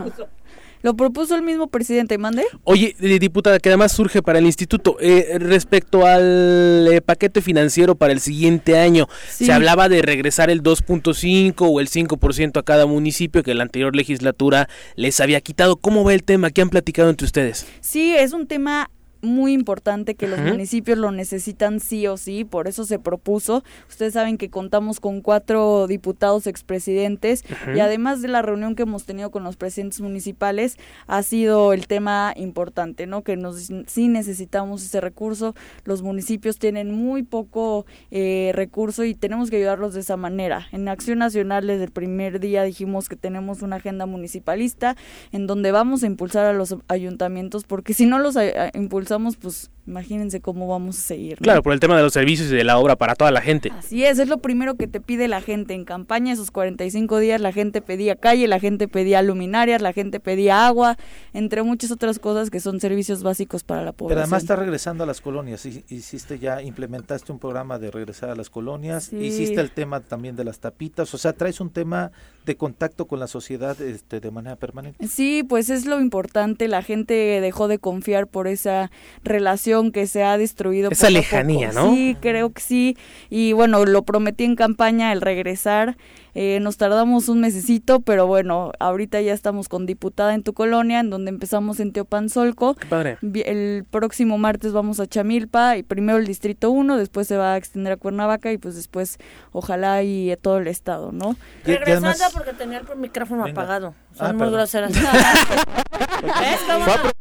[0.88, 2.45] Lo propuso el mismo presidente, ¿mande?
[2.64, 4.95] Oye, eh, diputada, que además surge para el instituto.
[5.01, 9.47] Eh, respecto al eh, paquete financiero para el siguiente año, Sí.
[9.47, 13.97] se hablaba de regresar el 2.5 o el 5% a cada municipio que la anterior
[13.97, 15.76] legislatura les había quitado.
[15.76, 16.51] ¿Cómo va el tema?
[16.51, 17.68] ¿Qué han platicado entre ustedes?
[17.81, 18.89] Sí, es un tema
[19.28, 23.64] muy importante que los municipios lo necesitan sí o sí, por eso se propuso.
[23.90, 27.44] Ustedes saben que contamos con cuatro diputados expresidentes
[27.76, 30.78] y además de la reunión que hemos tenido con los presidentes municipales,
[31.08, 33.24] ha sido el tema importante, ¿no?
[33.24, 35.54] Que nos sí necesitamos ese recurso.
[35.84, 40.68] Los municipios tienen muy poco eh, recurso y tenemos que ayudarlos de esa manera.
[40.72, 44.95] En Acción Nacional desde el primer día dijimos que tenemos una agenda municipalista
[45.32, 48.70] en donde vamos a impulsar a los ayuntamientos porque si no los a-
[49.18, 51.39] impulsamos pues imagínense cómo vamos a seguir.
[51.39, 51.43] ¿no?
[51.43, 53.72] Claro, por el tema de los servicios y de la obra para toda la gente.
[53.72, 57.39] Así es, es lo primero que te pide la gente en campaña, esos 45 días
[57.41, 60.97] la gente pedía calle, la gente pedía luminarias, la gente pedía agua,
[61.34, 64.09] entre muchas otras cosas que son servicios básicos para la población.
[64.18, 65.65] Pero además está regresando a las colonias.
[65.65, 69.05] Hi- Hiciste ya, implementaste un programa de regresar a las colonias.
[69.05, 69.18] Sí.
[69.18, 71.14] Hiciste el tema también de las tapitas.
[71.14, 72.11] O sea, traes un tema
[72.45, 75.05] de contacto con la sociedad este, de manera permanente.
[75.07, 78.89] Sí, pues es lo importante, la gente dejó de confiar por esa
[79.23, 80.90] relación que se ha destruido.
[80.91, 81.80] Esa lejanía, poco.
[81.88, 81.94] ¿no?
[81.94, 82.98] Sí, creo que sí.
[83.30, 85.98] Y bueno, lo prometí en campaña el regresar.
[86.40, 90.99] Eh, nos tardamos un mesecito, pero bueno, ahorita ya estamos con diputada en tu colonia,
[90.99, 92.76] en donde empezamos en Teopanzolco.
[92.76, 93.18] Qué padre.
[93.22, 97.54] Vi- El próximo martes vamos a Chamilpa y primero el distrito 1, después se va
[97.54, 99.18] a extender a Cuernavaca y pues después
[99.52, 101.36] ojalá y a todo el estado, ¿no?
[101.66, 103.60] Y- y Regresando además- porque tenía el micrófono Venga.
[103.60, 103.95] apagado.
[104.16, 104.54] Son Ah, muy perdón.
[104.60, 104.91] groseras.
[106.22, 107.12] ¿Ves cómo Fue a no?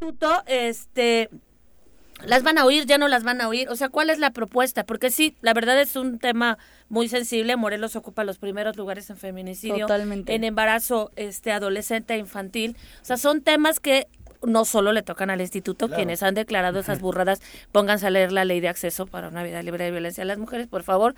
[0.00, 1.28] Instituto, este
[2.24, 3.68] las van a oír, ya no las van a oír.
[3.68, 4.84] O sea, ¿cuál es la propuesta?
[4.84, 6.56] Porque sí, la verdad es un tema
[6.88, 7.56] muy sensible.
[7.56, 10.34] Morelos ocupa los primeros lugares en feminicidio, Totalmente.
[10.34, 12.76] en embarazo este adolescente e infantil.
[13.02, 14.06] O sea, son temas que
[14.42, 15.96] no solo le tocan al instituto, Claro.
[15.98, 19.62] quienes han declarado esas burradas, pónganse a leer la ley de acceso para una vida
[19.62, 21.14] libre de violencia a las mujeres, por favor.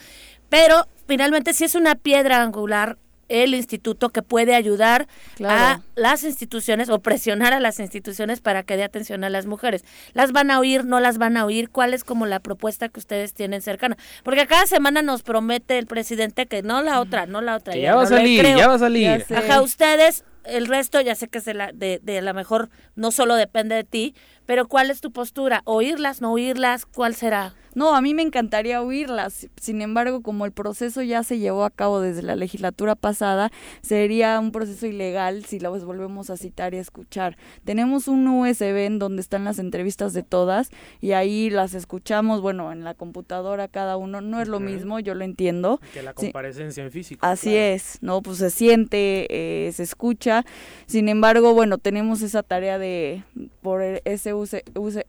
[0.49, 2.99] Pero finalmente sí es una piedra angular
[3.33, 5.09] el instituto que puede ayudar
[5.45, 9.85] a las instituciones o presionar a las instituciones para que dé atención a las mujeres.
[10.13, 10.85] ¿Las van a oír?
[10.85, 11.71] ¿No las van a oír?
[11.71, 13.97] ¿Cuál es como la propuesta que ustedes tienen cercana?
[14.23, 17.75] Porque cada semana nos promete el presidente que no la otra, no la otra.
[17.75, 19.25] ya, va a salir, ya va a salir.
[19.35, 23.37] Ajá, ustedes el resto ya sé que de la, de, de la mejor no solo
[23.37, 24.15] depende de ti,
[24.53, 25.63] pero ¿cuál es tu postura?
[25.65, 26.85] ¿Oírlas, no oírlas?
[26.85, 27.55] ¿Cuál será?
[27.75, 29.49] No, a mí me encantaría oírlas.
[29.59, 33.51] Sin embargo, como el proceso ya se llevó a cabo desde la legislatura pasada,
[33.81, 37.39] sería un proceso ilegal si las volvemos a citar y a escuchar.
[37.65, 40.71] Tenemos un USB en donde están las entrevistas de todas
[41.01, 44.21] y ahí las escuchamos, bueno, en la computadora cada uno.
[44.21, 45.81] No es lo mismo, yo lo entiendo.
[45.95, 47.25] Que la comparecencia en físico.
[47.25, 48.21] Así es, ¿no?
[48.21, 50.45] Pues se siente, eh, se escucha.
[50.87, 53.25] Sin embargo, bueno, tenemos esa tarea de,
[53.63, 54.35] por ese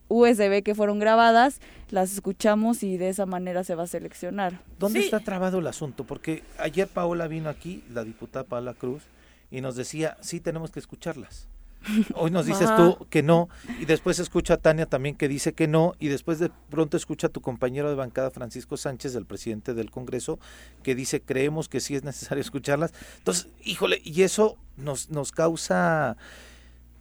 [0.10, 4.62] USB que fueron grabadas, las escuchamos y de esa manera se va a seleccionar.
[4.80, 6.04] ¿Dónde está trabado el asunto?
[6.04, 9.04] Porque ayer Paola vino aquí, la diputada Paola Cruz,
[9.52, 11.48] y nos decía, sí tenemos que escucharlas.
[12.16, 13.50] Hoy nos dices tú que no,
[13.80, 17.28] y después escucha a Tania también que dice que no, y después de pronto escucha
[17.28, 20.40] a tu compañero de bancada Francisco Sánchez, el presidente del Congreso,
[20.82, 22.94] que dice creemos que sí es necesario escucharlas.
[23.18, 26.18] Entonces, híjole, y eso nos, nos causa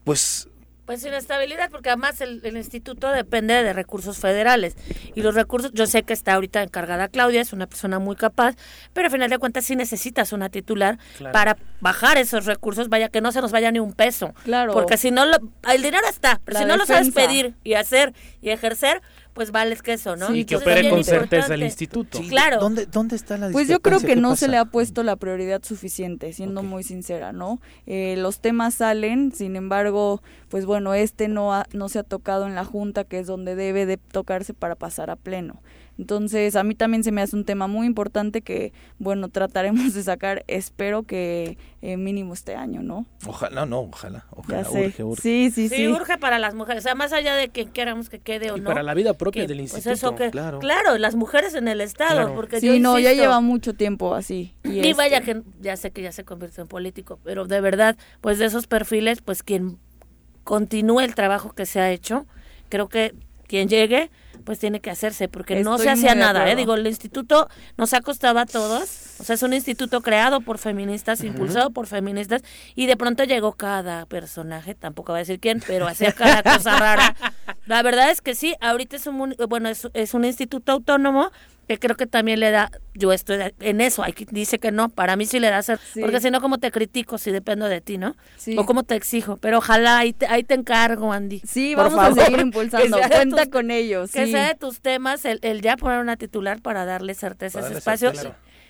[0.04, 0.48] pues
[0.92, 4.76] pues inestabilidad, porque además el, instituto depende de recursos federales.
[5.14, 8.56] Y los recursos, yo sé que está ahorita encargada Claudia, es una persona muy capaz,
[8.92, 10.98] pero al final de cuentas sí necesitas una titular
[11.32, 14.34] para bajar esos recursos, vaya que no se nos vaya ni un peso.
[14.44, 14.74] Claro.
[14.74, 18.12] Porque si no, el dinero está, pero si no lo sabes pedir y hacer
[18.42, 19.00] y ejercer,
[19.32, 20.34] pues vales que eso, ¿no?
[20.34, 22.20] y que opere con certeza el instituto.
[22.28, 22.58] claro.
[22.60, 25.62] ¿Dónde, ¿Dónde está la Pues yo creo que no se le ha puesto la prioridad
[25.64, 27.60] suficiente, siendo muy sincera, ¿no?
[27.86, 32.46] Eh, los temas salen, sin embargo, pues bueno, este no, ha, no se ha tocado
[32.46, 35.62] en la Junta, que es donde debe de tocarse para pasar a pleno.
[36.02, 40.02] Entonces, a mí también se me hace un tema muy importante que, bueno, trataremos de
[40.02, 43.06] sacar, espero que eh, mínimo este año, ¿no?
[43.24, 45.22] Ojalá, no, ojalá, ojalá, urge, urge.
[45.22, 45.76] Sí, sí, sí.
[45.76, 48.56] Sí, urge para las mujeres, o sea, más allá de que queramos que quede o
[48.56, 48.66] y no.
[48.66, 49.92] para la vida propia del pues instituto.
[49.92, 50.58] eso que, claro.
[50.58, 54.56] claro, las mujeres en el Estado, porque Sí, no, ya lleva mucho tiempo así.
[54.64, 57.60] Y, y vaya este que ya sé que ya se convirtió en político, pero de
[57.60, 59.78] verdad, pues de esos perfiles, pues quien
[60.42, 62.26] continúe el trabajo que se ha hecho,
[62.70, 63.14] creo que
[63.46, 64.10] quien llegue
[64.42, 66.56] pues tiene que hacerse, porque no se hacía nada, ¿eh?
[66.56, 70.58] Digo, el instituto nos ha costado a todos, o sea, es un instituto creado por
[70.58, 72.42] feministas, impulsado por feministas,
[72.74, 76.78] y de pronto llegó cada personaje, tampoco voy a decir quién, pero hacía cada cosa
[76.78, 77.16] rara.
[77.66, 81.30] La verdad es que sí, ahorita es un, bueno, es, es un instituto autónomo,
[81.72, 85.16] que creo que también le da, yo estoy en eso, hay dice que no, para
[85.16, 87.96] mí sí le da ser, porque si no, ¿cómo te critico si dependo de ti,
[87.96, 88.14] no?
[88.58, 91.40] O cómo te exijo, pero ojalá ahí te, ahí te encargo, Andy.
[91.46, 94.12] Sí, vamos a seguir impulsando, cuenta con ellos.
[94.12, 97.66] Que sea de tus temas el, el, ya poner una titular para darle certeza a
[97.66, 98.12] ese espacio.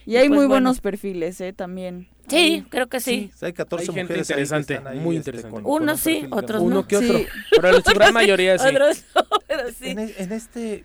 [0.04, 1.52] Y, hay pues muy buenos perfiles, ¿eh?
[1.52, 2.08] También.
[2.28, 3.30] Sí, creo que sí.
[3.40, 5.60] hay 14 mujeres interesante, muy este, interesante.
[5.64, 6.66] Uno sí, otros no.
[6.66, 7.20] Uno que otro.
[7.50, 8.68] Pero la gran mayoría sí.
[8.74, 9.90] Otros no, pero sí.
[9.90, 10.84] En, en, este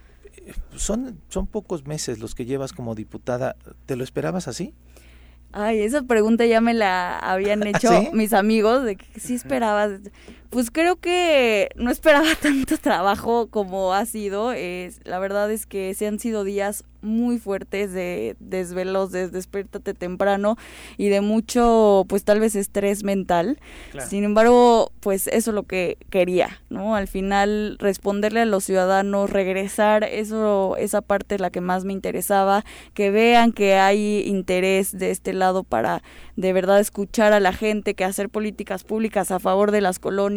[0.76, 3.56] son, son pocos meses los que llevas como diputada.
[3.86, 4.74] ¿Te lo esperabas así?
[5.54, 9.92] Ay, esa pregunta ya me la habían ¿Ah, hecho mis amigos, de que sí esperabas.
[10.50, 14.54] Pues creo que no esperaba tanto trabajo como ha sido.
[15.04, 20.58] La verdad es que se han sido días muy fuertes de desvelos, de despiértate temprano
[20.98, 23.60] y de mucho, pues tal vez estrés mental.
[24.08, 26.96] Sin embargo, pues eso es lo que quería, ¿no?
[26.96, 31.94] Al final responderle a los ciudadanos, regresar, eso, esa parte es la que más me
[31.94, 36.04] interesaba, que vean que hay interés de este lado para
[36.36, 40.37] de verdad escuchar a la gente, que hacer políticas públicas a favor de las colonias,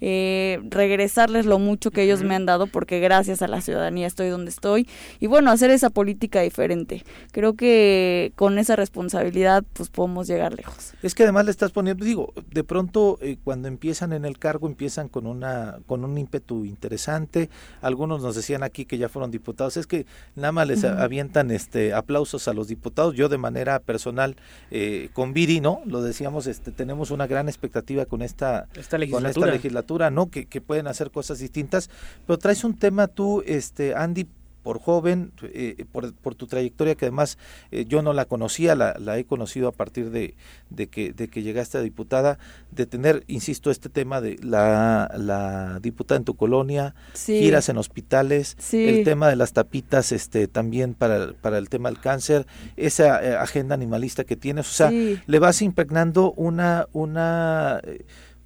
[0.00, 4.28] eh, regresarles lo mucho que ellos me han dado, porque gracias a la ciudadanía estoy
[4.28, 4.88] donde estoy,
[5.20, 7.04] y bueno, hacer esa política diferente.
[7.32, 10.94] Creo que con esa responsabilidad pues podemos llegar lejos.
[11.02, 14.66] Es que además le estás poniendo, digo, de pronto eh, cuando empiezan en el cargo
[14.66, 17.50] empiezan con una con un ímpetu interesante.
[17.80, 21.92] Algunos nos decían aquí que ya fueron diputados, es que nada más les avientan este
[21.92, 23.14] aplausos a los diputados.
[23.14, 24.36] Yo de manera personal
[24.70, 25.80] eh, con Viri, ¿no?
[25.84, 30.10] Lo decíamos, este tenemos una gran expectativa con esta, legislatura, con esta legislatura.
[30.10, 30.30] ¿no?
[30.30, 31.90] Que, que pueden hacer cosas distintas,
[32.26, 34.26] pero traes un tema tú este Andy
[34.68, 37.38] por joven, eh, por, por, tu trayectoria que además
[37.70, 40.34] eh, yo no la conocía, la, la, he conocido a partir de,
[40.68, 42.38] de, que, de que llegaste a diputada,
[42.70, 48.58] de tener, insisto, este tema de la, la diputada en tu colonia, giras en hospitales,
[48.72, 52.46] el tema de las tapitas este también para, para el tema del cáncer,
[52.76, 57.80] esa eh, agenda animalista que tienes, o sea, le vas impregnando una, una,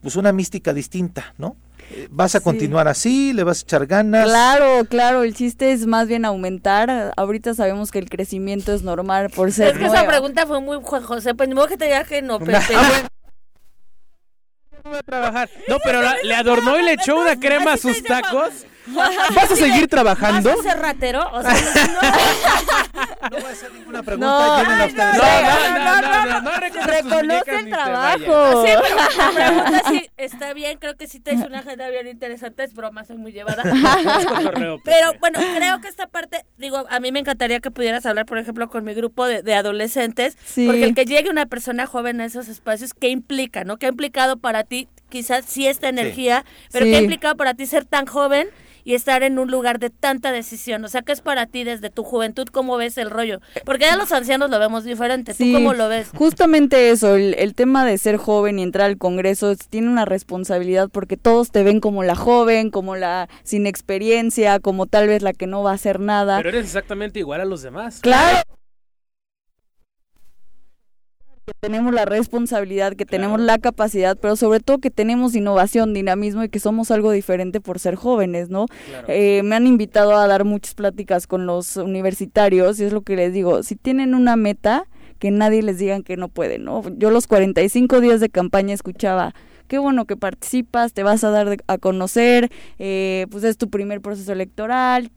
[0.02, 1.56] pues una mística distinta, ¿no?
[2.10, 3.32] ¿Vas a continuar así?
[3.32, 4.24] ¿Le vas a echar ganas?
[4.24, 7.12] Claro, claro, el chiste es más bien aumentar.
[7.16, 10.78] Ahorita sabemos que el crecimiento es normal por ser Es que esa pregunta fue muy
[10.82, 12.58] Juan José, pues ni modo que te diga que no, Pepe.
[14.84, 15.50] voy a trabajar.
[15.68, 18.66] No, pero le adornó y le echó una crema a sus tacos.
[19.34, 20.50] ¿Vas a seguir trabajando?
[20.50, 21.22] ¿Vas a ser ratero?
[21.32, 24.26] O sea, no, no voy a hacer ninguna pregunta.
[24.26, 26.50] No, no, no, no, no,
[26.86, 28.66] Reconoce el trabajo.
[28.66, 30.78] Sí, pero pregunta si está bien.
[30.78, 32.64] Creo que sí te una agenda bien interesante.
[32.64, 33.62] Es broma, soy muy llevada.
[34.84, 38.38] pero bueno, creo que esta parte, digo, a mí me encantaría que pudieras hablar, por
[38.38, 40.36] ejemplo, con mi grupo de, de adolescentes.
[40.54, 43.76] Porque el que llegue una persona joven a esos espacios, ¿qué implica, no?
[43.76, 44.88] ¿Qué ha implicado para ti?
[45.08, 48.48] Quizás sí esta energía, pero ¿qué ha implicado para ti ser tan joven?
[48.84, 50.84] Y estar en un lugar de tanta decisión.
[50.84, 52.46] O sea, ¿qué es para ti desde tu juventud?
[52.48, 53.40] ¿Cómo ves el rollo?
[53.64, 55.34] Porque ya los ancianos lo vemos diferente.
[55.34, 56.10] ¿Tú cómo lo ves?
[56.14, 61.16] Justamente eso, el, tema de ser joven y entrar al Congreso tiene una responsabilidad porque
[61.16, 65.46] todos te ven como la joven, como la sin experiencia, como tal vez la que
[65.46, 66.38] no va a hacer nada.
[66.38, 68.00] Pero eres exactamente igual a los demás.
[68.00, 68.42] Claro
[71.52, 76.42] que tenemos la responsabilidad, que tenemos la capacidad, pero sobre todo que tenemos innovación, dinamismo
[76.44, 78.66] y que somos algo diferente por ser jóvenes, ¿no?
[79.08, 83.16] Eh, me han invitado a dar muchas pláticas con los universitarios y es lo que
[83.16, 84.86] les digo, si tienen una meta,
[85.18, 86.82] que nadie les digan que no pueden, ¿no?
[86.98, 89.34] Yo los 45 días de campaña escuchaba
[89.72, 94.02] qué bueno que participas, te vas a dar a conocer, eh, pues es tu primer
[94.02, 95.10] proceso electoral,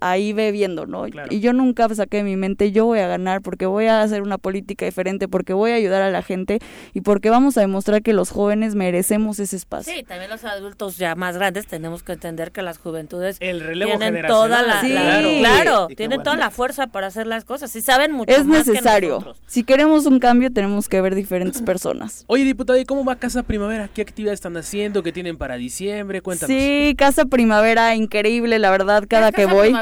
[0.00, 1.06] ahí ve viendo, ¿no?
[1.06, 4.22] Y yo nunca saqué de mi mente, yo voy a ganar porque voy a hacer
[4.22, 6.58] una política diferente, porque voy a ayudar a la gente
[6.92, 9.92] y porque vamos a demostrar que los jóvenes merecemos ese espacio.
[9.94, 13.96] Sí, también los adultos ya más grandes tenemos que entender que las juventudes El relevo
[13.96, 18.34] tienen toda la, claro, tienen toda la fuerza para hacer las cosas y saben mucho
[18.34, 19.36] es más necesario.
[19.46, 22.24] si queremos un cambio tenemos que ver diferentes personas.
[22.26, 23.88] Oye, diputado, ¿y cómo va Casa Primavera?
[23.94, 25.02] ¿Qué actividades están haciendo?
[25.02, 26.20] ¿Qué tienen para diciembre?
[26.22, 26.56] Cuéntanos.
[26.56, 29.72] Sí, Casa Primavera, increíble, la verdad, cada que voy.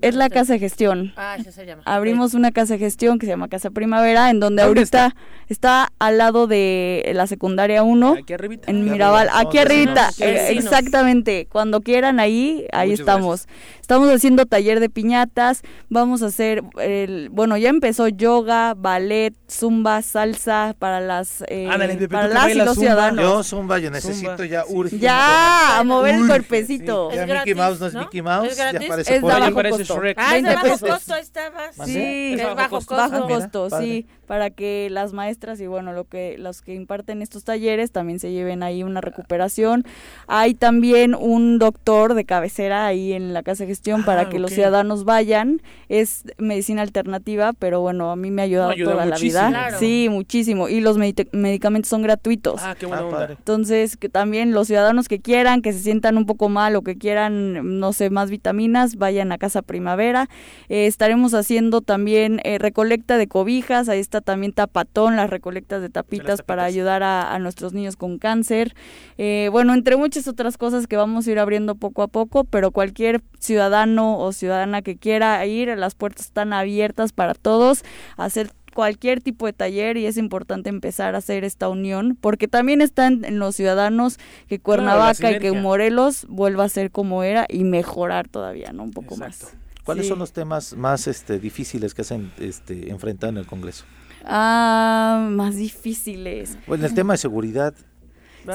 [0.00, 1.12] es la Casa de Gestión.
[1.16, 1.82] Ah, eso se llama.
[1.84, 5.14] Abrimos una Casa de Gestión que se llama Casa Primavera, en donde ahorita
[5.48, 5.92] está?
[5.98, 8.16] al lado de la secundaria 1.
[8.22, 8.70] Aquí arribita.
[8.70, 11.46] En Mirabal, aquí arribita, eh, exactamente.
[11.50, 13.46] Cuando quieran ahí, ahí estamos.
[13.80, 20.00] Estamos haciendo taller de piñatas, vamos a hacer, el, bueno, ya empezó yoga, ballet, zumba,
[20.00, 21.68] salsa para las, eh,
[22.10, 23.53] para las y los ciudadanos.
[23.54, 24.98] Zumba, yo necesito ya urge.
[24.98, 27.12] Ya, a mover el cuerpecito.
[27.12, 29.52] Ya Mickey Mouse no es Mickey Mouse, ya parece es por ahí.
[29.84, 30.18] Shrek.
[30.18, 31.76] Ah, es de bajo costo, estabas.
[31.84, 32.96] Sí, es bajo costo.
[32.96, 37.44] Bajo costo, sí, para que las maestras y bueno, lo que los que imparten estos
[37.44, 39.84] talleres también se lleven ahí una recuperación.
[40.26, 43.74] Hay también un doctor de cabecera ahí en la casa de
[44.06, 45.60] para ah, que los ciudadanos vayan.
[45.88, 49.70] Es medicina alternativa, pero bueno, a mí me ha ayudado toda la vida.
[49.78, 50.68] Sí, muchísimo.
[50.68, 52.60] Y los medicamentos son gratuitos.
[52.62, 56.48] Ah, qué ah, Entonces, que también los ciudadanos que quieran, que se sientan un poco
[56.48, 60.28] mal o que quieran, no sé, más vitaminas, vayan a Casa Primavera.
[60.68, 63.88] Eh, estaremos haciendo también eh, recolecta de cobijas.
[63.88, 68.74] Ahí está también Tapatón, las recolectas de tapitas, para ayudar a, nuestros niños con cáncer.
[69.18, 72.70] Eh, bueno, entre muchas otras cosas que vamos a ir abriendo poco a poco, pero
[72.70, 77.84] cualquier ciudadano o ciudadana que quiera ir, las puertas están abiertas para todos,
[78.16, 82.82] hacer cualquier tipo de taller y es importante empezar a hacer esta unión porque también
[82.82, 84.18] están en los ciudadanos
[84.48, 88.82] que Cuernavaca y que Morelos vuelva a ser como era y mejorar todavía, ¿no?
[88.82, 89.54] Un poco más.
[89.84, 93.84] ¿Cuáles son los temas más este, difíciles que se este, enfrentado en el Congreso?
[94.24, 96.58] Ah, más difíciles.
[96.66, 97.74] Bueno, el tema de seguridad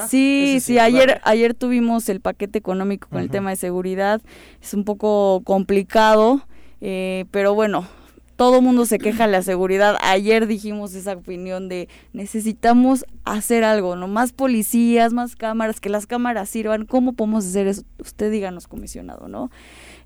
[0.08, 4.20] Sí, sí, ayer, ayer tuvimos el paquete económico con el tema de seguridad,
[4.62, 6.46] es un poco complicado,
[6.80, 7.88] eh, pero bueno,
[8.36, 9.96] todo mundo se queja de la seguridad.
[10.00, 14.08] Ayer dijimos esa opinión de necesitamos hacer algo, ¿no?
[14.08, 16.86] Más policías, más cámaras, que las cámaras sirvan.
[16.86, 17.82] ¿Cómo podemos hacer eso?
[17.98, 19.50] Usted díganos, comisionado, ¿no?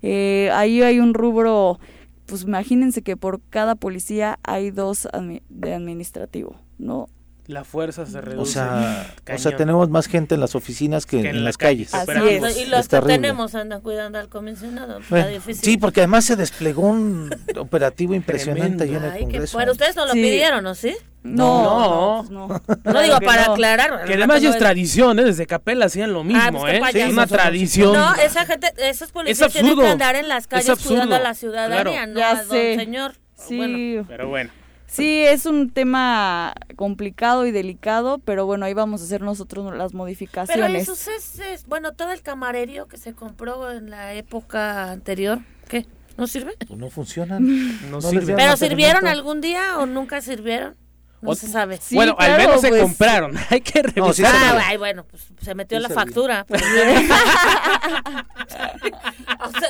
[0.01, 1.79] Eh, ahí hay un rubro,
[2.25, 5.07] pues imagínense que por cada policía hay dos
[5.49, 7.07] de administrativo, ¿no?
[7.47, 8.41] La fuerza se reduce.
[8.41, 11.93] O sea, o sea, tenemos más gente en las oficinas que, en, las calles.
[11.93, 12.57] Así es.
[12.57, 14.99] Y los que tenemos andan cuidando al comisionado.
[15.53, 19.57] sí, porque además se desplegó un operativo impresionante ahí en el Congreso.
[19.57, 20.75] bueno, ustedes no lo pidieron, ¿no?
[20.75, 20.95] ¿Sí?
[21.23, 24.05] No, no, no, digo para aclarar.
[24.05, 25.23] Que además ya es tradición, ¿eh?
[25.23, 27.07] Desde Capela hacían lo mismo, ah, pues ¿eh?
[27.09, 27.93] una tradición.
[27.93, 32.05] No, esa gente, esos policías tienen que andar en las calles cuidando a la ciudadanía,
[32.05, 33.13] no a don señor.
[33.35, 34.01] Sí.
[34.07, 34.51] pero bueno.
[34.95, 39.93] Sí, es un tema complicado y delicado, pero bueno, ahí vamos a hacer nosotros las
[39.93, 40.65] modificaciones.
[40.65, 45.85] Pero eso es, bueno, todo el camarerio que se compró en la época anterior, ¿qué?
[46.17, 46.53] ¿No sirve?
[46.65, 47.91] Pues no funcionan.
[47.91, 48.35] No, sirve.
[48.35, 50.75] ¿Pero sirvieron algún día o nunca sirvieron?
[51.25, 51.79] No se sabe.
[51.91, 53.35] bueno, al menos se pues, compraron.
[53.49, 54.33] Hay que revisar.
[54.33, 56.45] ah, bueno, pues se metió la factura.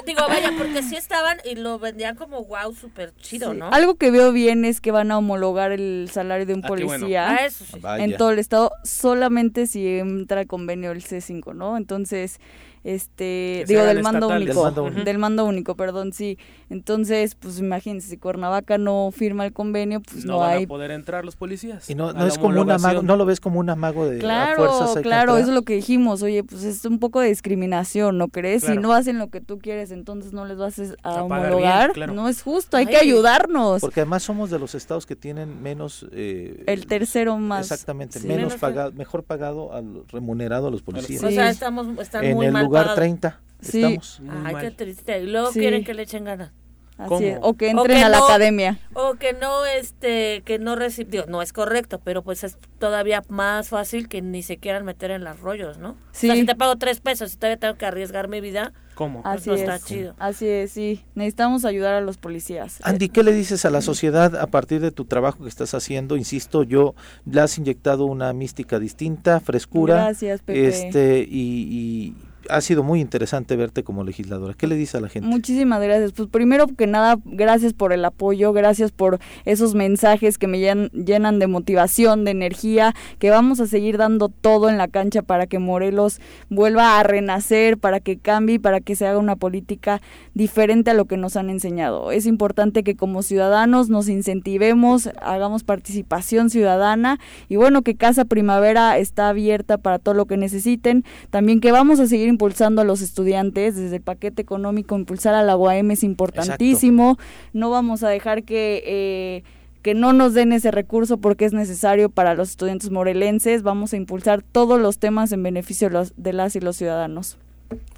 [0.05, 3.69] digo, vaya, porque sí estaban y lo vendían como wow, súper chido, ¿no?
[3.69, 7.29] Algo que veo bien es que van a homologar el salario de un ah, policía
[7.29, 7.79] ah, eso sí.
[7.97, 11.77] en todo el estado solamente si entra convenio el C5, ¿no?
[11.77, 12.39] Entonces,
[12.85, 16.37] este digo del mando único del mando, único perdón sí.
[16.69, 20.67] Entonces pues imagínense si Cuernavaca no firma el convenio pues no, no van hay a
[20.67, 23.59] poder entrar los policías y no, no es como un amago no lo ves como
[23.59, 27.19] un amago de claro claro eso es lo que dijimos oye pues es un poco
[27.19, 30.79] de discriminación no crees si no hacen lo que tú quieres entonces no les vas
[31.03, 31.97] a, homologar.
[32.09, 33.81] no es justo hay que ayudarnos.
[33.81, 37.61] Porque además somos de los estados que tienen menos eh, el tercero más.
[37.61, 41.23] exactamente menos, pagado mejor pagado al remunerado a los policías.
[41.23, 43.77] O sea estamos están en muy el mal lugar 30 sí.
[43.77, 44.21] estamos.
[44.43, 45.19] Ay, qué triste.
[45.19, 46.51] Y luego quieren que le echen ganas.
[46.97, 47.39] Así es.
[47.41, 48.79] O que entren a la academia.
[48.93, 53.67] O que no, este, que no recibió, no es correcto, pero pues es todavía más
[53.67, 55.97] fácil que ni se quieran meter en los rollos, ¿no?
[56.13, 56.27] Sí.
[56.27, 59.23] O sea, si te pago tres pesos y todavía tengo que arriesgar mi vida, ¿Cómo?
[59.23, 59.61] Pues Así no es.
[59.63, 60.15] está chido.
[60.19, 61.03] Así es, sí.
[61.15, 62.79] Necesitamos ayudar a los policías.
[62.81, 66.15] Andy, ¿qué le dices a la sociedad a partir de tu trabajo que estás haciendo?
[66.15, 66.95] Insisto, yo
[67.25, 69.95] le has inyectado una mística distinta, frescura.
[69.95, 70.67] Gracias, Pepe.
[70.69, 72.15] Este, y
[72.49, 74.53] ha sido muy interesante verte como legisladora.
[74.53, 75.27] ¿Qué le dice a la gente?
[75.27, 76.11] Muchísimas gracias.
[76.11, 81.39] Pues primero que nada, gracias por el apoyo, gracias por esos mensajes que me llenan
[81.39, 85.59] de motivación, de energía, que vamos a seguir dando todo en la cancha para que
[85.59, 86.19] Morelos
[86.49, 90.01] vuelva a renacer, para que cambie, para que se haga una política
[90.33, 92.11] diferente a lo que nos han enseñado.
[92.11, 97.19] Es importante que como ciudadanos nos incentivemos, hagamos participación ciudadana
[97.49, 101.03] y bueno, que Casa Primavera está abierta para todo lo que necesiten.
[101.29, 105.43] También que vamos a seguir impulsando a los estudiantes, desde el paquete económico, impulsar a
[105.43, 107.17] la UAM es importantísimo.
[107.53, 108.83] No vamos a dejar que...
[108.85, 109.43] Eh,
[109.81, 113.61] que no nos den ese recurso porque es necesario para los estudiantes morelenses.
[113.61, 117.37] Vamos a impulsar todos los temas en beneficio de, las y los ciudadanos.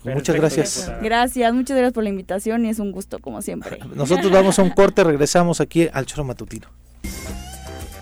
[0.04, 0.92] muchas gracias.
[1.02, 3.80] Gracias, muchas gracias por la invitación y es un gusto como siempre.
[3.96, 6.68] Nosotros vamos a un corte, regresamos aquí al Choro Matutino.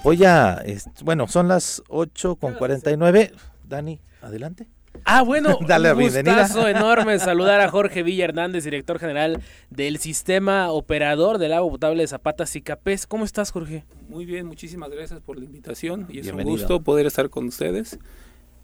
[0.01, 0.63] Hoy ya,
[1.03, 3.33] bueno, son las 8 con 49.
[3.67, 4.67] Dani, adelante.
[5.03, 10.71] Ah, bueno, Dale un gustazo enorme saludar a Jorge Villa Hernández, director general del Sistema
[10.71, 13.07] Operador del Agua Potable de Zapatas y Capés.
[13.07, 13.85] ¿Cómo estás, Jorge?
[14.07, 17.99] Muy bien, muchísimas gracias por la invitación y es un gusto poder estar con ustedes.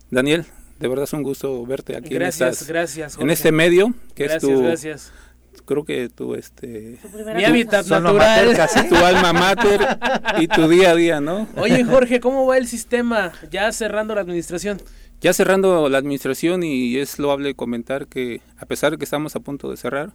[0.10, 0.46] Daniel,
[0.80, 4.44] de verdad es un gusto verte aquí gracias, en, gracias, en este medio que gracias,
[4.44, 5.14] es tu, gracias.
[5.66, 6.98] creo que tu este
[7.36, 8.58] mi hábitat natural,
[8.90, 9.80] tu alma mater
[10.40, 11.48] y tu día a día, ¿no?
[11.56, 14.82] Oye, Jorge, ¿cómo va el sistema ya cerrando la administración?
[15.22, 19.40] Ya cerrando la administración y es loable comentar que a pesar de que estamos a
[19.40, 20.14] punto de cerrar,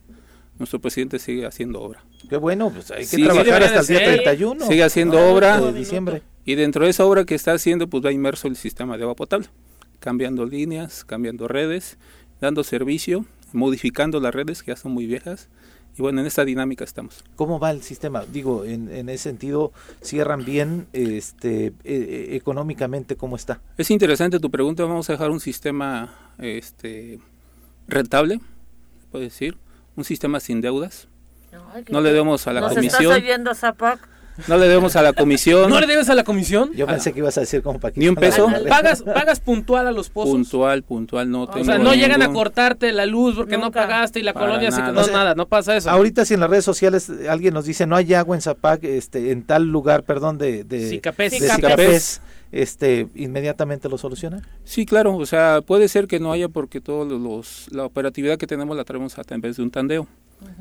[0.59, 2.05] nuestro presidente sigue haciendo obra.
[2.29, 4.67] Qué bueno, pues hay que trabajar hasta el día 31.
[4.67, 5.61] Sigue haciendo obra.
[5.61, 6.23] De diciembre.
[6.45, 9.15] Y dentro de esa obra que está haciendo, pues va inmerso el sistema de agua
[9.15, 9.47] potable,
[10.01, 11.99] cambiando líneas, cambiando redes,
[12.41, 15.49] dando servicio, modificando las redes que ya son muy viejas
[15.99, 17.25] y bueno, en esta dinámica estamos.
[17.37, 18.25] ¿Cómo va el sistema?
[18.31, 23.17] Digo, en, en ese sentido, ¿cierran bien este, e, e, económicamente?
[23.17, 23.61] ¿Cómo está?
[23.79, 24.85] Es interesante tu pregunta.
[24.85, 27.19] Vamos a dejar un sistema este,
[27.89, 28.41] rentable,
[29.11, 29.57] puede decir,
[29.97, 31.09] un sistema sin deudas.
[31.91, 33.15] no le demos a la comisión.
[33.55, 34.16] Zapac?
[34.49, 35.71] No le debemos a la comisión.
[35.71, 36.73] ¿No le debes a la comisión?
[36.75, 38.49] Yo pensé que ibas a decir como para Ni un peso.
[38.69, 40.33] ¿Pagas, pagas puntual a los pozos.
[40.33, 44.23] Puntual, puntual, no O sea, no llegan a cortarte la luz porque no pagaste y
[44.23, 45.91] la colonia se quedó nada, no pasa eso.
[45.91, 49.33] Ahorita si en las redes sociales alguien nos dice no hay agua en Zapac, este,
[49.33, 52.21] en tal lugar, perdón, de, de, Cicapés.
[52.53, 54.43] este, inmediatamente lo soluciona.
[54.65, 58.47] Sí, claro, o sea, puede ser que no haya porque todos los, la operatividad que
[58.47, 60.07] tenemos la traemos a través de un tandeo.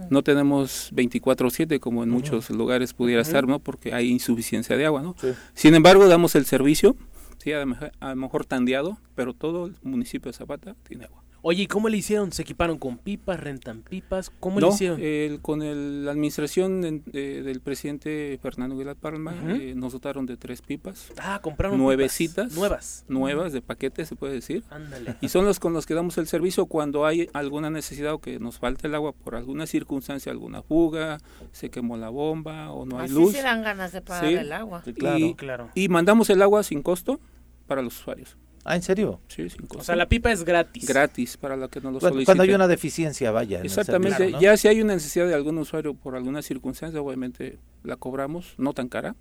[0.09, 3.59] No tenemos 24/7 como en muchos lugares pudiera estar, ¿no?
[3.59, 5.15] Porque hay insuficiencia de agua, ¿no?
[5.53, 6.95] Sin embargo, damos el servicio,
[7.37, 11.23] sí, a lo mejor tandeado, pero todo el municipio de Zapata tiene agua.
[11.47, 12.31] Oye, ¿y cómo le hicieron?
[12.31, 14.31] ¿Se equiparon con pipas, rentan pipas?
[14.39, 14.99] ¿Cómo le hicieron?
[14.99, 15.59] El, con
[16.03, 21.13] la administración del presidente Fernando Aguilar Palma eh, nos dotaron de tres pipas.
[21.19, 22.51] Ah, compraron nuevecitas.
[22.53, 23.05] Nuevas.
[23.07, 24.63] Nuevas, de paquete se puede decir.
[24.71, 25.17] Ándale.
[25.21, 28.39] Y son los con los que damos el servicio cuando hay alguna necesidad o que
[28.39, 31.19] nos falta el agua por alguna circunstancia, alguna fuga,
[31.51, 33.33] se quemó la bomba o no hay luz.
[33.33, 34.81] se dan ganas de pagar el agua.
[34.95, 35.69] claro, claro.
[35.75, 37.19] Y mandamos el agua sin costo
[37.67, 38.35] para los usuarios.
[38.67, 39.19] Ah, ¿en serio?
[39.27, 39.77] Sí, sin costo.
[39.77, 40.87] O sea, la pipa es gratis.
[40.87, 43.61] Gratis para la que no lo cuando, Cuando hay una deficiencia, vaya.
[43.61, 44.33] Exactamente.
[44.41, 48.73] Ya si hay una necesidad de algún usuario por alguna circunstancia, obviamente la cobramos, no
[48.73, 49.15] tan cara.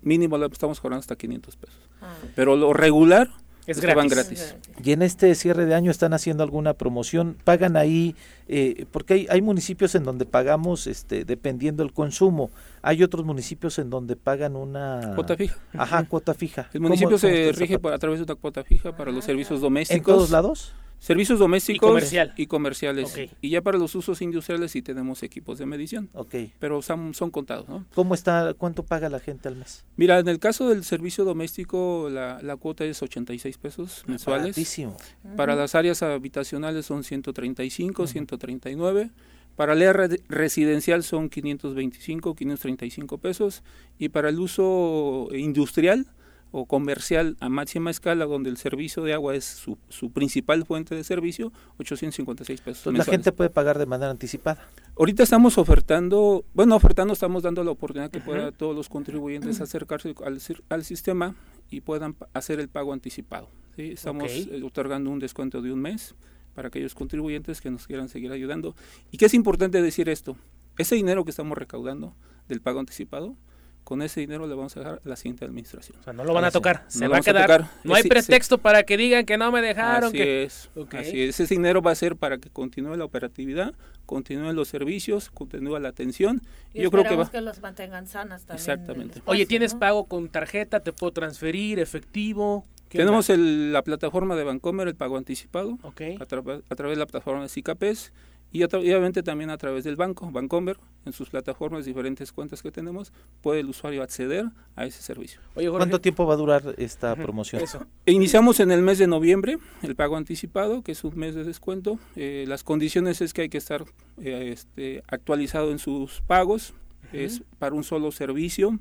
[0.00, 1.90] mínimo la estamos cobrando hasta 500 pesos.
[2.00, 2.14] Ah.
[2.34, 3.28] Pero lo regular
[3.66, 3.96] Es gratis.
[3.96, 4.56] van gratis.
[4.82, 8.16] Y en este cierre de año están haciendo alguna promoción, pagan ahí,
[8.48, 12.50] eh, porque hay, hay municipios en donde pagamos este, dependiendo del consumo,
[12.82, 15.12] hay otros municipios en donde pagan una...
[15.14, 15.56] Cuota fija.
[15.74, 16.68] Ajá, cuota fija.
[16.72, 19.60] El municipio ¿Cómo- cómo se rige a través de una cuota fija para los servicios
[19.60, 19.96] domésticos.
[19.98, 20.74] ¿En todos lados?
[21.02, 22.32] Servicios domésticos comercial.
[22.36, 23.18] y comerciales.
[23.40, 26.34] Y ya para los usos industriales sí tenemos equipos de medición, Ok.
[26.60, 27.84] pero son, son contados, ¿no?
[27.94, 29.84] ¿Cómo está, cuánto paga la gente al mes?
[29.96, 34.42] Mira, en el caso del servicio doméstico, la, la cuota es 86 pesos mensuales.
[34.54, 34.96] Baratísimo.
[35.36, 39.10] Para las áreas habitacionales son 135, 139.
[39.56, 43.62] Para la área re- residencial son 525, 535 pesos.
[43.98, 46.06] Y para el uso industrial
[46.52, 50.94] o comercial a máxima escala, donde el servicio de agua es su, su principal fuente
[50.94, 52.86] de servicio, 856 pesos.
[52.86, 54.68] Entonces, la gente puede pagar de manera anticipada.
[54.98, 60.14] Ahorita estamos ofertando, bueno, ofertando, estamos dando la oportunidad que puedan todos los contribuyentes acercarse
[60.24, 61.34] al, sir- al sistema
[61.70, 63.48] y puedan hacer el pago anticipado.
[63.74, 63.92] ¿sí?
[63.92, 66.14] Estamos eh, otorgando un descuento de un mes
[66.54, 68.76] para aquellos contribuyentes que nos quieran seguir ayudando.
[69.10, 70.36] Y que es importante decir esto,
[70.76, 72.14] ese dinero que estamos recaudando
[72.48, 73.36] del pago anticipado,
[73.84, 75.98] con ese dinero le vamos a dejar a la siguiente administración.
[76.00, 77.42] O sea, no lo van a tocar, no se lo va a quedar.
[77.42, 77.70] tocar.
[77.84, 78.08] No hay Sí, sí.
[78.10, 80.08] pretexto para que digan que no me dejaron.
[80.10, 80.44] Así que...
[80.44, 81.40] es, así es.
[81.40, 83.74] Ese dinero va a ser para que continúe la operatividad,
[84.06, 86.42] continúen los servicios, continúe la atención.
[86.72, 87.30] Y Y yo creo que va.
[87.30, 88.56] que los mantengan sanas también.
[88.60, 89.22] Exactamente.
[89.26, 89.80] Oye, ¿tienes ¿no?
[89.80, 90.80] pago con tarjeta?
[90.80, 91.78] ¿Te puedo transferir?
[91.78, 92.64] ¿Efectivo?
[92.88, 96.02] ¿Qué Tenemos el- la plataforma de Bancomer, el pago anticipado, Ok.
[96.20, 98.12] a, tra- a través de la plataforma de CICAPES
[98.52, 100.76] y obviamente también a través del banco, Bancomer,
[101.06, 104.46] en sus plataformas, diferentes cuentas que tenemos, puede el usuario acceder
[104.76, 105.40] a ese servicio.
[105.54, 107.62] Oye, Jorge, ¿Cuánto tiempo va a durar esta promoción?
[107.62, 107.86] Eso.
[108.04, 111.98] Iniciamos en el mes de noviembre el pago anticipado, que es un mes de descuento.
[112.14, 113.84] Eh, las condiciones es que hay que estar
[114.20, 116.74] eh, este, actualizado en sus pagos.
[117.12, 118.78] Es para un solo servicio,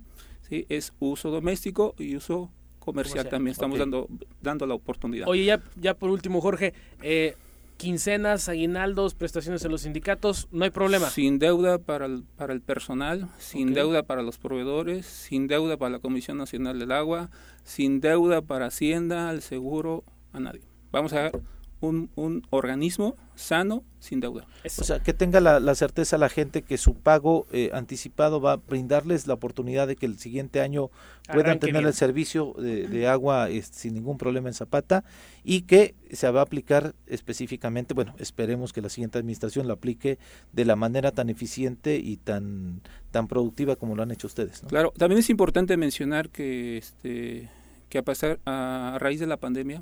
[0.47, 0.65] ¿sí?
[0.69, 2.49] es uso doméstico y uso
[2.79, 3.51] comercial, Comercial, también.
[3.51, 4.07] Estamos dando,
[4.41, 5.27] dando la oportunidad.
[5.27, 7.35] Oye, ya, ya por último, Jorge, eh,
[7.81, 11.09] quincenas, aguinaldos, prestaciones en los sindicatos, no hay problema.
[11.09, 15.89] Sin deuda para el, para el personal, sin deuda para los proveedores, sin deuda para
[15.89, 17.31] la Comisión Nacional del Agua,
[17.63, 20.61] sin deuda para Hacienda, al seguro, a nadie.
[20.91, 21.41] Vamos a ver
[21.81, 24.45] un, un organismo sano, sin deuda.
[24.63, 24.81] Eso.
[24.81, 28.53] O sea, que tenga la, la certeza la gente que su pago eh, anticipado va
[28.53, 30.89] a brindarles la oportunidad de que el siguiente año
[31.27, 31.87] puedan Arranque tener bien.
[31.87, 35.03] el servicio de, de agua este, sin ningún problema en Zapata
[35.43, 40.19] y que se va a aplicar específicamente, bueno, esperemos que la siguiente administración lo aplique
[40.53, 42.81] de la manera tan eficiente y tan,
[43.11, 44.61] tan productiva como lo han hecho ustedes.
[44.63, 44.69] ¿no?
[44.69, 47.49] Claro, también es importante mencionar que, este,
[47.89, 49.81] que a, pasar, a, a raíz de la pandemia,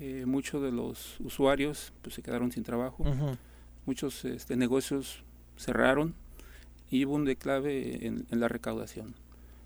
[0.00, 3.04] eh, muchos de los usuarios pues, se quedaron sin trabajo,
[3.86, 5.22] muchos este, negocios
[5.56, 6.14] cerraron
[6.90, 9.14] y hubo un declave en, en la recaudación.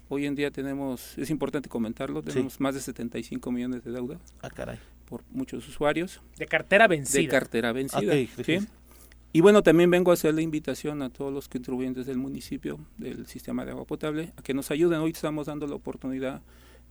[0.08, 4.50] Hoy en día tenemos, es importante comentarlo, tenemos más de 75 millones de deuda Ah,
[4.50, 4.78] caray.
[5.08, 7.22] por muchos usuarios De cartera vencida.
[7.22, 8.12] de cartera vencida.
[9.32, 13.26] Y bueno, también vengo a hacer la invitación a todos los contribuyentes del municipio, del
[13.26, 15.00] sistema de agua potable, a que nos ayuden.
[15.00, 16.40] Hoy estamos dando la oportunidad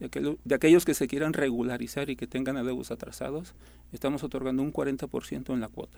[0.03, 3.53] de, aquel- de aquellos que se quieran regularizar y que tengan adeudos atrasados,
[3.91, 5.97] estamos otorgando un 40% en la cuota.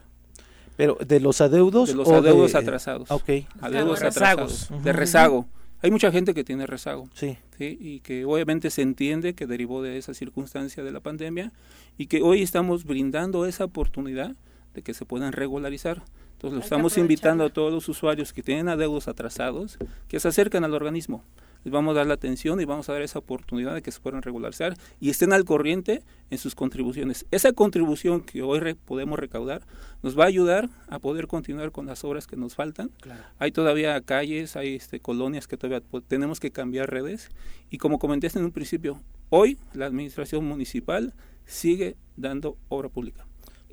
[0.77, 3.10] Pero de los adeudos De los o adeudos de- atrasados.
[3.11, 3.30] Ok,
[3.61, 4.64] Adeudos Rezagos.
[4.69, 4.84] atrasados.
[4.84, 5.48] De rezago.
[5.82, 7.10] Hay mucha gente que tiene rezago.
[7.14, 7.38] sí.
[7.57, 7.77] ¿sí?
[7.80, 11.53] y que obviamente se entiende que derivó de esa circunstancia de la pandemia
[11.98, 14.36] y que hoy estamos brindando esa oportunidad
[14.73, 16.03] de que se puedan regularizar.
[16.34, 19.77] Entonces, lo estamos invitando a todos los usuarios que tienen adeudos atrasados
[20.10, 21.23] que se acerquen al organismo.
[21.66, 24.00] Les vamos a dar la atención y vamos a dar esa oportunidad de que se
[24.00, 27.26] puedan regularizar y estén al corriente en sus contribuciones.
[27.32, 29.64] Esa contribución que hoy re- podemos recaudar
[30.04, 33.22] nos va a ayudar a poder continuar con las obras que nos faltan Claro.
[33.40, 37.30] hay todavía calles, hay este, colonias que todavía tenemos que cambiar redes.
[37.70, 41.14] Y como comenté en un principio, hoy la administración municipal
[41.46, 43.26] sigue dando obra pública.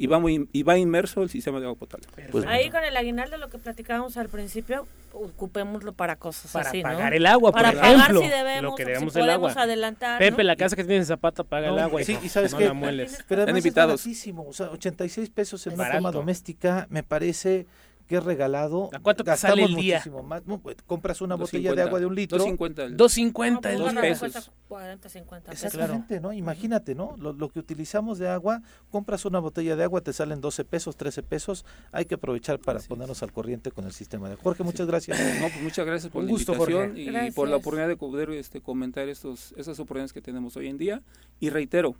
[0.02, 2.06] Y va, muy, y va inmerso el sistema de agua potable.
[2.32, 6.82] Pues, Ahí con el aguinaldo, lo que platicábamos al principio, ocupémoslo para cosas Para así,
[6.82, 6.88] ¿no?
[6.88, 8.20] pagar el agua, Para por pagar ejemplo.
[8.22, 9.62] si debemos, lo que debemos si del podemos agua.
[9.62, 10.42] adelantar, Pepe, ¿no?
[10.48, 12.02] la casa que tiene en Zapata paga el agua.
[12.02, 12.24] sí, hijo.
[12.24, 12.64] y sabes no qué?
[12.66, 13.24] la mueles.
[13.28, 14.00] Pero además es invitados.
[14.02, 15.98] baratísimo, o sea, 86 pesos en una Barato.
[15.98, 17.66] toma doméstica me parece
[18.12, 18.90] que es regalado.
[18.92, 19.96] ¿A cuánto te sale el día?
[19.96, 20.46] muchísimo más.
[20.46, 22.38] No, pues, compras una botella 2.50, de agua de un litro.
[22.38, 24.32] 2.50 el- 2.50 No, el dos bueno, pesos.
[24.32, 25.64] cuesta 40, 50 pesos.
[25.64, 26.32] Exactamente, ¿no?
[26.34, 27.16] Imagínate, ¿no?
[27.16, 28.60] Lo, lo que utilizamos de agua,
[28.90, 31.64] compras una botella de agua, te salen 12 pesos, 13 pesos.
[31.90, 35.18] Hay que aprovechar para Así ponernos al corriente con el sistema de Jorge, muchas gracias.
[35.40, 37.00] No, pues muchas gracias por Un la gusto, invitación Jorge.
[37.00, 37.34] y Gracias.
[37.34, 41.02] por la oportunidad de poder este, comentar estos, esas oportunidades que tenemos hoy en día.
[41.40, 41.96] Y reitero,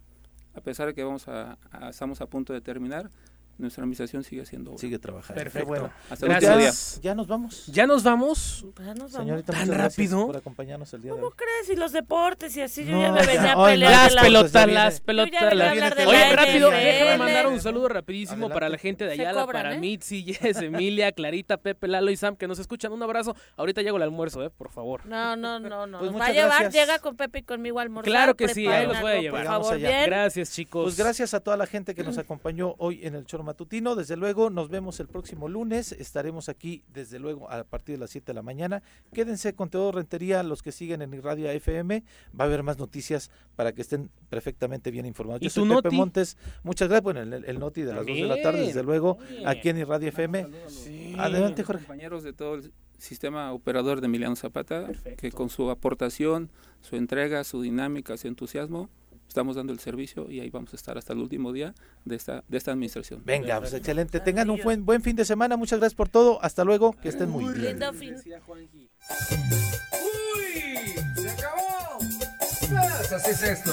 [0.54, 3.10] a pesar de que vamos a, a- estamos a punto de terminar,
[3.62, 5.42] nuestra administración sigue siendo sigue trabajando.
[5.42, 5.68] Perfecto.
[5.68, 5.90] Bueno.
[6.10, 7.00] Hasta gracias.
[7.00, 7.66] ya, nos vamos.
[7.66, 9.12] Ya nos vamos, ya nos vamos.
[9.12, 10.26] señorita tan rápido.
[10.26, 11.32] por acompañarnos el día ¿Cómo de hoy.
[11.36, 14.22] crees y los deportes y así yo ya me venía a pelear las la...
[14.22, 16.06] pelotas las pelotas las...
[16.06, 19.78] oye rápido déjame mandar un saludo rapidísimo para la gente de Ayala cobran, para ¿eh?
[19.78, 22.92] Mitzi Jess Emilia Clarita Pepe Lalo y Sam que nos escuchan.
[22.92, 23.36] Un abrazo.
[23.56, 25.06] Ahorita llego el almuerzo eh por favor.
[25.06, 25.98] No no no no.
[25.98, 26.74] Pues va a llevar gracias.
[26.74, 28.10] llega con Pepe y conmigo al almorzar.
[28.10, 29.42] Claro que sí ahí los voy a llevar.
[29.42, 29.88] por favor allá.
[29.88, 30.84] bien gracias chicos.
[30.84, 33.94] Pues gracias a toda la gente que nos acompañó hoy en el Choro Matutino.
[33.94, 35.92] Desde luego, nos vemos el próximo lunes.
[35.92, 38.82] Estaremos aquí, desde luego, a partir de las 7 de la mañana.
[39.12, 42.02] Quédense con todo Rentería, los que siguen en Radio FM.
[42.38, 45.42] Va a haber más noticias para que estén perfectamente bien informados.
[45.42, 45.94] ¿Y Yo soy Pepe?
[45.94, 46.38] Montes.
[46.62, 47.04] Muchas gracias.
[47.04, 50.08] Bueno, el, el noti de las 2 de la tarde, desde luego, aquí en Radio
[50.08, 50.46] FM.
[51.18, 51.84] Adelante, Jorge.
[51.84, 54.88] compañeros de todo el sistema operador de Emiliano Zapata,
[55.18, 56.50] que con su aportación,
[56.80, 58.88] su entrega, su dinámica, su entusiasmo,
[59.32, 62.44] estamos dando el servicio y ahí vamos a estar hasta el último día de esta,
[62.48, 63.22] de esta administración.
[63.24, 64.20] Venga, pues excelente.
[64.20, 65.56] Tengan un buen, buen fin de semana.
[65.56, 66.38] Muchas gracias por todo.
[66.44, 66.92] Hasta luego.
[66.92, 67.80] Que estén muy bien.
[67.82, 67.94] ¡Uy!
[71.16, 71.98] ¡Se acabó!
[71.98, 73.72] Pues, así es esto.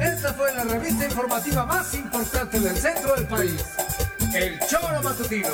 [0.00, 3.64] Esta fue la revista informativa más importante del centro del país.
[4.34, 5.48] El Choro Matutino.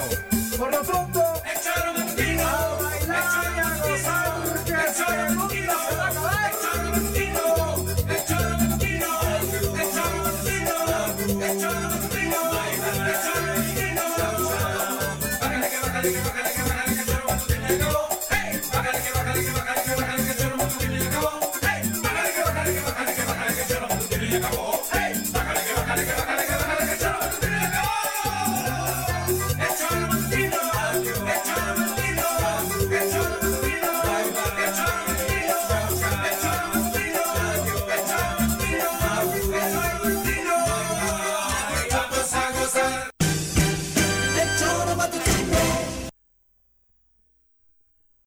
[0.57, 2.43] Por lo pronto, el Choro Matutino.
[2.43, 3.57] A bailar Matutino.
[3.57, 4.33] Y a gozar,
[4.67, 6.06] el Choro Matutino.